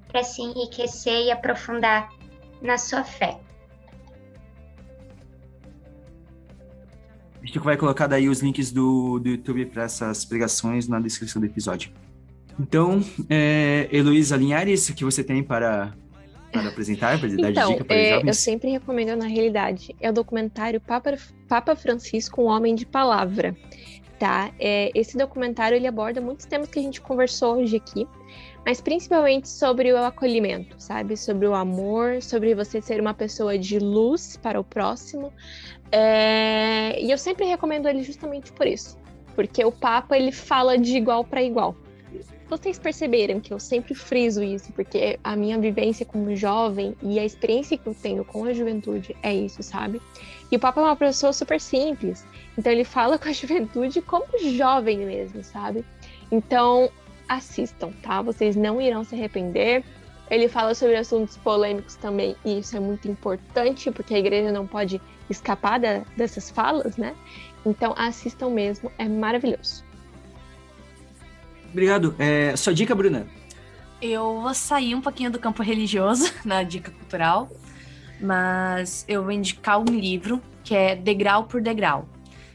Para 0.07 0.23
se 0.23 0.41
enriquecer 0.41 1.25
e 1.25 1.33
aprofundar 1.33 2.09
na 2.63 2.79
sua 2.79 3.03
fé. 3.03 3.41
A 7.43 7.45
gente 7.45 7.59
vai 7.59 7.77
colocar 7.77 8.07
daí 8.07 8.29
os 8.29 8.39
links 8.39 8.71
do, 8.71 9.19
do 9.19 9.31
YouTube 9.31 9.67
para 9.67 9.83
essas 9.83 10.25
pregações 10.25 10.87
na 10.87 11.01
descrição 11.01 11.41
do 11.41 11.47
episódio. 11.47 11.93
Então, 12.59 13.03
é, 13.29 13.89
Heloísa 13.93 14.37
Linhares, 14.37 14.89
o 14.89 14.95
que 14.95 15.05
você 15.05 15.23
tem 15.23 15.43
para, 15.43 15.95
para 16.53 16.69
apresentar, 16.69 17.19
para 17.19 17.29
dar 17.29 17.51
então, 17.51 17.73
dica 17.73 17.85
para 17.85 17.97
é, 17.97 18.03
os 18.03 18.09
jovens? 18.11 18.27
Eu 18.29 18.35
sempre 18.35 18.71
recomendo, 18.71 19.17
na 19.17 19.27
realidade, 19.27 19.95
é 20.01 20.11
o 20.11 20.13
documentário 20.13 20.81
Papa, 20.81 21.17
Papa 21.49 21.77
Francisco, 21.77 22.43
um 22.43 22.47
homem 22.47 22.75
de 22.75 22.85
palavra 22.85 23.57
tá? 24.19 24.51
É, 24.59 24.91
esse 24.95 25.17
documentário 25.17 25.77
ele 25.77 25.87
aborda 25.87 26.21
muitos 26.21 26.45
temas 26.45 26.69
que 26.69 26.79
a 26.79 26.83
gente 26.83 27.01
conversou 27.01 27.57
hoje 27.57 27.77
aqui, 27.77 28.07
mas 28.67 28.81
principalmente 28.81 29.49
sobre 29.49 29.93
o 29.93 29.97
acolhimento, 29.97 30.75
sabe? 30.79 31.17
Sobre 31.17 31.47
o 31.47 31.55
amor, 31.55 32.21
sobre 32.21 32.55
você 32.55 32.83
ser 32.83 33.01
uma 33.01 33.15
pessoa 33.15 33.57
de 33.57 33.79
luz 33.79 34.37
para 34.37 34.61
o 34.61 34.65
próximo. 34.65 35.33
É, 35.91 37.01
e 37.01 37.11
eu 37.11 37.17
sempre 37.17 37.47
recomendo 37.47 37.89
ele 37.89 38.03
justamente 38.03 38.53
por 38.53 38.67
isso, 38.67 38.99
porque 39.35 39.65
o 39.65 39.73
Papa 39.73 40.17
ele 40.17 40.33
fala 40.33 40.77
de 40.77 40.97
igual 40.97 41.25
para 41.25 41.43
igual. 41.43 41.77
Vocês 42.49 42.79
perceberam 42.79 43.41
que 43.41 43.53
eu 43.53 43.61
sempre 43.61 43.95
friso 43.95 44.43
isso, 44.43 44.73
porque 44.73 45.21
a 45.23 45.37
minha 45.37 45.59
vivência 45.59 46.07
como 46.07 46.35
jovem 46.35 46.97
e 47.03 47.19
a 47.19 47.25
experiência 47.25 47.77
que 47.77 47.87
eu 47.87 47.95
tenho 47.95 48.25
com 48.25 48.45
a 48.45 48.55
juventude 48.55 49.15
é 49.23 49.35
isso, 49.35 49.63
sabe? 49.63 50.01
E 50.51 50.57
o 50.57 50.59
Papa 50.59 50.81
é 50.81 50.85
uma 50.85 50.97
pessoa 50.97 51.31
super 51.31 51.61
simples. 51.61 52.25
Então 52.57 52.73
ele 52.73 52.85
fala 52.85 53.19
com 53.21 53.29
a 53.29 53.33
juventude 53.33 54.01
como 54.01 54.27
jovem 54.57 54.99
mesmo, 54.99 55.45
sabe? 55.45 55.85
Então 56.33 56.91
assistam, 57.29 57.93
tá? 58.03 58.23
Vocês 58.23 58.57
não 58.57 58.81
irão 58.81 59.05
se 59.05 59.15
arrepender. 59.15 59.85
Ele 60.31 60.49
fala 60.49 60.75
sobre 60.75 60.97
assuntos 60.97 61.37
polêmicos 61.37 61.97
também, 61.97 62.37
e 62.45 62.59
isso 62.59 62.77
é 62.77 62.81
muito 62.81 63.09
importante, 63.09 63.91
porque 63.91 64.15
a 64.15 64.19
igreja 64.19 64.53
não 64.53 64.67
pode 64.67 65.01
escapar 65.29 65.79
da, 65.81 66.03
dessas 66.17 66.51
falas, 66.51 66.97
né? 66.97 67.15
Então 67.65 67.95
assistam 67.97 68.51
mesmo, 68.51 68.91
é 68.99 69.07
maravilhoso. 69.07 69.88
Obrigado. 71.71 72.15
É, 72.19 72.55
sua 72.57 72.73
dica, 72.73 72.95
Bruna? 72.95 73.27
Eu 74.01 74.41
vou 74.41 74.55
sair 74.55 74.95
um 74.95 75.01
pouquinho 75.01 75.31
do 75.31 75.39
campo 75.39 75.63
religioso 75.63 76.33
na 76.45 76.63
dica 76.63 76.91
cultural, 76.91 77.51
mas 78.21 79.05
eu 79.09 79.23
vou 79.23 79.33
indicar 79.33 79.79
um 79.79 79.85
livro 79.85 80.41
que 80.63 80.75
é 80.75 80.95
Degrau 80.95 81.45
por 81.45 81.61
Degrau, 81.61 82.09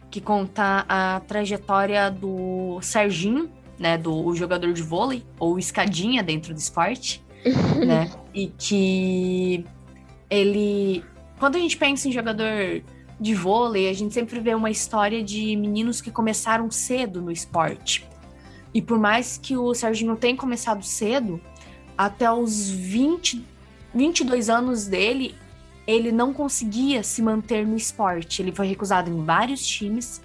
que 0.09 0.21
conta 0.21 0.85
a 0.87 1.19
trajetória 1.27 2.09
do 2.09 2.79
Serginho, 2.81 3.49
né, 3.77 3.97
do 3.97 4.33
jogador 4.35 4.71
de 4.71 4.81
vôlei, 4.81 5.23
ou 5.39 5.59
escadinha 5.59 6.23
dentro 6.23 6.53
do 6.53 6.59
esporte, 6.59 7.23
né, 7.85 8.09
e 8.33 8.47
que 8.47 9.65
ele... 10.29 11.03
Quando 11.39 11.57
a 11.57 11.59
gente 11.59 11.75
pensa 11.75 12.07
em 12.07 12.11
jogador 12.11 12.81
de 13.19 13.33
vôlei, 13.33 13.89
a 13.89 13.93
gente 13.93 14.13
sempre 14.13 14.39
vê 14.39 14.55
uma 14.55 14.69
história 14.69 15.21
de 15.21 15.55
meninos 15.57 15.99
que 15.99 16.11
começaram 16.11 16.71
cedo 16.71 17.21
no 17.21 17.31
esporte. 17.31 18.07
E 18.73 18.81
por 18.81 18.97
mais 18.97 19.37
que 19.37 19.55
o 19.55 19.73
Serginho 19.73 20.15
tenha 20.15 20.35
começado 20.35 20.83
cedo, 20.83 21.39
até 21.97 22.31
os 22.31 22.69
20, 22.69 23.45
22 23.93 24.49
anos 24.49 24.87
dele, 24.87 25.35
ele 25.85 26.11
não 26.11 26.33
conseguia 26.33 27.03
se 27.03 27.21
manter 27.21 27.65
no 27.67 27.75
esporte. 27.75 28.41
Ele 28.41 28.51
foi 28.51 28.67
recusado 28.67 29.09
em 29.09 29.23
vários 29.23 29.65
times 29.65 30.21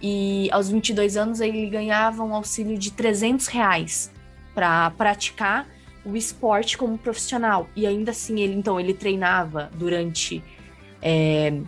e 0.00 0.48
aos 0.50 0.68
22 0.68 1.16
anos 1.16 1.40
ele 1.40 1.66
ganhava 1.68 2.22
um 2.22 2.34
auxílio 2.34 2.76
de 2.76 2.90
300 2.90 3.46
reais 3.46 4.10
para 4.54 4.90
praticar 4.90 5.68
o 6.04 6.16
esporte 6.16 6.76
como 6.76 6.98
profissional. 6.98 7.68
E 7.76 7.86
ainda 7.86 8.10
assim, 8.10 8.40
ele 8.40 8.54
então 8.54 8.78
ele 8.78 8.92
treinava 8.92 9.70
durante 9.74 10.42
é, 11.00 11.60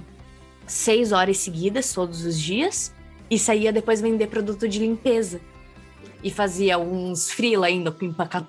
seis 0.66 1.12
horas 1.12 1.38
seguidas, 1.38 1.92
todos 1.92 2.24
os 2.24 2.38
dias, 2.38 2.92
e 3.30 3.38
saía 3.38 3.72
depois 3.72 4.00
vender 4.00 4.26
produto 4.26 4.68
de 4.68 4.78
limpeza. 4.78 5.40
E 6.22 6.30
fazia 6.30 6.78
uns 6.78 7.30
freela 7.30 7.66
ainda 7.66 7.94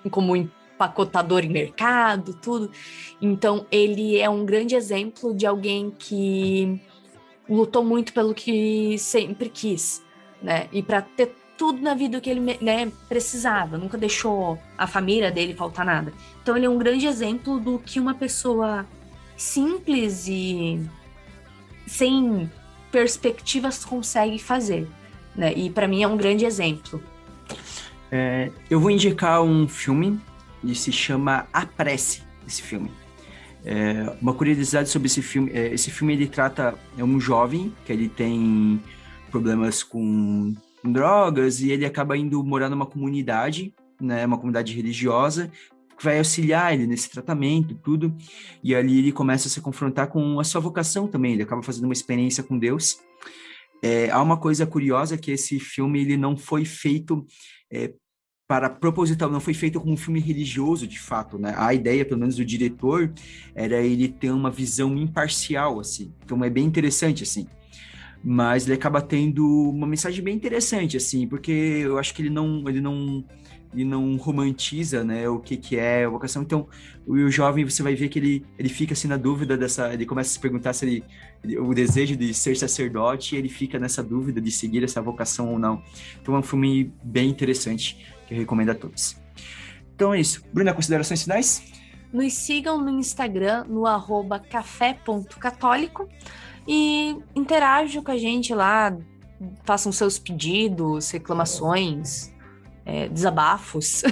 como 0.09 0.35
empacotador 0.35 1.43
em 1.43 1.49
mercado, 1.49 2.33
tudo. 2.33 2.69
Então, 3.21 3.65
ele 3.71 4.17
é 4.17 4.29
um 4.29 4.45
grande 4.45 4.75
exemplo 4.75 5.33
de 5.33 5.45
alguém 5.45 5.91
que 5.91 6.79
lutou 7.49 7.83
muito 7.83 8.13
pelo 8.13 8.33
que 8.33 8.97
sempre 8.97 9.49
quis, 9.49 10.03
né? 10.41 10.67
E 10.71 10.83
para 10.83 11.01
ter 11.01 11.33
tudo 11.57 11.81
na 11.81 11.95
vida 11.95 12.21
que 12.21 12.29
ele 12.29 12.57
né, 12.61 12.91
precisava, 13.09 13.77
nunca 13.77 13.97
deixou 13.97 14.59
a 14.77 14.85
família 14.85 15.31
dele 15.31 15.55
faltar 15.55 15.85
nada. 15.85 16.13
Então, 16.41 16.55
ele 16.55 16.67
é 16.67 16.69
um 16.69 16.77
grande 16.77 17.07
exemplo 17.07 17.59
do 17.59 17.79
que 17.79 17.99
uma 17.99 18.13
pessoa 18.13 18.85
simples 19.35 20.27
e 20.27 20.79
sem 21.87 22.51
perspectivas 22.91 23.83
consegue 23.83 24.37
fazer, 24.37 24.87
né? 25.35 25.53
E 25.53 25.69
para 25.69 25.87
mim 25.87 26.03
é 26.03 26.07
um 26.07 26.17
grande 26.17 26.45
exemplo. 26.45 27.01
É, 28.11 28.51
eu 28.69 28.79
vou 28.79 28.89
indicar 28.89 29.41
um 29.41 29.67
filme 29.67 30.19
ele 30.63 30.75
se 30.75 30.91
chama 30.91 31.47
A 31.53 31.65
Prece, 31.65 32.23
esse 32.45 32.61
filme. 32.61 32.91
É, 33.63 34.15
uma 34.21 34.33
curiosidade 34.33 34.89
sobre 34.89 35.07
esse 35.07 35.21
filme, 35.21 35.51
é, 35.51 35.73
esse 35.73 35.91
filme 35.91 36.13
ele 36.13 36.27
trata 36.27 36.75
é 36.97 37.03
um 37.03 37.19
jovem 37.19 37.73
que 37.85 37.91
ele 37.91 38.07
tem 38.07 38.81
problemas 39.29 39.83
com 39.83 40.53
drogas 40.83 41.59
e 41.61 41.71
ele 41.71 41.85
acaba 41.85 42.17
indo 42.17 42.41
morar 42.43 42.69
numa 42.69 42.85
comunidade, 42.85 43.73
né, 43.99 44.25
uma 44.25 44.37
comunidade 44.37 44.73
religiosa 44.73 45.51
que 45.97 46.03
vai 46.03 46.19
auxiliar 46.19 46.73
ele 46.73 46.85
nesse 46.85 47.09
tratamento, 47.09 47.75
tudo. 47.75 48.15
E 48.63 48.75
ali 48.75 48.99
ele 48.99 49.11
começa 49.11 49.47
a 49.47 49.51
se 49.51 49.59
confrontar 49.59 50.07
com 50.07 50.39
a 50.39 50.43
sua 50.43 50.61
vocação 50.61 51.07
também. 51.07 51.33
Ele 51.33 51.41
acaba 51.41 51.63
fazendo 51.63 51.85
uma 51.85 51.93
experiência 51.93 52.43
com 52.43 52.57
Deus. 52.57 52.99
É, 53.81 54.09
há 54.11 54.21
uma 54.21 54.37
coisa 54.37 54.65
curiosa 54.67 55.17
que 55.17 55.31
esse 55.31 55.59
filme 55.59 55.99
ele 55.99 56.15
não 56.15 56.37
foi 56.37 56.65
feito 56.65 57.25
é, 57.71 57.93
para 58.47 58.69
proposital, 58.69 59.29
não 59.29 59.41
foi 59.41 59.53
feito 59.53 59.79
como 59.79 59.91
um 59.91 59.97
filme 59.97 60.21
religioso, 60.21 60.87
de 60.87 60.97
fato, 60.97 61.37
né? 61.37 61.53
A 61.57 61.73
ideia, 61.73 62.05
pelo 62.05 62.19
menos 62.19 62.37
do 62.37 62.45
diretor, 62.45 63.11
era 63.53 63.81
ele 63.81 64.07
ter 64.07 64.31
uma 64.31 64.49
visão 64.49 64.97
imparcial, 64.97 65.79
assim. 65.79 66.13
Então 66.23 66.41
é 66.43 66.49
bem 66.49 66.65
interessante, 66.65 67.23
assim. 67.23 67.45
Mas 68.23 68.65
ele 68.65 68.75
acaba 68.75 69.01
tendo 69.01 69.45
uma 69.69 69.85
mensagem 69.85 70.23
bem 70.23 70.35
interessante, 70.35 70.95
assim, 70.95 71.27
porque 71.27 71.51
eu 71.51 71.97
acho 71.97 72.13
que 72.13 72.21
ele 72.21 72.29
não, 72.29 72.67
ele 72.67 72.79
não, 72.79 73.23
ele 73.73 73.85
não 73.85 74.15
romantiza, 74.17 75.03
né, 75.03 75.27
o 75.27 75.39
que 75.39 75.57
que 75.57 75.77
é 75.77 76.05
a 76.05 76.09
vocação. 76.09 76.41
Então, 76.41 76.67
o, 77.05 77.29
jovem, 77.29 77.63
você 77.63 77.83
vai 77.83 77.95
ver 77.95 78.09
que 78.09 78.19
ele, 78.19 78.45
ele 78.57 78.69
fica, 78.69 78.93
assim, 78.93 79.07
na 79.07 79.17
dúvida 79.17 79.57
dessa... 79.57 79.93
Ele 79.93 80.05
começa 80.05 80.31
a 80.31 80.33
se 80.33 80.39
perguntar 80.39 80.73
se 80.73 80.85
ele... 80.85 81.03
ele 81.43 81.57
o 81.57 81.73
desejo 81.73 82.15
de 82.15 82.33
ser 82.33 82.55
sacerdote, 82.57 83.35
e 83.35 83.37
ele 83.37 83.49
fica 83.49 83.79
nessa 83.79 84.03
dúvida 84.03 84.41
de 84.41 84.51
seguir 84.51 84.83
essa 84.83 85.01
vocação 85.01 85.51
ou 85.51 85.59
não. 85.59 85.81
Então, 86.21 86.35
é 86.35 86.39
um 86.39 86.43
filme 86.43 86.93
bem 87.03 87.29
interessante 87.29 87.97
que 88.27 88.33
eu 88.33 88.37
recomendo 88.37 88.69
a 88.69 88.75
todos. 88.75 89.17
Então 89.97 90.13
é 90.13 90.19
isso. 90.19 90.43
Bruna, 90.53 90.75
considerações 90.75 91.23
finais? 91.23 91.63
Nos 92.13 92.33
sigam 92.33 92.79
no 92.79 92.91
Instagram, 92.91 93.65
no 93.67 93.87
arroba 93.87 94.39
café.católico 94.39 96.07
e 96.67 97.17
interajam 97.35 98.03
com 98.03 98.11
a 98.11 98.17
gente 98.17 98.53
lá, 98.53 98.95
façam 99.63 99.91
seus 99.91 100.19
pedidos, 100.19 101.09
reclamações, 101.09 102.31
é, 102.87 103.09
desabafos. 103.09 104.03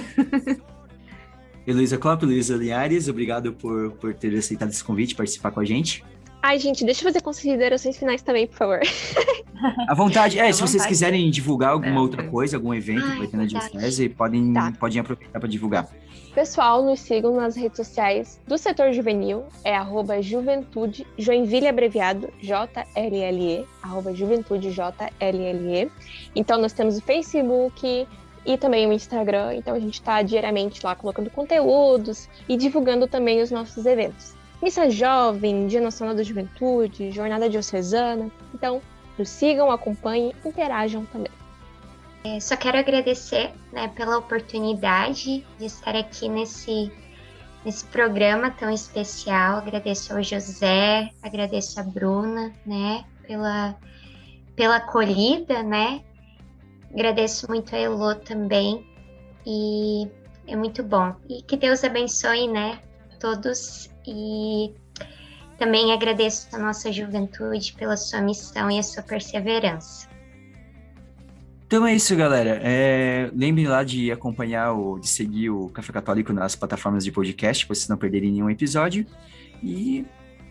Heloísa 1.66 1.98
Klopp, 1.98 2.22
Luísa 2.22 2.54
Linhares, 2.54 3.08
obrigado 3.08 3.52
por, 3.54 3.92
por 3.92 4.14
ter 4.14 4.36
aceitado 4.36 4.68
esse 4.68 4.84
convite, 4.84 5.16
participar 5.16 5.50
com 5.50 5.58
a 5.58 5.64
gente. 5.64 6.04
Ai, 6.40 6.60
gente, 6.60 6.84
deixa 6.84 7.00
eu 7.00 7.08
fazer 7.08 7.20
considerações 7.22 7.98
finais 7.98 8.22
também, 8.22 8.46
por 8.46 8.56
favor. 8.56 8.80
À 9.88 9.94
vontade. 9.94 10.38
É, 10.38 10.42
à 10.42 10.52
se 10.52 10.60
vontade. 10.60 10.70
vocês 10.70 10.86
quiserem 10.86 11.28
divulgar 11.28 11.70
alguma 11.70 11.96
é, 11.96 11.98
outra 11.98 12.22
é. 12.22 12.28
coisa, 12.28 12.56
algum 12.56 12.72
evento 12.72 13.04
Ai, 13.04 13.12
que 13.12 13.18
vai 13.18 13.26
ter 13.26 13.36
na 13.36 13.46
Diocese, 13.46 14.08
podem, 14.10 14.52
tá. 14.52 14.72
podem 14.78 15.00
aproveitar 15.00 15.40
para 15.40 15.48
divulgar. 15.48 15.88
Pessoal, 16.36 16.84
nos 16.84 17.00
sigam 17.00 17.34
nas 17.34 17.56
redes 17.56 17.78
sociais 17.78 18.38
do 18.46 18.58
setor 18.58 18.92
juvenil, 18.92 19.44
é 19.64 19.74
arroba 19.74 20.20
juventude, 20.20 21.06
Joinville 21.18 21.66
abreviado, 21.66 22.28
J-L-L-E, 22.40 23.64
arroba 23.82 24.14
juventude 24.14 24.70
J-L-L-E. 24.70 25.90
Então, 26.36 26.60
nós 26.60 26.74
temos 26.74 26.98
o 26.98 27.02
Facebook 27.02 28.06
e 28.46 28.56
também 28.56 28.86
o 28.86 28.92
Instagram, 28.92 29.54
então 29.54 29.74
a 29.74 29.80
gente 29.80 29.94
está 29.94 30.22
diariamente 30.22 30.84
lá 30.84 30.94
colocando 30.94 31.28
conteúdos 31.30 32.28
e 32.48 32.56
divulgando 32.56 33.08
também 33.08 33.42
os 33.42 33.50
nossos 33.50 33.84
eventos. 33.84 34.36
Missa 34.62 34.88
Jovem, 34.88 35.66
Dia 35.66 35.80
Nacional 35.80 36.14
da 36.14 36.22
Juventude, 36.22 37.10
Jornada 37.10 37.48
Diocesana. 37.48 38.30
Então, 38.54 38.80
nos 39.18 39.28
sigam, 39.28 39.70
acompanhem, 39.70 40.32
interajam 40.44 41.04
também. 41.06 41.30
É, 42.24 42.40
só 42.40 42.56
quero 42.56 42.78
agradecer 42.78 43.52
né, 43.72 43.88
pela 43.88 44.18
oportunidade 44.18 45.46
de 45.58 45.64
estar 45.64 45.94
aqui 45.94 46.28
nesse, 46.28 46.90
nesse 47.64 47.84
programa 47.86 48.50
tão 48.50 48.70
especial. 48.70 49.58
Agradeço 49.58 50.12
ao 50.12 50.22
José, 50.22 51.10
agradeço 51.22 51.78
a 51.78 51.82
Bruna, 51.82 52.52
né, 52.64 53.04
pela, 53.26 53.76
pela 54.56 54.76
acolhida, 54.76 55.62
né? 55.62 56.02
Agradeço 56.92 57.48
muito 57.48 57.74
a 57.74 57.78
Elô 57.78 58.14
também. 58.14 58.86
E 59.46 60.08
é 60.46 60.56
muito 60.56 60.82
bom. 60.82 61.14
E 61.28 61.42
que 61.42 61.56
Deus 61.56 61.84
abençoe, 61.84 62.48
né, 62.48 62.80
todos. 63.20 63.90
E 64.06 64.72
também 65.58 65.92
agradeço 65.92 66.48
a 66.54 66.58
nossa 66.58 66.92
juventude 66.92 67.72
pela 67.74 67.96
sua 67.96 68.20
missão 68.20 68.70
e 68.70 68.78
a 68.78 68.82
sua 68.82 69.02
perseverança. 69.02 70.08
Então 71.66 71.84
é 71.84 71.94
isso, 71.94 72.14
galera. 72.14 72.60
É, 72.62 73.28
lembre 73.34 73.66
lá 73.66 73.82
de 73.82 74.12
acompanhar 74.12 74.72
ou 74.72 75.00
de 75.00 75.08
seguir 75.08 75.50
o 75.50 75.68
Café 75.68 75.92
Católico 75.92 76.32
nas 76.32 76.54
plataformas 76.54 77.04
de 77.04 77.10
podcast, 77.10 77.66
para 77.66 77.74
vocês 77.74 77.88
não 77.88 77.96
perderem 77.96 78.30
nenhum 78.30 78.48
episódio. 78.48 79.04
E 79.62 80.06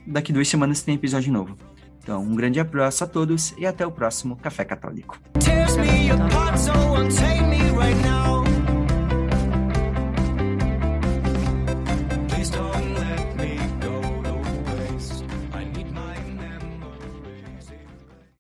daqui 0.06 0.34
duas 0.34 0.48
semanas 0.48 0.82
tem 0.82 0.96
episódio 0.96 1.32
novo. 1.32 1.56
Então, 2.04 2.22
um 2.22 2.36
grande 2.36 2.60
abraço 2.60 3.04
a 3.04 3.08
todos 3.08 3.54
e 3.58 3.66
até 3.66 3.88
o 3.88 3.92
próximo 3.92 4.36
Café 4.36 4.66
Católico. 4.66 5.18
your 6.04 6.18
God, 6.18 6.56
someone 6.58 7.10
take 7.10 7.48
me 7.48 7.70
right 7.72 7.98
now. 7.98 8.35